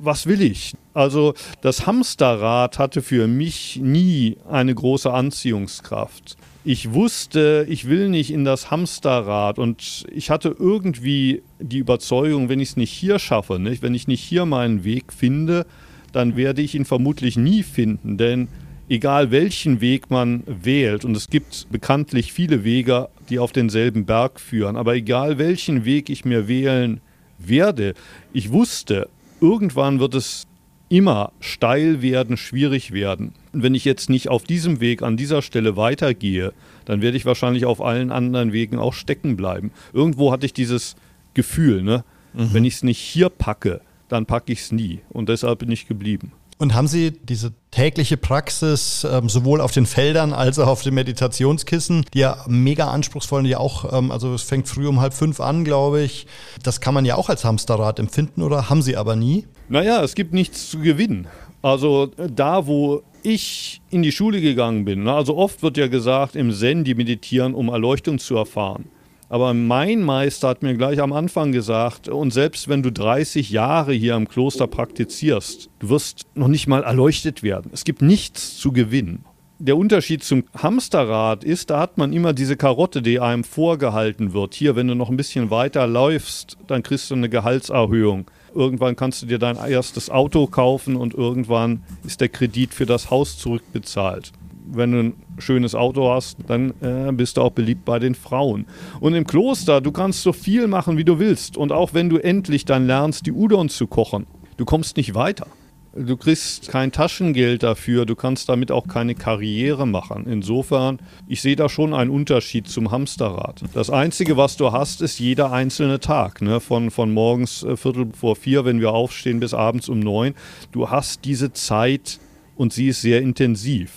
was 0.04 0.26
will 0.26 0.42
ich? 0.42 0.74
Also 0.94 1.34
das 1.60 1.86
Hamsterrad 1.86 2.78
hatte 2.78 3.02
für 3.02 3.28
mich 3.28 3.78
nie 3.80 4.36
eine 4.48 4.74
große 4.74 5.12
Anziehungskraft. 5.12 6.36
Ich 6.64 6.92
wusste, 6.92 7.66
ich 7.68 7.88
will 7.88 8.08
nicht 8.08 8.30
in 8.30 8.44
das 8.44 8.70
Hamsterrad 8.70 9.58
und 9.58 10.04
ich 10.12 10.30
hatte 10.30 10.54
irgendwie 10.58 11.42
die 11.60 11.78
Überzeugung, 11.78 12.48
wenn 12.48 12.60
ich 12.60 12.70
es 12.70 12.76
nicht 12.76 12.92
hier 12.92 13.18
schaffe, 13.18 13.58
nicht? 13.58 13.82
wenn 13.82 13.94
ich 13.94 14.06
nicht 14.06 14.22
hier 14.22 14.44
meinen 14.44 14.84
Weg 14.84 15.12
finde, 15.12 15.66
dann 16.12 16.36
werde 16.36 16.62
ich 16.62 16.74
ihn 16.74 16.84
vermutlich 16.84 17.36
nie 17.36 17.62
finden, 17.62 18.16
denn 18.18 18.48
egal 18.88 19.30
welchen 19.30 19.80
Weg 19.80 20.10
man 20.10 20.42
wählt, 20.46 21.04
und 21.04 21.16
es 21.16 21.30
gibt 21.30 21.66
bekanntlich 21.70 22.32
viele 22.32 22.64
Wege, 22.64 23.08
die 23.30 23.38
auf 23.38 23.52
denselben 23.52 24.04
Berg 24.04 24.38
führen, 24.38 24.76
aber 24.76 24.94
egal 24.94 25.38
welchen 25.38 25.84
Weg 25.84 26.10
ich 26.10 26.24
mir 26.24 26.46
wählen 26.46 27.00
werde, 27.38 27.94
ich 28.32 28.52
wusste, 28.52 29.08
irgendwann 29.42 30.00
wird 30.00 30.14
es 30.14 30.46
immer 30.88 31.32
steil 31.40 32.00
werden, 32.00 32.36
schwierig 32.36 32.92
werden. 32.92 33.32
Und 33.52 33.62
wenn 33.62 33.74
ich 33.74 33.84
jetzt 33.84 34.08
nicht 34.08 34.28
auf 34.28 34.44
diesem 34.44 34.80
Weg 34.80 35.02
an 35.02 35.16
dieser 35.16 35.42
Stelle 35.42 35.76
weitergehe, 35.76 36.52
dann 36.84 37.02
werde 37.02 37.16
ich 37.16 37.26
wahrscheinlich 37.26 37.64
auf 37.64 37.80
allen 37.82 38.12
anderen 38.12 38.52
Wegen 38.52 38.78
auch 38.78 38.94
stecken 38.94 39.36
bleiben. 39.36 39.72
Irgendwo 39.92 40.32
hatte 40.32 40.46
ich 40.46 40.52
dieses 40.52 40.94
Gefühl, 41.34 41.82
ne? 41.82 42.04
Mhm. 42.34 42.54
wenn 42.54 42.64
ich 42.64 42.74
es 42.74 42.82
nicht 42.82 42.98
hier 42.98 43.28
packe, 43.28 43.80
dann 44.08 44.26
packe 44.26 44.52
ich 44.52 44.60
es 44.60 44.72
nie. 44.72 45.00
Und 45.10 45.28
deshalb 45.28 45.58
bin 45.60 45.70
ich 45.70 45.86
geblieben. 45.86 46.32
Und 46.62 46.74
haben 46.74 46.86
Sie 46.86 47.10
diese 47.10 47.52
tägliche 47.72 48.16
Praxis 48.16 49.04
ähm, 49.10 49.28
sowohl 49.28 49.60
auf 49.60 49.72
den 49.72 49.84
Feldern 49.84 50.32
als 50.32 50.60
auch 50.60 50.68
auf 50.68 50.84
den 50.84 50.94
Meditationskissen, 50.94 52.04
die 52.14 52.20
ja 52.20 52.44
mega 52.46 52.86
anspruchsvoll 52.86 53.40
und 53.40 53.46
ja 53.46 53.58
auch, 53.58 53.92
ähm, 53.92 54.12
also 54.12 54.32
es 54.32 54.42
fängt 54.42 54.68
früh 54.68 54.86
um 54.86 55.00
halb 55.00 55.12
fünf 55.12 55.40
an, 55.40 55.64
glaube 55.64 56.02
ich. 56.02 56.28
Das 56.62 56.80
kann 56.80 56.94
man 56.94 57.04
ja 57.04 57.16
auch 57.16 57.28
als 57.28 57.44
Hamsterrad 57.44 57.98
empfinden 57.98 58.42
oder 58.42 58.70
haben 58.70 58.80
Sie 58.80 58.96
aber 58.96 59.16
nie? 59.16 59.44
Naja, 59.68 60.04
es 60.04 60.14
gibt 60.14 60.34
nichts 60.34 60.70
zu 60.70 60.78
gewinnen. 60.78 61.26
Also 61.62 62.12
da, 62.16 62.64
wo 62.68 63.02
ich 63.24 63.80
in 63.90 64.04
die 64.04 64.12
Schule 64.12 64.40
gegangen 64.40 64.84
bin, 64.84 65.02
ne, 65.02 65.14
also 65.14 65.36
oft 65.36 65.64
wird 65.64 65.76
ja 65.76 65.88
gesagt, 65.88 66.36
im 66.36 66.52
Zen 66.52 66.84
die 66.84 66.94
meditieren, 66.94 67.54
um 67.54 67.70
Erleuchtung 67.70 68.20
zu 68.20 68.36
erfahren. 68.36 68.84
Aber 69.32 69.54
mein 69.54 70.02
Meister 70.02 70.48
hat 70.48 70.62
mir 70.62 70.74
gleich 70.74 71.00
am 71.00 71.14
Anfang 71.14 71.52
gesagt, 71.52 72.06
und 72.06 72.34
selbst 72.34 72.68
wenn 72.68 72.82
du 72.82 72.92
30 72.92 73.48
Jahre 73.48 73.94
hier 73.94 74.14
im 74.14 74.28
Kloster 74.28 74.66
praktizierst, 74.66 75.70
du 75.78 75.88
wirst 75.88 76.26
noch 76.34 76.48
nicht 76.48 76.66
mal 76.66 76.82
erleuchtet 76.82 77.42
werden. 77.42 77.70
Es 77.72 77.84
gibt 77.84 78.02
nichts 78.02 78.58
zu 78.58 78.72
gewinnen. 78.72 79.24
Der 79.58 79.78
Unterschied 79.78 80.22
zum 80.22 80.44
Hamsterrad 80.54 81.44
ist, 81.44 81.70
da 81.70 81.80
hat 81.80 81.96
man 81.96 82.12
immer 82.12 82.34
diese 82.34 82.58
Karotte, 82.58 83.00
die 83.00 83.20
einem 83.20 83.42
vorgehalten 83.42 84.34
wird. 84.34 84.52
Hier, 84.52 84.76
wenn 84.76 84.88
du 84.88 84.94
noch 84.94 85.08
ein 85.08 85.16
bisschen 85.16 85.50
weiter 85.50 85.86
läufst, 85.86 86.58
dann 86.66 86.82
kriegst 86.82 87.10
du 87.10 87.14
eine 87.14 87.30
Gehaltserhöhung. 87.30 88.30
Irgendwann 88.54 88.96
kannst 88.96 89.22
du 89.22 89.26
dir 89.26 89.38
dein 89.38 89.56
erstes 89.56 90.10
Auto 90.10 90.46
kaufen 90.46 90.94
und 90.94 91.14
irgendwann 91.14 91.84
ist 92.04 92.20
der 92.20 92.28
Kredit 92.28 92.74
für 92.74 92.84
das 92.84 93.10
Haus 93.10 93.38
zurückbezahlt 93.38 94.32
wenn 94.70 94.92
du 94.92 94.98
ein 94.98 95.12
schönes 95.38 95.74
Auto 95.74 96.10
hast, 96.10 96.38
dann 96.46 96.72
äh, 96.80 97.12
bist 97.12 97.36
du 97.36 97.42
auch 97.42 97.52
beliebt 97.52 97.84
bei 97.84 97.98
den 97.98 98.14
Frauen. 98.14 98.66
Und 99.00 99.14
im 99.14 99.26
Kloster, 99.26 99.80
du 99.80 99.92
kannst 99.92 100.22
so 100.22 100.32
viel 100.32 100.66
machen, 100.66 100.96
wie 100.96 101.04
du 101.04 101.18
willst. 101.18 101.56
Und 101.56 101.72
auch 101.72 101.94
wenn 101.94 102.08
du 102.08 102.18
endlich 102.18 102.64
dann 102.64 102.86
lernst, 102.86 103.26
die 103.26 103.32
Udon 103.32 103.68
zu 103.68 103.86
kochen, 103.86 104.26
du 104.56 104.64
kommst 104.64 104.96
nicht 104.96 105.14
weiter. 105.14 105.46
Du 105.94 106.16
kriegst 106.16 106.68
kein 106.68 106.90
Taschengeld 106.90 107.62
dafür, 107.62 108.06
du 108.06 108.14
kannst 108.14 108.48
damit 108.48 108.70
auch 108.70 108.88
keine 108.88 109.14
Karriere 109.14 109.86
machen. 109.86 110.24
Insofern, 110.26 111.00
ich 111.28 111.42
sehe 111.42 111.54
da 111.54 111.68
schon 111.68 111.92
einen 111.92 112.10
Unterschied 112.10 112.66
zum 112.66 112.90
Hamsterrad. 112.90 113.62
Das 113.74 113.90
Einzige, 113.90 114.38
was 114.38 114.56
du 114.56 114.72
hast, 114.72 115.02
ist 115.02 115.18
jeder 115.18 115.52
einzelne 115.52 116.00
Tag. 116.00 116.40
Ne? 116.40 116.60
Von, 116.60 116.90
von 116.90 117.12
morgens 117.12 117.62
äh, 117.62 117.76
Viertel 117.76 118.06
vor 118.18 118.36
vier, 118.36 118.64
wenn 118.64 118.80
wir 118.80 118.92
aufstehen, 118.92 119.38
bis 119.38 119.52
abends 119.52 119.90
um 119.90 120.00
neun. 120.00 120.34
Du 120.70 120.88
hast 120.88 121.26
diese 121.26 121.52
Zeit 121.52 122.18
und 122.56 122.72
sie 122.72 122.88
ist 122.88 123.02
sehr 123.02 123.20
intensiv 123.20 123.92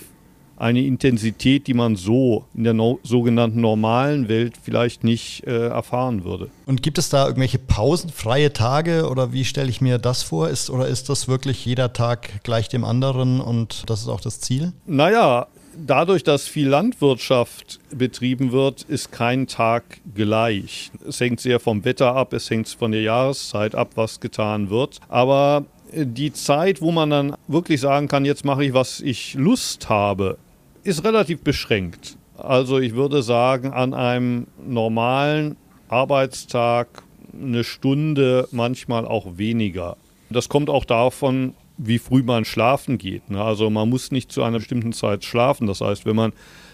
eine 0.56 0.82
Intensität, 0.82 1.66
die 1.66 1.74
man 1.74 1.96
so 1.96 2.44
in 2.54 2.64
der 2.64 2.74
no 2.74 2.98
sogenannten 3.02 3.60
normalen 3.60 4.28
Welt 4.28 4.54
vielleicht 4.62 5.04
nicht 5.04 5.46
äh, 5.46 5.68
erfahren 5.68 6.24
würde. 6.24 6.48
Und 6.66 6.82
gibt 6.82 6.98
es 6.98 7.08
da 7.08 7.26
irgendwelche 7.26 7.58
pausenfreie 7.58 8.52
Tage 8.52 9.08
oder 9.08 9.32
wie 9.32 9.44
stelle 9.44 9.68
ich 9.68 9.80
mir 9.80 9.98
das 9.98 10.22
vor? 10.22 10.48
Ist, 10.48 10.70
oder 10.70 10.88
ist 10.88 11.08
das 11.08 11.28
wirklich 11.28 11.64
jeder 11.64 11.92
Tag 11.92 12.42
gleich 12.42 12.68
dem 12.68 12.84
anderen 12.84 13.40
und 13.40 13.84
das 13.88 14.00
ist 14.00 14.08
auch 14.08 14.20
das 14.20 14.40
Ziel? 14.40 14.72
Naja, 14.86 15.46
dadurch, 15.76 16.24
dass 16.24 16.46
viel 16.46 16.68
Landwirtschaft 16.68 17.80
betrieben 17.90 18.52
wird, 18.52 18.82
ist 18.82 19.12
kein 19.12 19.46
Tag 19.46 20.00
gleich. 20.14 20.90
Es 21.06 21.20
hängt 21.20 21.40
sehr 21.40 21.60
vom 21.60 21.84
Wetter 21.84 22.14
ab, 22.14 22.32
es 22.32 22.48
hängt 22.50 22.68
von 22.68 22.92
der 22.92 23.02
Jahreszeit 23.02 23.74
ab, 23.74 23.92
was 23.94 24.20
getan 24.20 24.70
wird. 24.70 25.00
Aber 25.08 25.64
die 25.92 26.32
Zeit, 26.32 26.80
wo 26.80 26.90
man 26.90 27.10
dann 27.10 27.36
wirklich 27.48 27.80
sagen 27.80 28.08
kann, 28.08 28.24
jetzt 28.24 28.44
mache 28.44 28.64
ich, 28.64 28.74
was 28.74 29.00
ich 29.00 29.34
Lust 29.34 29.88
habe, 29.88 30.38
ist 30.86 31.04
relativ 31.04 31.40
beschränkt. 31.40 32.16
Also 32.36 32.78
ich 32.78 32.94
würde 32.94 33.22
sagen, 33.22 33.72
an 33.72 33.94
einem 33.94 34.46
normalen 34.66 35.56
Arbeitstag 35.88 37.02
eine 37.32 37.64
Stunde, 37.64 38.48
manchmal 38.50 39.06
auch 39.06 39.36
weniger. 39.36 39.96
Das 40.30 40.48
kommt 40.48 40.70
auch 40.70 40.84
davon, 40.84 41.54
wie 41.78 41.98
früh 41.98 42.22
man 42.22 42.44
schlafen 42.44 42.98
geht. 42.98 43.30
Ne? 43.30 43.42
Also 43.42 43.68
man 43.70 43.88
muss 43.88 44.10
nicht 44.10 44.32
zu 44.32 44.42
einer 44.42 44.58
bestimmten 44.58 44.92
Zeit 44.92 45.24
schlafen. 45.24 45.66
Das 45.66 45.80
heißt, 45.80 46.06
wenn 46.06 46.16
man 46.16 46.32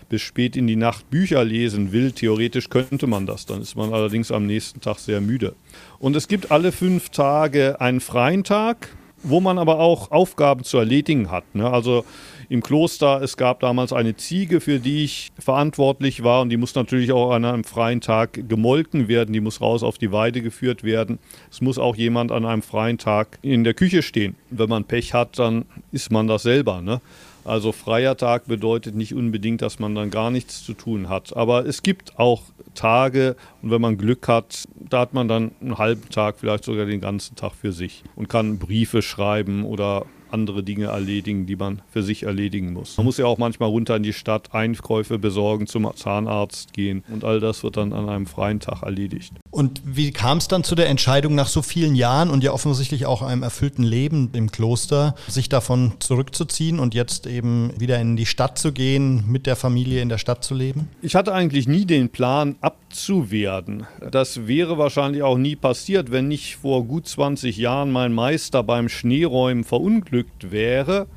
bis 0.08 0.22
spät 0.22 0.56
in 0.56 0.66
die 0.66 0.76
Nacht 0.76 1.10
Bücher 1.10 1.44
lesen 1.44 1.92
will, 1.92 2.12
theoretisch 2.12 2.68
könnte 2.68 3.06
man 3.06 3.26
das. 3.26 3.46
Dann 3.46 3.62
ist 3.62 3.76
man 3.76 3.92
allerdings 3.92 4.30
am 4.30 4.46
nächsten 4.46 4.80
Tag 4.80 4.98
sehr 4.98 5.20
müde. 5.20 5.54
Und 5.98 6.16
es 6.16 6.28
gibt 6.28 6.50
alle 6.50 6.70
fünf 6.70 7.10
Tage 7.10 7.80
einen 7.80 8.00
freien 8.00 8.44
Tag, 8.44 8.94
wo 9.22 9.40
man 9.40 9.58
aber 9.58 9.78
auch 9.78 10.10
Aufgaben 10.10 10.64
zu 10.64 10.78
erledigen 10.78 11.30
hat. 11.30 11.54
Ne? 11.54 11.68
Also 11.68 12.04
im 12.52 12.62
Kloster. 12.62 13.22
Es 13.22 13.38
gab 13.38 13.60
damals 13.60 13.94
eine 13.94 14.14
Ziege, 14.14 14.60
für 14.60 14.78
die 14.78 15.04
ich 15.04 15.32
verantwortlich 15.38 16.22
war 16.22 16.42
und 16.42 16.50
die 16.50 16.58
muss 16.58 16.74
natürlich 16.74 17.10
auch 17.10 17.30
an 17.30 17.46
einem 17.46 17.64
freien 17.64 18.02
Tag 18.02 18.46
gemolken 18.46 19.08
werden. 19.08 19.32
Die 19.32 19.40
muss 19.40 19.62
raus 19.62 19.82
auf 19.82 19.96
die 19.96 20.12
Weide 20.12 20.42
geführt 20.42 20.84
werden. 20.84 21.18
Es 21.50 21.62
muss 21.62 21.78
auch 21.78 21.96
jemand 21.96 22.30
an 22.30 22.44
einem 22.44 22.60
freien 22.60 22.98
Tag 22.98 23.38
in 23.40 23.64
der 23.64 23.72
Küche 23.72 24.02
stehen. 24.02 24.36
Wenn 24.50 24.68
man 24.68 24.84
Pech 24.84 25.14
hat, 25.14 25.38
dann 25.38 25.64
ist 25.92 26.12
man 26.12 26.26
das 26.26 26.42
selber. 26.42 26.82
Ne? 26.82 27.00
Also 27.42 27.72
freier 27.72 28.18
Tag 28.18 28.46
bedeutet 28.46 28.94
nicht 28.94 29.14
unbedingt, 29.14 29.62
dass 29.62 29.78
man 29.78 29.94
dann 29.94 30.10
gar 30.10 30.30
nichts 30.30 30.62
zu 30.62 30.74
tun 30.74 31.08
hat. 31.08 31.34
Aber 31.34 31.64
es 31.64 31.82
gibt 31.82 32.18
auch 32.18 32.42
Tage 32.74 33.34
und 33.62 33.70
wenn 33.70 33.80
man 33.80 33.96
Glück 33.96 34.28
hat, 34.28 34.68
da 34.90 35.00
hat 35.00 35.14
man 35.14 35.26
dann 35.26 35.52
einen 35.62 35.78
halben 35.78 36.10
Tag, 36.10 36.36
vielleicht 36.38 36.64
sogar 36.64 36.84
den 36.84 37.00
ganzen 37.00 37.34
Tag 37.34 37.54
für 37.54 37.72
sich 37.72 38.04
und 38.14 38.28
kann 38.28 38.58
Briefe 38.58 39.00
schreiben 39.00 39.64
oder 39.64 40.04
andere 40.32 40.62
Dinge 40.62 40.86
erledigen, 40.86 41.46
die 41.46 41.56
man 41.56 41.82
für 41.90 42.02
sich 42.02 42.24
erledigen 42.24 42.72
muss. 42.72 42.96
Man 42.96 43.06
muss 43.06 43.18
ja 43.18 43.26
auch 43.26 43.38
manchmal 43.38 43.68
runter 43.68 43.96
in 43.96 44.02
die 44.02 44.12
Stadt 44.12 44.54
Einkäufe 44.54 45.18
besorgen, 45.18 45.66
zum 45.66 45.90
Zahnarzt 45.94 46.72
gehen 46.72 47.04
und 47.12 47.24
all 47.24 47.40
das 47.40 47.62
wird 47.62 47.76
dann 47.76 47.92
an 47.92 48.08
einem 48.08 48.26
freien 48.26 48.60
Tag 48.60 48.82
erledigt. 48.82 49.34
Und 49.52 49.82
wie 49.84 50.12
kam 50.12 50.38
es 50.38 50.48
dann 50.48 50.64
zu 50.64 50.74
der 50.74 50.88
Entscheidung, 50.88 51.34
nach 51.34 51.46
so 51.46 51.60
vielen 51.60 51.94
Jahren 51.94 52.30
und 52.30 52.42
ja 52.42 52.52
offensichtlich 52.52 53.04
auch 53.04 53.20
einem 53.20 53.42
erfüllten 53.42 53.82
Leben 53.82 54.30
im 54.32 54.50
Kloster, 54.50 55.14
sich 55.28 55.50
davon 55.50 55.92
zurückzuziehen 55.98 56.80
und 56.80 56.94
jetzt 56.94 57.26
eben 57.26 57.70
wieder 57.78 58.00
in 58.00 58.16
die 58.16 58.24
Stadt 58.24 58.58
zu 58.58 58.72
gehen, 58.72 59.24
mit 59.28 59.46
der 59.46 59.54
Familie 59.54 60.00
in 60.00 60.08
der 60.08 60.16
Stadt 60.16 60.42
zu 60.42 60.54
leben? 60.54 60.88
Ich 61.02 61.14
hatte 61.14 61.34
eigentlich 61.34 61.68
nie 61.68 61.84
den 61.84 62.08
Plan, 62.08 62.56
abzuwerden. 62.62 63.86
Das 64.10 64.46
wäre 64.46 64.78
wahrscheinlich 64.78 65.22
auch 65.22 65.36
nie 65.36 65.54
passiert, 65.54 66.10
wenn 66.10 66.28
nicht 66.28 66.56
vor 66.56 66.84
gut 66.84 67.06
20 67.06 67.58
Jahren 67.58 67.92
mein 67.92 68.14
Meister 68.14 68.62
beim 68.62 68.88
Schneeräumen 68.88 69.64
verunglückt 69.64 70.50
wäre. 70.50 71.08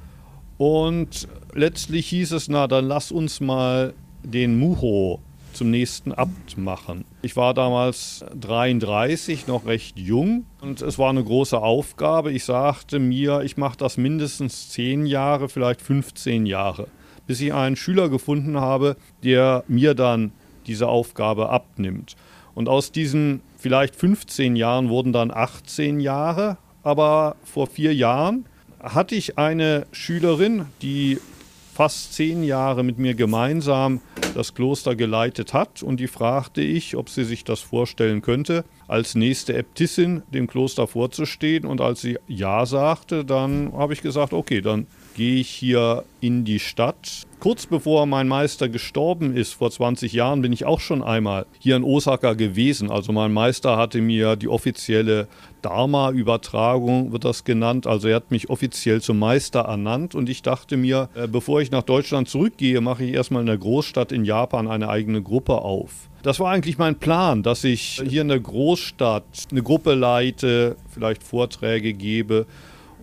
Und 0.57 1.29
letztlich 1.53 2.07
hieß 2.07 2.33
es, 2.33 2.49
na, 2.49 2.67
dann 2.67 2.85
lass 2.85 3.13
uns 3.13 3.39
mal 3.39 3.93
den 4.23 4.59
Muho 4.59 5.21
zum 5.55 5.71
nächsten 5.71 6.11
Abt 6.11 6.57
machen. 6.57 7.05
Ich 7.21 7.35
war 7.35 7.53
damals 7.53 8.23
33, 8.39 9.47
noch 9.47 9.65
recht 9.65 9.97
jung 9.97 10.45
und 10.61 10.81
es 10.81 10.99
war 10.99 11.09
eine 11.09 11.23
große 11.23 11.57
Aufgabe. 11.57 12.31
Ich 12.31 12.45
sagte 12.45 12.99
mir, 12.99 13.41
ich 13.41 13.57
mache 13.57 13.77
das 13.77 13.97
mindestens 13.97 14.69
10 14.69 15.05
Jahre, 15.05 15.49
vielleicht 15.49 15.81
15 15.81 16.45
Jahre, 16.45 16.87
bis 17.27 17.41
ich 17.41 17.53
einen 17.53 17.75
Schüler 17.75 18.09
gefunden 18.09 18.59
habe, 18.59 18.97
der 19.23 19.63
mir 19.67 19.93
dann 19.93 20.31
diese 20.67 20.87
Aufgabe 20.87 21.49
abnimmt. 21.49 22.15
Und 22.53 22.69
aus 22.69 22.91
diesen 22.91 23.41
vielleicht 23.57 23.95
15 23.95 24.55
Jahren 24.55 24.89
wurden 24.89 25.13
dann 25.13 25.31
18 25.31 25.99
Jahre, 25.99 26.57
aber 26.83 27.35
vor 27.43 27.67
vier 27.67 27.93
Jahren 27.93 28.45
hatte 28.79 29.15
ich 29.15 29.37
eine 29.37 29.87
Schülerin, 29.91 30.67
die 30.81 31.19
fast 31.75 32.13
zehn 32.13 32.41
Jahre 32.45 32.83
mit 32.83 32.99
mir 32.99 33.15
gemeinsam 33.15 33.99
das 34.33 34.53
Kloster 34.53 34.95
geleitet 34.95 35.53
hat 35.53 35.83
und 35.83 35.99
die 35.99 36.07
fragte 36.07 36.61
ich, 36.61 36.95
ob 36.95 37.09
sie 37.09 37.25
sich 37.25 37.43
das 37.43 37.59
vorstellen 37.59 38.21
könnte, 38.21 38.63
als 38.87 39.13
nächste 39.13 39.53
Äbtissin 39.53 40.23
dem 40.33 40.47
Kloster 40.47 40.87
vorzustehen. 40.87 41.65
Und 41.65 41.81
als 41.81 41.99
sie 41.99 42.17
Ja 42.29 42.65
sagte, 42.65 43.25
dann 43.25 43.73
habe 43.73 43.91
ich 43.91 44.01
gesagt, 44.01 44.31
okay, 44.31 44.61
dann 44.61 44.87
gehe 45.15 45.35
ich 45.35 45.49
hier 45.49 46.05
in 46.21 46.45
die 46.45 46.59
Stadt. 46.59 47.23
Kurz 47.45 47.67
bevor 47.67 48.07
mein 48.07 48.27
Meister 48.27 48.69
gestorben 48.69 49.37
ist, 49.37 49.53
vor 49.53 49.69
20 49.69 50.13
Jahren, 50.13 50.41
bin 50.41 50.51
ich 50.51 50.65
auch 50.65 50.79
schon 50.79 51.03
einmal 51.03 51.45
hier 51.59 51.75
in 51.75 51.83
Osaka 51.83 52.33
gewesen. 52.33 52.89
Also 52.89 53.11
mein 53.11 53.31
Meister 53.31 53.77
hatte 53.77 54.01
mir 54.01 54.35
die 54.35 54.47
offizielle 54.47 55.27
Dharma-Übertragung, 55.61 57.11
wird 57.11 57.23
das 57.23 57.43
genannt. 57.43 57.85
Also 57.85 58.07
er 58.07 58.15
hat 58.15 58.31
mich 58.31 58.49
offiziell 58.49 58.99
zum 58.99 59.19
Meister 59.19 59.59
ernannt 59.59 60.15
und 60.15 60.27
ich 60.27 60.41
dachte 60.41 60.75
mir, 60.75 61.09
äh, 61.13 61.27
bevor 61.27 61.61
ich 61.61 61.69
nach 61.69 61.83
Deutschland 61.83 62.29
zurückgehe, 62.29 62.81
mache 62.81 63.03
ich 63.03 63.13
erstmal 63.13 63.41
in 63.41 63.45
der 63.45 63.59
Großstadt 63.59 64.11
in 64.11 64.25
Japan 64.25 64.67
eine 64.67 64.89
eigene 64.89 65.21
Gruppe 65.21 65.61
auf. 65.61 65.91
Das 66.23 66.39
war 66.39 66.49
eigentlich 66.49 66.79
mein 66.79 66.95
Plan, 66.95 67.43
dass 67.43 67.63
ich 67.63 68.01
hier 68.07 68.23
in 68.23 68.29
der 68.29 68.39
Großstadt 68.39 69.49
eine 69.51 69.61
Gruppe 69.61 69.93
leite, 69.93 70.77
vielleicht 70.89 71.21
Vorträge 71.21 71.93
gebe 71.93 72.47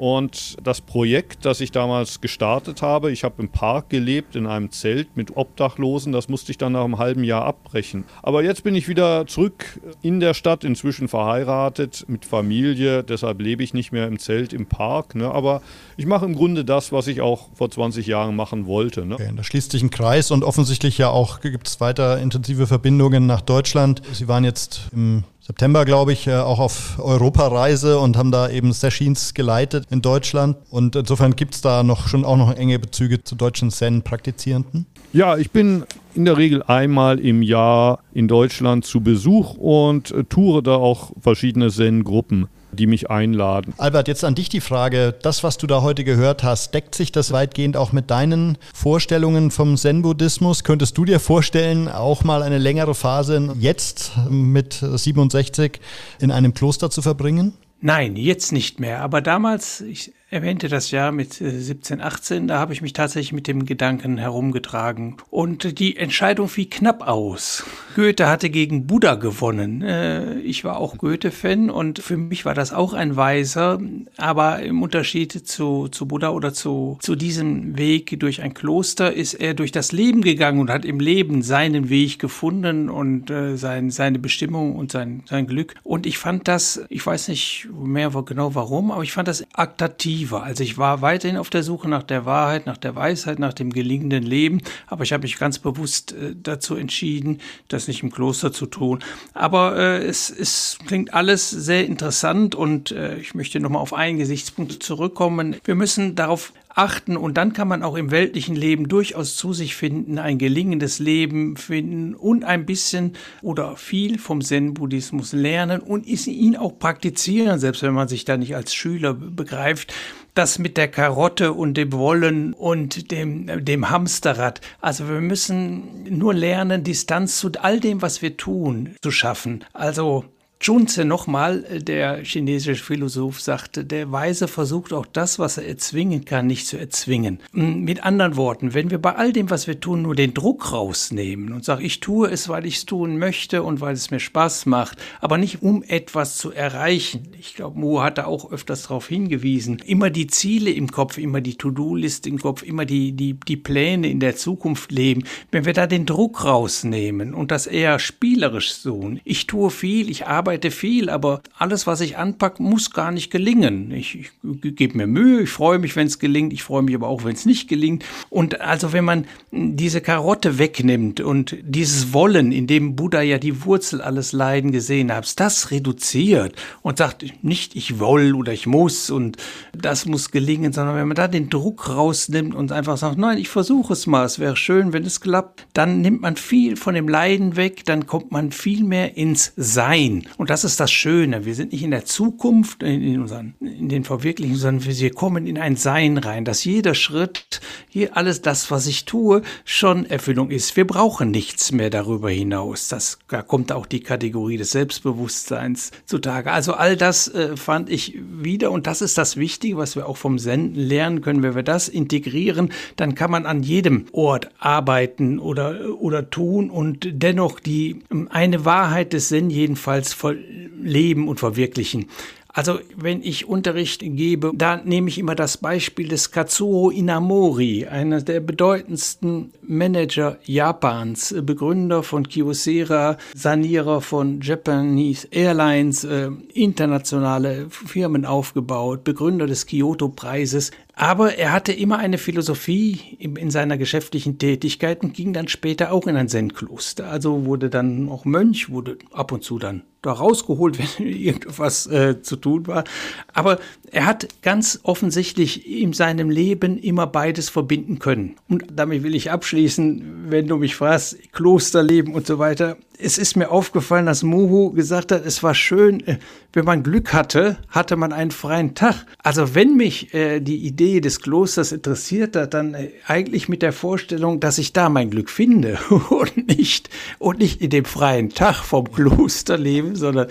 und 0.03 0.57
das 0.61 0.81
Projekt, 0.81 1.45
das 1.45 1.61
ich 1.61 1.71
damals 1.71 2.21
gestartet 2.21 2.83
habe, 2.83 3.13
ich 3.13 3.23
habe 3.23 3.41
im 3.41 3.51
Park 3.51 3.89
gelebt, 3.89 4.35
in 4.35 4.49
einem 4.49 4.73
Zelt 4.73 5.17
mit 5.17 5.37
Obdachlosen, 5.37 6.11
das 6.13 6.29
musste 6.29 6.51
ich 6.51 6.59
dann 6.59 6.73
nach 6.73 6.83
einem 6.83 6.99
halben 6.99 7.23
Jahr 7.23 7.45
abbrechen. 7.45 8.03
Aber 8.21 8.43
jetzt 8.43 8.65
bin 8.65 8.75
ich 8.75 8.89
wieder 8.89 9.29
zurück 9.29 9.81
in 10.03 10.19
der 10.19 10.35
Stadt, 10.35 10.65
inzwischen 10.65 11.07
verheiratet, 11.07 12.05
mit 12.09 12.25
Familie, 12.25 13.05
deshalb 13.05 13.41
lebe 13.41 13.63
ich 13.63 13.75
nicht 13.75 13.93
mehr 13.93 14.09
im 14.09 14.19
Zelt 14.19 14.53
im 14.53 14.67
Park. 14.67 15.15
Ne? 15.15 15.31
Aber 15.31 15.63
ich 15.97 16.07
mache 16.07 16.27
im 16.27 16.35
Grunde 16.35 16.65
das, 16.65 16.91
was 16.91 17.07
ich 17.07 17.21
auch 17.21 17.51
vor 17.55 17.71
20 17.71 18.05
Jahren 18.05 18.35
machen 18.35 18.67
wollte. 18.67 19.07
Ne? 19.07 19.15
Okay, 19.15 19.31
da 19.37 19.45
schließt 19.45 19.71
sich 19.71 19.85
ein 19.85 19.91
Kreis 19.91 20.33
und 20.33 20.43
offensichtlich 20.43 20.99
ja 20.99 21.11
auch 21.11 21.41
gibt 21.43 21.69
es 21.69 21.81
weiter 21.81 22.19
intensive 22.19 22.67
Verbindungen 22.67 23.27
nach 23.27 23.41
Deutschland. 23.41 24.03
Sie 24.13 24.27
waren 24.27 24.43
jetzt 24.43 24.89
im 24.93 25.23
September, 25.45 25.85
glaube 25.85 26.13
ich, 26.13 26.29
äh, 26.29 26.37
auch 26.37 26.61
auf 26.61 27.01
Europareise 27.01 27.99
und 27.99 28.17
haben 28.17 28.31
da 28.31 28.49
eben 28.49 28.73
Sessions 28.73 29.35
geleitet 29.35 29.87
in 29.91 30.01
Deutschland. 30.01 30.57
Und 30.71 30.95
insofern 30.95 31.35
gibt 31.35 31.57
es 31.57 31.61
da 31.61 31.83
noch 31.83 32.07
schon 32.07 32.25
auch 32.25 32.37
noch 32.37 32.55
enge 32.55 32.79
Bezüge 32.79 33.25
zu 33.25 33.35
deutschen 33.35 33.73
Zen-Praktizierenden. 33.73 34.87
Ja, 35.13 35.37
ich 35.37 35.51
bin 35.51 35.83
in 36.15 36.27
der 36.27 36.37
Regel 36.37 36.63
einmal 36.63 37.19
im 37.19 37.43
Jahr 37.43 37.99
in 38.15 38.29
Deutschland 38.29 38.85
zu 38.85 39.01
Besuch 39.01 39.55
und 39.55 40.13
äh, 40.13 40.23
toure 40.23 40.63
da 40.63 40.77
auch 40.77 41.11
verschiedene 41.21 41.71
Zen-Gruppen 41.71 42.47
die 42.73 42.87
mich 42.87 43.11
einladen. 43.11 43.75
Albert, 43.79 44.09
jetzt 44.09 44.25
an 44.25 44.35
dich 44.35 44.49
die 44.49 44.61
Frage, 44.61 45.15
das, 45.23 45.45
was 45.45 45.59
du 45.59 45.67
da 45.67 45.83
heute 45.83 46.05
gehört 46.05 46.43
hast, 46.43 46.75
deckt 46.75 46.95
sich 46.95 47.13
das 47.13 47.33
weitgehend 47.33 47.77
auch 47.77 47.93
mit 47.93 48.11
deinen 48.11 48.59
Vorstellungen 48.75 49.51
vom 49.51 49.77
Zen-Buddhismus? 49.77 50.65
Könntest 50.65 50.97
du 50.99 51.05
dir 51.05 51.21
vorstellen, 51.21 51.89
auch 51.89 52.25
mal 52.25 52.43
eine 52.43 52.59
längere 52.59 52.95
Phase 52.95 53.55
jetzt 53.59 54.13
mit 54.29 54.75
67 54.75 55.81
in 56.21 56.31
einem 56.31 56.55
Kloster 56.55 56.91
zu 56.91 57.03
verbringen? 57.03 57.55
Nein, 57.81 58.17
jetzt 58.17 58.53
nicht 58.53 58.81
mehr. 58.81 59.01
Aber 59.01 59.21
damals, 59.21 59.81
ich 59.81 60.13
erwähnte 60.33 60.69
das 60.69 60.91
Jahr 60.91 61.13
mit 61.13 61.35
17, 61.35 62.01
äh, 62.01 62.03
18, 62.03 62.49
da 62.49 62.59
habe 62.59 62.73
ich 62.73 62.81
mich 62.81 62.95
tatsächlich 62.95 63.33
mit 63.33 63.47
dem 63.47 63.67
Gedanken 63.67 64.17
herumgetragen. 64.17 65.17
Und 65.31 65.79
die 65.79 65.97
Entscheidung 65.97 66.49
fiel 66.49 66.67
knapp 66.71 67.07
aus. 67.07 67.65
Goethe 67.95 68.29
hatte 68.29 68.49
gegen 68.49 68.87
Buddha 68.87 69.17
gewonnen. 69.17 69.83
Äh, 69.83 70.39
ich 70.41 70.65
war 70.65 70.79
auch 70.79 70.97
Goethe-Fan 70.97 71.69
und 71.69 71.99
für 71.99 72.17
mich 72.17 72.47
war 72.47 72.55
das 72.55 72.73
auch 72.73 72.95
ein 72.95 73.17
Weiser. 73.17 73.79
Aber 74.17 74.61
im 74.63 74.83
Unterschied 74.83 75.33
zu, 75.47 75.89
zu 75.89 76.07
Buddha 76.07 76.31
oder 76.31 76.55
zu, 76.55 76.99
zu 77.03 77.15
diesem 77.15 77.77
Weg 77.77 78.19
durch 78.19 78.41
ein 78.41 78.55
Kloster 78.55 79.13
ist 79.13 79.35
er 79.35 79.53
durch 79.53 79.71
das 79.71 79.93
Leben 79.93 80.23
gegangen 80.23 80.61
und 80.61 80.71
hat 80.71 80.87
im 80.87 80.99
Leben 80.99 81.43
seinen 81.43 81.91
Weg 81.91 82.19
gefunden 82.19 82.89
und 82.89 83.31
äh, 83.31 83.57
sein, 83.57 83.91
seine 83.91 84.19
Bestimmung 84.19 84.77
und 84.77 84.91
sein, 84.91 85.25
sein 85.29 85.47
Glück. 85.47 85.75
Und 85.83 86.07
ich 86.07 86.17
fand 86.17 86.49
das, 86.49 86.83
ich 86.89 87.05
weiß 87.05 87.29
nicht 87.29 87.69
mehr 87.75 88.11
genau 88.25 88.55
warum, 88.55 88.91
aber 88.91 89.03
ich 89.03 89.13
fand 89.13 89.29
das 89.29 89.45
aktativ 89.53 90.22
aktiver. 90.23 90.43
Also 90.43 90.63
ich 90.63 90.79
war 90.79 91.03
weiterhin 91.03 91.37
auf 91.37 91.51
der 91.51 91.63
Suche 91.63 91.89
nach 91.89 92.03
der 92.03 92.25
Wahrheit, 92.25 92.67
nach 92.67 92.77
der 92.77 92.95
Weisheit, 92.95 93.39
nach 93.39 93.53
dem 93.53 93.73
gelingenden 93.73 94.23
Leben, 94.23 94.61
aber 94.87 95.03
ich 95.05 95.13
habe 95.13 95.23
mich 95.23 95.39
ganz 95.39 95.59
bewusst 95.59 96.13
äh, 96.13 96.35
dazu 96.41 96.77
entschieden, 96.77 97.41
das 97.69 97.89
nicht 97.89 98.03
im 98.03 98.13
Kloster 98.13 98.53
zu 98.53 98.67
tun. 98.67 99.01
Aber 99.35 99.77
äh, 99.77 100.05
es, 100.05 100.31
es 100.31 100.79
klingt 100.87 101.13
alles 101.13 101.51
sehr 101.51 101.87
interessant 101.87 102.55
und 102.55 102.93
äh, 102.93 103.17
ich 103.19 103.35
möchte 103.35 103.59
nochmal 103.61 103.83
auf 103.83 103.95
einen 103.95 104.19
Gesichtspunkt 104.19 104.83
zurückkommen. 104.83 105.57
Wir 105.65 105.75
müssen 105.75 106.15
darauf 106.15 106.53
achten 106.75 107.17
und 107.17 107.37
dann 107.37 107.53
kann 107.53 107.69
man 107.69 107.83
auch 107.83 107.97
im 107.97 108.11
weltlichen 108.11 108.57
Leben 108.57 108.89
durchaus 108.89 109.37
zu 109.37 109.53
sich 109.53 109.77
finden, 109.77 110.19
ein 110.19 110.39
gelingendes 110.39 110.99
Leben 110.99 111.57
finden 111.57 112.15
und 112.15 112.45
ein 112.45 112.67
bisschen 112.67 113.13
oder 113.43 113.77
viel 113.77 114.19
vom 114.19 114.41
Zen-Buddhismus 114.41 115.33
lernen 115.33 115.81
und 115.81 116.07
ihn 116.07 116.57
auch 116.57 116.79
praktizieren, 116.79 117.59
selbst 117.59 117.83
wenn 117.83 117.95
man 117.95 118.09
sich 118.09 118.25
da 118.25 118.37
nicht 118.37 118.55
als 118.57 118.75
Schüler 118.75 119.15
begreift 119.15 119.93
das 120.35 120.59
mit 120.59 120.77
der 120.77 120.89
Karotte 120.89 121.53
und 121.53 121.75
dem 121.75 121.93
Wollen 121.93 122.55
und 122.55 123.11
dem, 123.11 123.65
dem 123.65 123.91
Hamsterrad. 123.91 124.61
Also 124.81 125.09
wir 125.09 125.21
müssen 125.21 126.05
nur 126.09 126.33
lernen, 126.33 126.85
Distanz 126.85 127.39
zu 127.39 127.51
all 127.61 127.81
dem, 127.81 128.01
was 128.01 128.23
wir 128.23 128.37
tun, 128.37 128.97
zu 129.03 129.11
schaffen. 129.11 129.65
Also 129.75 130.25
Junze 130.63 131.05
nochmal, 131.05 131.65
äh, 131.65 131.79
der 131.81 132.25
chinesische 132.25 132.83
Philosoph, 132.83 133.41
sagte, 133.41 133.85
der 133.85 134.13
Weise 134.13 134.47
versucht 134.47 134.93
auch 134.93 135.07
das, 135.07 135.39
was 135.39 135.59
er 135.59 135.67
erzwingen 135.67 136.25
kann, 136.25 136.47
nicht 136.47 136.67
zu 136.67 136.79
erzwingen. 136.79 137.41
Mit 137.53 138.05
anderen 138.05 138.37
Worten, 138.37 138.73
wenn 138.73 138.91
wir 138.91 138.99
bei 138.99 139.17
all 139.17 139.33
dem, 139.33 139.51
was 139.51 139.67
wir 139.67 139.81
tun, 139.81 140.03
nur 140.03 140.15
den 140.15 140.35
Druck 140.35 140.73
rausnehmen 140.73 141.53
und 141.53 141.65
sagen, 141.65 141.85
ich 141.85 142.01
tue 142.01 142.31
es, 142.31 142.49
weil 142.49 142.65
ich 142.65 142.77
es 142.77 142.87
tun 142.87 143.19
möchte 143.19 143.63
und 143.65 143.81
weil 143.81 143.95
es 143.95 144.11
mir 144.11 144.21
Spaß 144.21 144.67
macht, 144.67 144.99
aber 145.21 145.37
nicht 145.37 145.63
um 145.63 145.83
etwas 145.83 146.39
zu 146.39 146.53
erreichen. 146.53 147.29
Ich 147.39 147.55
glaube, 147.55 147.79
Mo 147.79 148.03
hat 148.03 148.19
da 148.19 148.27
auch 148.27 148.53
öfters 148.53 148.83
darauf 148.83 149.09
hingewiesen. 149.09 149.79
Immer 149.85 150.11
die 150.11 150.29
Ziele 150.29 150.71
im 150.71 150.91
Kopf, 150.93 151.19
immer 151.19 151.41
die 151.41 151.57
To-Do-Liste 151.57 152.29
im 152.29 152.39
Kopf, 152.39 152.63
immer 152.63 152.85
die, 152.85 153.13
die, 153.13 153.35
die 153.35 153.57
Pläne 153.57 154.09
in 154.09 154.21
der 154.21 154.37
Zukunft 154.37 154.93
leben. 154.93 155.25
Wenn 155.51 155.65
wir 155.65 155.73
da 155.73 155.87
den 155.87 156.07
Druck 156.07 156.45
rausnehmen 156.45 157.35
und 157.35 157.51
das 157.51 157.67
eher 157.67 157.99
spielerisch 157.99 158.83
tun, 158.83 159.21
ich 159.25 159.47
tue 159.47 159.71
viel, 159.71 160.09
ich 160.09 160.27
arbeite 160.27 160.52
arbeite 160.53 160.71
viel, 160.71 161.09
aber 161.09 161.41
alles, 161.57 161.87
was 161.87 162.03
ich 162.03 162.19
anpacke, 162.19 162.63
muss 162.63 162.91
gar 162.91 163.11
nicht 163.11 163.31
gelingen. 163.31 163.91
Ich, 163.91 164.19
ich, 164.19 164.77
gebe 164.77 164.99
mir 164.99 165.07
Mühe, 165.07 165.43
ich 165.43 165.51
freue 165.51 165.79
mich, 165.79 165.97
wenn 165.97 166.07
es 166.07 166.19
gelingt, 166.19 166.53
ich 166.53 166.63
freue 166.63 166.83
mich 166.83 166.95
aber 166.95 167.09
auch, 167.09 167.25
wenn 167.25 167.33
es 167.33 167.47
nicht 167.47 167.69
gelingt. 167.69 168.05
Und 168.29 168.61
also 168.61 168.93
wenn 168.93 169.07
man 169.07 169.25
diese 169.51 170.03
Karotte 170.03 170.59
wegnimmt 170.59 171.23
und 171.23 171.57
dieses 171.63 172.13
Wollen, 172.13 172.53
in 172.53 172.67
dem 172.67 172.97
Buddha 172.97 173.23
ja 173.23 173.39
die 173.39 173.65
Wurzel 173.65 174.03
alles 174.03 174.33
Leiden 174.33 174.73
gesehen 174.73 175.11
hat, 175.11 175.41
das 175.41 175.71
reduziert 175.71 176.55
und 176.83 176.99
sagt 176.99 177.25
nicht, 177.43 177.75
ich 177.75 177.99
will 177.99 178.35
oder 178.35 178.53
ich 178.53 178.67
muss 178.67 179.09
und 179.09 179.39
das 179.73 180.05
muss 180.05 180.33
gelingen, 180.33 180.75
sondern 180.75 180.97
wenn 180.97 181.09
man 181.09 181.17
da 181.17 181.29
den 181.29 181.49
Druck 181.49 181.89
rausnimmt 181.89 182.55
und 182.55 182.73
einfach 182.73 182.99
sagt, 182.99 183.17
nein, 183.17 183.39
ich 183.39 183.49
versuche 183.49 183.95
es 183.95 184.07
mal, 184.07 184.27
es 184.27 184.39
wäre 184.39 184.57
schön, 184.57 184.93
wenn 184.93 185.07
es 185.07 185.23
klappt, 185.23 185.67
dann 185.73 186.03
nimmt 186.03 186.21
man 186.21 186.37
viel 186.37 186.77
von 186.77 186.95
dem 186.95 187.09
Leiden 187.09 187.57
weg, 187.57 187.87
dann 187.87 188.07
kommt 188.07 188.33
man 188.33 188.53
viel 188.53 188.85
mehr 188.85 189.17
ins 189.17 189.55
Sein. 189.57 190.27
Das 190.51 190.65
ist 190.65 190.81
das 190.81 190.91
Schöne. 190.91 191.45
Wir 191.45 191.55
sind 191.55 191.73
nicht 191.73 191.83
in 191.83 191.91
der 191.91 192.05
Zukunft, 192.05 192.83
in, 192.83 193.21
unseren, 193.21 193.55
in 193.61 193.89
den 193.89 194.05
Verwirklichen, 194.05 194.57
sondern 194.57 194.87
wir 194.87 195.11
kommen 195.13 195.47
in 195.47 195.59
ein 195.59 195.77
Sein 195.77 196.19
rein, 196.19 196.45
dass 196.45 196.65
jeder 196.65 196.95
Schritt, 196.95 197.61
hier 197.89 198.17
alles 198.17 198.43
das, 198.43 198.71
was 198.71 198.87
ich 198.87 199.05
tue, 199.05 199.43
schon 199.65 200.07
Erfüllung 200.07 200.51
ist. 200.51 200.77
Wir 200.77 200.87
brauchen 200.87 201.31
nichts 201.31 201.73
mehr 201.73 201.91
darüber 201.91 202.31
hinaus. 202.31 202.89
Das, 202.89 203.19
da 203.29 203.43
kommt 203.43 203.73
auch 203.73 203.87
die 203.87 204.01
Kategorie 204.01 204.57
des 204.57 204.71
Selbstbewusstseins 204.71 205.91
zutage. 206.07 206.53
Also 206.53 206.75
all 206.75 206.97
das 206.97 207.29
äh, 207.29 207.57
fand 207.57 207.91
ich 207.91 208.19
wieder 208.31 208.71
und 208.71 208.87
das 208.87 209.03
ist 209.03 209.19
das 209.19 209.37
Wichtige, 209.37 209.77
was 209.77 209.97
wir 209.97 210.09
auch 210.09 210.17
vom 210.17 210.39
Senden 210.39 210.77
lernen 210.77 211.21
können. 211.21 211.43
Wenn 211.43 211.55
wir 211.55 211.63
das 211.63 211.89
integrieren, 211.89 212.71
dann 212.97 213.15
kann 213.15 213.31
man 213.31 213.47
an 213.47 213.63
jedem 213.63 214.07
Ort 214.13 214.51
arbeiten 214.59 215.39
oder, 215.39 215.99
oder 216.01 216.31
tun 216.31 216.71
und 216.71 217.09
dennoch 217.11 217.61
die 217.61 218.01
eine 218.31 218.65
Wahrheit 218.65 219.13
des 219.13 219.29
Zen 219.29 219.51
jedenfalls 219.51 220.13
leben 220.33 221.29
und 221.29 221.41
verwirklichen. 221.41 222.07
Also 222.55 222.81
wenn 222.97 223.23
ich 223.23 223.49
Unterricht 223.49 224.01
gebe, 224.03 224.53
da 224.55 224.77
nehme 224.77 225.09
ich 225.09 225.19
immer 225.19 225.35
das 225.35 225.57
Beispiel 225.57 226.09
des 226.09 226.33
Katsuo 226.33 226.91
Inamori, 226.91 227.87
einer 227.87 228.21
der 228.21 228.41
bedeutendsten 228.41 229.55
Manager 229.63 230.37
Japans, 230.45 231.35
Begründer 231.43 232.03
von 232.03 232.29
Kyocera, 232.29 233.17
Sanierer 233.35 234.03
von 234.03 234.43
Japanese 234.43 235.29
Airlines, 235.31 236.05
äh, 236.05 236.29
internationale 236.53 237.69
Firmen 237.71 238.27
aufgebaut, 238.27 239.03
Begründer 239.03 239.47
des 239.47 239.67
Kyoto-Preises. 239.67 240.73
Aber 240.95 241.37
er 241.37 241.53
hatte 241.53 241.73
immer 241.73 241.99
eine 241.99 242.19
Philosophie 242.19 243.17
in 243.19 243.51
seiner 243.51 243.79
geschäftlichen 243.79 244.39
Tätigkeit 244.39 245.03
und 245.03 245.15
ging 245.15 245.33
dann 245.33 245.49
später 245.49 245.91
auch 245.91 246.07
in 246.07 246.17
ein 246.17 246.29
Zen-Kloster. 246.29 247.09
Also 247.09 247.47
wurde 247.47 247.71
dann 247.71 248.09
auch 248.11 248.25
Mönch, 248.27 248.69
wurde 248.71 248.99
ab 249.11 249.33
und 249.33 249.43
zu 249.43 249.59
dann 249.59 249.83
da 250.03 250.13
rausgeholt, 250.13 250.79
wenn 250.99 251.07
irgendwas 251.07 251.87
äh, 251.87 252.21
zu 252.21 252.37
tun 252.37 252.67
war. 252.67 252.85
Aber 253.33 253.59
er 253.91 254.05
hat 254.05 254.29
ganz 254.43 254.81
offensichtlich 254.83 255.67
in 255.67 255.93
seinem 255.95 256.29
Leben 256.29 256.77
immer 256.79 257.07
beides 257.07 257.49
verbinden 257.49 257.99
können. 257.99 258.37
Und 258.49 258.65
damit 258.75 259.03
will 259.03 259.15
ich 259.15 259.31
abschließen, 259.31 260.27
wenn 260.29 260.47
du 260.47 260.59
mich 260.59 260.77
fragst, 260.77 261.33
Klosterleben 261.33 262.15
und 262.15 262.27
so 262.27 262.39
weiter 262.39 262.77
es 263.03 263.19
ist 263.19 263.37
mir 263.37 263.51
aufgefallen, 263.51 264.07
dass 264.07 264.23
Muhu 264.23 264.73
gesagt 264.73 265.13
hat, 265.13 265.27
es 265.27 265.43
war 265.43 265.55
schön, 265.55 266.07
äh, 266.07 266.19
wenn 266.53 266.65
man 266.65 266.83
Glück 266.83 267.13
hatte, 267.13 267.57
hatte 267.69 267.97
man 267.97 268.13
einen 268.13 268.31
freien 268.31 268.75
Tag. 268.75 269.07
Also 269.23 269.55
wenn 269.55 269.77
mich 269.77 270.15
äh, 270.15 270.41
die 270.41 270.59
Idee 270.59 271.01
des 271.01 271.21
Klosters 271.21 271.73
interessiert 271.73 272.37
hat, 272.37 272.55
dann 272.55 272.75
äh, 272.75 272.91
eigentlich 273.07 273.49
mit 273.49 273.63
der 273.63 273.73
Vorstellung, 273.73 274.41
dass 274.41 274.59
ich 274.59 274.73
da 274.73 274.89
mein 274.89 275.11
Glück 275.11 275.31
finde 275.31 275.79
und 276.11 276.49
nicht, 276.49 276.91
und 277.19 277.39
nicht 277.39 277.61
in 277.61 277.71
dem 277.71 277.85
freien 277.85 278.31
Tag 278.31 278.57
vom 278.57 278.91
Kloster 278.91 279.59
leben, 279.59 279.97
sondern 279.97 280.29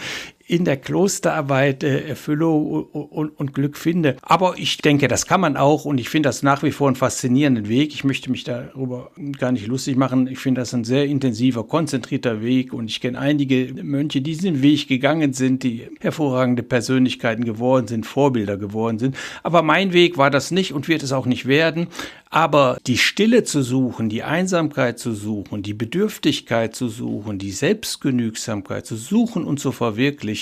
in 0.52 0.66
der 0.66 0.76
Klosterarbeit 0.76 1.82
äh, 1.82 2.02
Erfüllung 2.10 2.84
und, 2.92 3.30
und, 3.30 3.54
Glück 3.54 3.78
finde. 3.78 4.18
Aber 4.22 4.56
ich 4.58 4.80
denke, 4.80 5.08
das 5.08 5.26
kann 5.26 5.40
man 5.40 5.56
auch 5.56 5.86
und 5.86 5.98
ich 5.98 6.10
finde 6.10 6.28
das 6.28 6.44
nach 6.44 6.62
wie 6.62 6.72
vor 6.72 6.88
einen 6.88 6.98
faszinierenden 6.98 7.70
Weg. 7.70 7.94
Ich 7.94 8.04
möchte 8.04 8.30
mich 8.30 8.44
darüber 8.44 9.12
gar 9.40 9.54
nicht 9.54 9.68
lustig 9.68 9.96
machen. 9.96 10.28
Ich 10.28 10.40
finde 10.40 10.60
das 10.60 10.74
ein 10.74 10.84
sehr 10.84 11.06
intensiver, 11.06 11.64
konzentrierter 11.64 12.42
Weg 12.42 12.74
und 12.74 12.90
ich 12.90 13.00
kenne 13.00 13.18
einige 13.18 13.74
Mönche, 13.82 14.20
die 14.20 14.32
diesen 14.32 14.62
Weg 14.62 14.90
gegangen 14.90 15.32
sind, 15.32 15.64
die 15.64 15.88
hervorragende 16.02 16.64
Persönlichkeiten 16.64 17.46
geworden 17.46 17.88
sind, 17.88 18.06
Vorbilder 18.06 18.58
geworden 18.58 19.00
sind. 19.00 19.16
Aber 19.44 19.62
mein 19.62 19.94
Weg 19.94 20.18
war 20.18 20.30
das 20.30 20.52
nicht 20.52 20.74
und 20.74 20.90
wird 20.90 21.02
es 21.02 21.14
auch 21.14 21.28
nicht 21.28 21.48
werden. 21.48 21.88
Aber 22.34 22.78
die 22.88 22.98
Stille 22.98 23.44
zu 23.44 23.62
suchen, 23.62 24.08
die 24.08 24.24
Einsamkeit 24.24 25.00
zu 25.00 25.14
suchen, 25.14 25.64
die 25.64 25.74
Bedürftigkeit 25.74 26.74
zu 26.74 26.88
suchen, 26.88 27.40
die 27.40 27.52
Selbstgenügsamkeit 27.52 28.86
zu 28.86 28.96
suchen 28.96 29.44
und 29.44 29.60
zu 29.60 29.74
verwirklichen, 29.74 30.41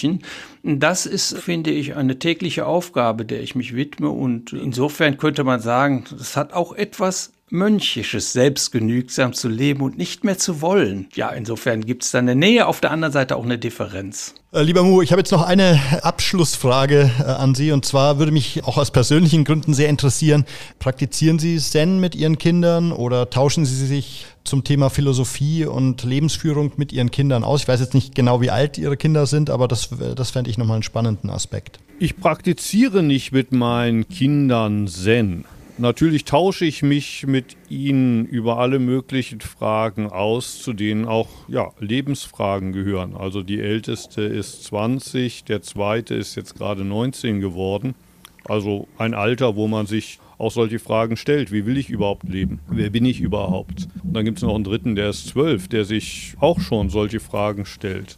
das 0.63 1.05
ist, 1.05 1.37
finde 1.37 1.71
ich, 1.71 1.95
eine 1.95 2.19
tägliche 2.19 2.65
Aufgabe, 2.65 3.25
der 3.25 3.41
ich 3.41 3.55
mich 3.55 3.75
widme. 3.75 4.09
Und 4.09 4.53
insofern 4.53 5.17
könnte 5.17 5.43
man 5.43 5.59
sagen, 5.59 6.05
es 6.19 6.35
hat 6.35 6.53
auch 6.53 6.73
etwas 6.73 7.31
Mönchisches, 7.51 8.31
selbstgenügsam 8.33 9.33
zu 9.33 9.49
leben 9.49 9.81
und 9.81 9.97
nicht 9.97 10.23
mehr 10.23 10.37
zu 10.37 10.61
wollen. 10.61 11.07
Ja, 11.15 11.29
insofern 11.29 11.83
gibt 11.83 12.03
es 12.03 12.11
da 12.11 12.19
eine 12.19 12.35
Nähe, 12.35 12.67
auf 12.67 12.79
der 12.79 12.91
anderen 12.91 13.11
Seite 13.11 13.35
auch 13.35 13.43
eine 13.43 13.57
Differenz. 13.57 14.35
Äh, 14.51 14.61
lieber 14.61 14.83
Mu, 14.83 15.01
ich 15.01 15.11
habe 15.11 15.21
jetzt 15.21 15.31
noch 15.31 15.41
eine 15.41 15.79
Abschlussfrage 16.03 17.09
äh, 17.19 17.23
an 17.23 17.55
Sie 17.55 17.71
und 17.71 17.85
zwar 17.85 18.19
würde 18.19 18.31
mich 18.31 18.63
auch 18.65 18.77
aus 18.77 18.91
persönlichen 18.91 19.45
Gründen 19.45 19.73
sehr 19.73 19.89
interessieren. 19.89 20.45
Praktizieren 20.77 21.39
Sie 21.39 21.57
Zen 21.57 21.99
mit 21.99 22.13
Ihren 22.15 22.37
Kindern 22.37 22.91
oder 22.91 23.29
tauschen 23.29 23.65
Sie 23.65 23.85
sich 23.87 24.27
zum 24.49 24.63
Thema 24.63 24.89
Philosophie 24.89 25.65
und 25.65 26.03
Lebensführung 26.03 26.73
mit 26.75 26.91
Ihren 26.91 27.11
Kindern 27.11 27.43
aus? 27.43 27.61
Ich 27.61 27.67
weiß 27.67 27.79
jetzt 27.79 27.93
nicht 27.93 28.15
genau, 28.15 28.41
wie 28.41 28.49
alt 28.49 28.77
Ihre 28.77 28.97
Kinder 28.97 29.25
sind, 29.25 29.49
aber 29.49 29.67
das, 29.67 29.89
das 30.15 30.31
fände 30.31 30.49
ich 30.49 30.57
nochmal 30.57 30.75
einen 30.75 30.83
spannenden 30.83 31.29
Aspekt. 31.29 31.79
Ich 31.99 32.17
praktiziere 32.17 33.03
nicht 33.03 33.31
mit 33.31 33.51
meinen 33.51 34.07
Kindern 34.07 34.87
Zen. 34.87 35.45
Natürlich 35.77 36.25
tausche 36.25 36.65
ich 36.65 36.81
mich 36.81 37.25
mit 37.25 37.55
ihnen 37.69 38.25
über 38.25 38.57
alle 38.57 38.79
möglichen 38.79 39.39
Fragen 39.39 40.09
aus, 40.09 40.61
zu 40.61 40.73
denen 40.73 41.05
auch 41.05 41.29
ja, 41.47 41.71
Lebensfragen 41.79 42.73
gehören. 42.73 43.15
Also 43.15 43.43
die 43.43 43.61
älteste 43.61 44.23
ist 44.23 44.65
20, 44.65 45.45
der 45.45 45.61
zweite 45.61 46.15
ist 46.15 46.35
jetzt 46.35 46.55
gerade 46.55 46.83
19 46.83 47.39
geworden. 47.39 47.95
Also 48.43 48.89
ein 48.97 49.13
Alter, 49.13 49.55
wo 49.55 49.67
man 49.69 49.85
sich 49.85 50.19
auch 50.39 50.51
solche 50.51 50.79
Fragen 50.79 51.17
stellt. 51.17 51.51
Wie 51.51 51.67
will 51.67 51.77
ich 51.77 51.89
überhaupt 51.89 52.27
leben? 52.27 52.59
Wer 52.69 52.89
bin 52.89 53.05
ich 53.05 53.21
überhaupt? 53.21 53.87
Und 54.03 54.13
dann 54.15 54.25
gibt 54.25 54.39
es 54.39 54.43
noch 54.43 54.55
einen 54.55 54.63
dritten, 54.63 54.95
der 54.95 55.09
ist 55.09 55.27
12, 55.27 55.67
der 55.67 55.85
sich 55.85 56.33
auch 56.39 56.59
schon 56.59 56.89
solche 56.89 57.19
Fragen 57.19 57.65
stellt. 57.65 58.17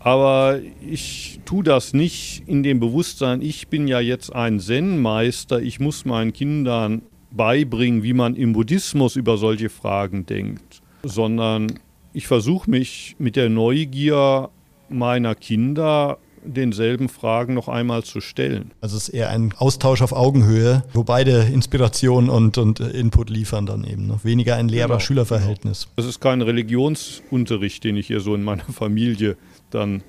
Aber 0.00 0.60
ich 0.80 1.40
tue 1.44 1.62
das 1.62 1.92
nicht 1.92 2.42
in 2.46 2.62
dem 2.62 2.80
Bewusstsein, 2.80 3.42
ich 3.42 3.68
bin 3.68 3.86
ja 3.88 4.00
jetzt 4.00 4.34
ein 4.34 4.60
Zen-Meister, 4.60 5.60
ich 5.60 5.80
muss 5.80 6.04
meinen 6.04 6.32
Kindern 6.32 7.02
beibringen, 7.30 8.02
wie 8.02 8.14
man 8.14 8.34
im 8.34 8.52
Buddhismus 8.52 9.16
über 9.16 9.36
solche 9.36 9.68
Fragen 9.68 10.24
denkt, 10.24 10.80
sondern 11.02 11.78
ich 12.14 12.26
versuche 12.26 12.70
mich 12.70 13.16
mit 13.18 13.36
der 13.36 13.50
Neugier 13.50 14.48
meiner 14.88 15.34
Kinder 15.34 16.18
denselben 16.44 17.08
Fragen 17.08 17.54
noch 17.54 17.68
einmal 17.68 18.04
zu 18.04 18.20
stellen. 18.20 18.72
Also 18.80 18.96
es 18.96 19.08
ist 19.08 19.14
eher 19.14 19.30
ein 19.30 19.54
Austausch 19.56 20.02
auf 20.02 20.12
Augenhöhe, 20.12 20.84
wo 20.92 21.04
beide 21.04 21.42
Inspiration 21.42 22.28
und, 22.30 22.58
und 22.58 22.80
Input 22.80 23.30
liefern 23.30 23.66
dann 23.66 23.84
eben. 23.84 24.06
Ne? 24.06 24.20
Weniger 24.22 24.56
ein 24.56 24.68
Lehrer-Schüler-Verhältnis. 24.68 25.84
Genau. 25.84 25.92
Das 25.96 26.06
ist 26.06 26.20
kein 26.20 26.42
Religionsunterricht, 26.42 27.84
den 27.84 27.96
ich 27.96 28.06
hier 28.06 28.20
so 28.20 28.34
in 28.34 28.42
meiner 28.42 28.64
Familie 28.64 29.36
dann 29.70 30.02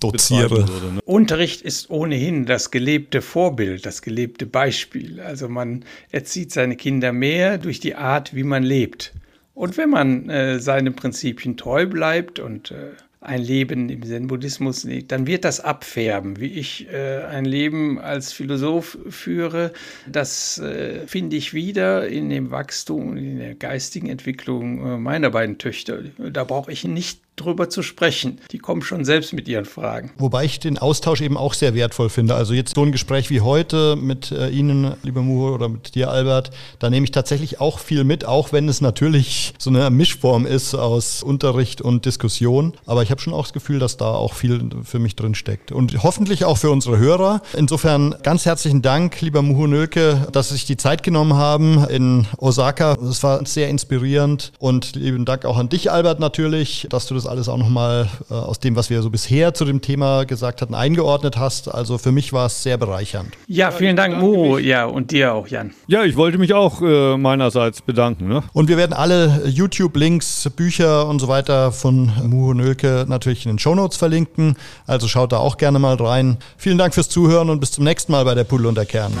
doziere. 0.00 0.50
Würde, 0.50 0.94
ne? 0.94 1.00
Unterricht 1.04 1.62
ist 1.62 1.90
ohnehin 1.90 2.46
das 2.46 2.70
gelebte 2.70 3.22
Vorbild, 3.22 3.86
das 3.86 4.02
gelebte 4.02 4.46
Beispiel. 4.46 5.20
Also 5.20 5.48
man 5.48 5.84
erzieht 6.10 6.52
seine 6.52 6.76
Kinder 6.76 7.12
mehr 7.12 7.58
durch 7.58 7.80
die 7.80 7.94
Art, 7.94 8.34
wie 8.34 8.44
man 8.44 8.62
lebt. 8.62 9.12
Und 9.54 9.76
wenn 9.76 9.90
man 9.90 10.30
äh, 10.30 10.58
seinen 10.58 10.94
Prinzipien 10.94 11.56
treu 11.56 11.86
bleibt 11.86 12.38
und 12.38 12.70
äh, 12.70 12.92
ein 13.20 13.42
Leben 13.42 13.90
im 13.90 14.02
Zen-Buddhismus 14.02 14.84
legt, 14.84 15.12
dann 15.12 15.26
wird 15.26 15.44
das 15.44 15.60
abfärben. 15.60 16.40
Wie 16.40 16.52
ich 16.52 16.88
äh, 16.90 17.22
ein 17.24 17.44
Leben 17.44 17.98
als 17.98 18.32
Philosoph 18.32 18.96
führe, 19.10 19.72
das 20.06 20.58
äh, 20.58 21.06
finde 21.06 21.36
ich 21.36 21.52
wieder 21.52 22.08
in 22.08 22.30
dem 22.30 22.50
Wachstum, 22.50 23.16
in 23.16 23.38
der 23.38 23.54
geistigen 23.54 24.08
Entwicklung 24.08 24.86
äh, 24.86 24.96
meiner 24.96 25.30
beiden 25.30 25.58
Töchter. 25.58 26.02
Da 26.18 26.44
brauche 26.44 26.72
ich 26.72 26.84
nicht 26.84 27.20
drüber 27.36 27.70
zu 27.70 27.82
sprechen. 27.82 28.40
Die 28.50 28.58
kommen 28.58 28.82
schon 28.82 29.04
selbst 29.04 29.32
mit 29.32 29.48
ihren 29.48 29.64
Fragen. 29.64 30.12
Wobei 30.18 30.44
ich 30.44 30.60
den 30.60 30.78
Austausch 30.78 31.20
eben 31.20 31.36
auch 31.36 31.54
sehr 31.54 31.74
wertvoll 31.74 32.10
finde. 32.10 32.34
Also 32.34 32.54
jetzt 32.54 32.74
so 32.74 32.82
ein 32.82 32.92
Gespräch 32.92 33.30
wie 33.30 33.40
heute 33.40 33.96
mit 33.96 34.30
äh, 34.30 34.50
Ihnen, 34.50 34.94
lieber 35.02 35.22
Muho, 35.22 35.54
oder 35.54 35.68
mit 35.68 35.94
dir, 35.94 36.10
Albert, 36.10 36.50
da 36.78 36.90
nehme 36.90 37.04
ich 37.04 37.12
tatsächlich 37.12 37.60
auch 37.60 37.78
viel 37.78 38.04
mit, 38.04 38.24
auch 38.24 38.52
wenn 38.52 38.68
es 38.68 38.80
natürlich 38.80 39.54
so 39.58 39.70
eine 39.70 39.88
Mischform 39.90 40.44
ist 40.44 40.74
aus 40.74 41.22
Unterricht 41.22 41.80
und 41.80 42.04
Diskussion. 42.04 42.74
Aber 42.86 43.02
ich 43.02 43.10
habe 43.10 43.20
schon 43.20 43.32
auch 43.32 43.44
das 43.44 43.52
Gefühl, 43.52 43.78
dass 43.78 43.96
da 43.96 44.10
auch 44.10 44.34
viel 44.34 44.68
für 44.84 44.98
mich 44.98 45.16
drin 45.16 45.34
steckt. 45.34 45.72
Und 45.72 46.02
hoffentlich 46.02 46.44
auch 46.44 46.58
für 46.58 46.70
unsere 46.70 46.98
Hörer. 46.98 47.40
Insofern 47.56 48.14
ganz 48.22 48.44
herzlichen 48.44 48.82
Dank, 48.82 49.20
lieber 49.20 49.40
Muho 49.42 49.66
Nölke, 49.66 50.28
dass 50.32 50.48
Sie 50.48 50.54
sich 50.54 50.66
die 50.66 50.76
Zeit 50.76 51.02
genommen 51.02 51.34
haben 51.34 51.84
in 51.88 52.26
Osaka. 52.36 52.98
Es 53.02 53.22
war 53.22 53.44
sehr 53.46 53.68
inspirierend 53.68 54.52
und 54.58 54.94
lieben 54.94 55.24
Dank 55.24 55.44
auch 55.44 55.56
an 55.56 55.68
dich, 55.68 55.90
Albert, 55.90 56.20
natürlich, 56.20 56.86
dass 56.90 57.06
du 57.06 57.14
das 57.14 57.19
alles 57.26 57.48
auch 57.48 57.56
nochmal 57.56 58.08
äh, 58.30 58.34
aus 58.34 58.60
dem, 58.60 58.76
was 58.76 58.90
wir 58.90 59.02
so 59.02 59.10
bisher 59.10 59.54
zu 59.54 59.64
dem 59.64 59.80
Thema 59.80 60.24
gesagt 60.24 60.62
hatten, 60.62 60.74
eingeordnet 60.74 61.36
hast. 61.36 61.72
Also 61.72 61.98
für 61.98 62.12
mich 62.12 62.32
war 62.32 62.46
es 62.46 62.62
sehr 62.62 62.78
bereichernd. 62.78 63.30
Ja, 63.46 63.70
vielen 63.70 63.96
Dank, 63.96 64.18
Mo. 64.18 64.58
Ja, 64.58 64.86
und 64.86 65.10
dir 65.10 65.34
auch, 65.34 65.48
Jan. 65.48 65.72
Ja, 65.86 66.04
ich 66.04 66.16
wollte 66.16 66.38
mich 66.38 66.54
auch 66.54 66.82
äh, 66.82 67.16
meinerseits 67.16 67.82
bedanken. 67.82 68.28
Ne? 68.28 68.42
Und 68.52 68.68
wir 68.68 68.76
werden 68.76 68.92
alle 68.92 69.42
YouTube-Links, 69.46 70.50
Bücher 70.56 71.06
und 71.06 71.18
so 71.18 71.28
weiter 71.28 71.72
von 71.72 72.12
Muho 72.24 72.54
Nölke 72.54 73.06
natürlich 73.08 73.46
in 73.46 73.52
den 73.52 73.58
Shownotes 73.58 73.96
verlinken. 73.96 74.56
Also 74.86 75.08
schaut 75.08 75.32
da 75.32 75.38
auch 75.38 75.56
gerne 75.56 75.78
mal 75.78 75.96
rein. 75.96 76.38
Vielen 76.56 76.78
Dank 76.78 76.94
fürs 76.94 77.08
Zuhören 77.08 77.50
und 77.50 77.60
bis 77.60 77.72
zum 77.72 77.84
nächsten 77.84 78.12
Mal 78.12 78.24
bei 78.24 78.34
der 78.34 78.44
Pudel 78.44 78.66
und 78.66 78.76
der 78.76 78.86
Kern. 78.86 79.12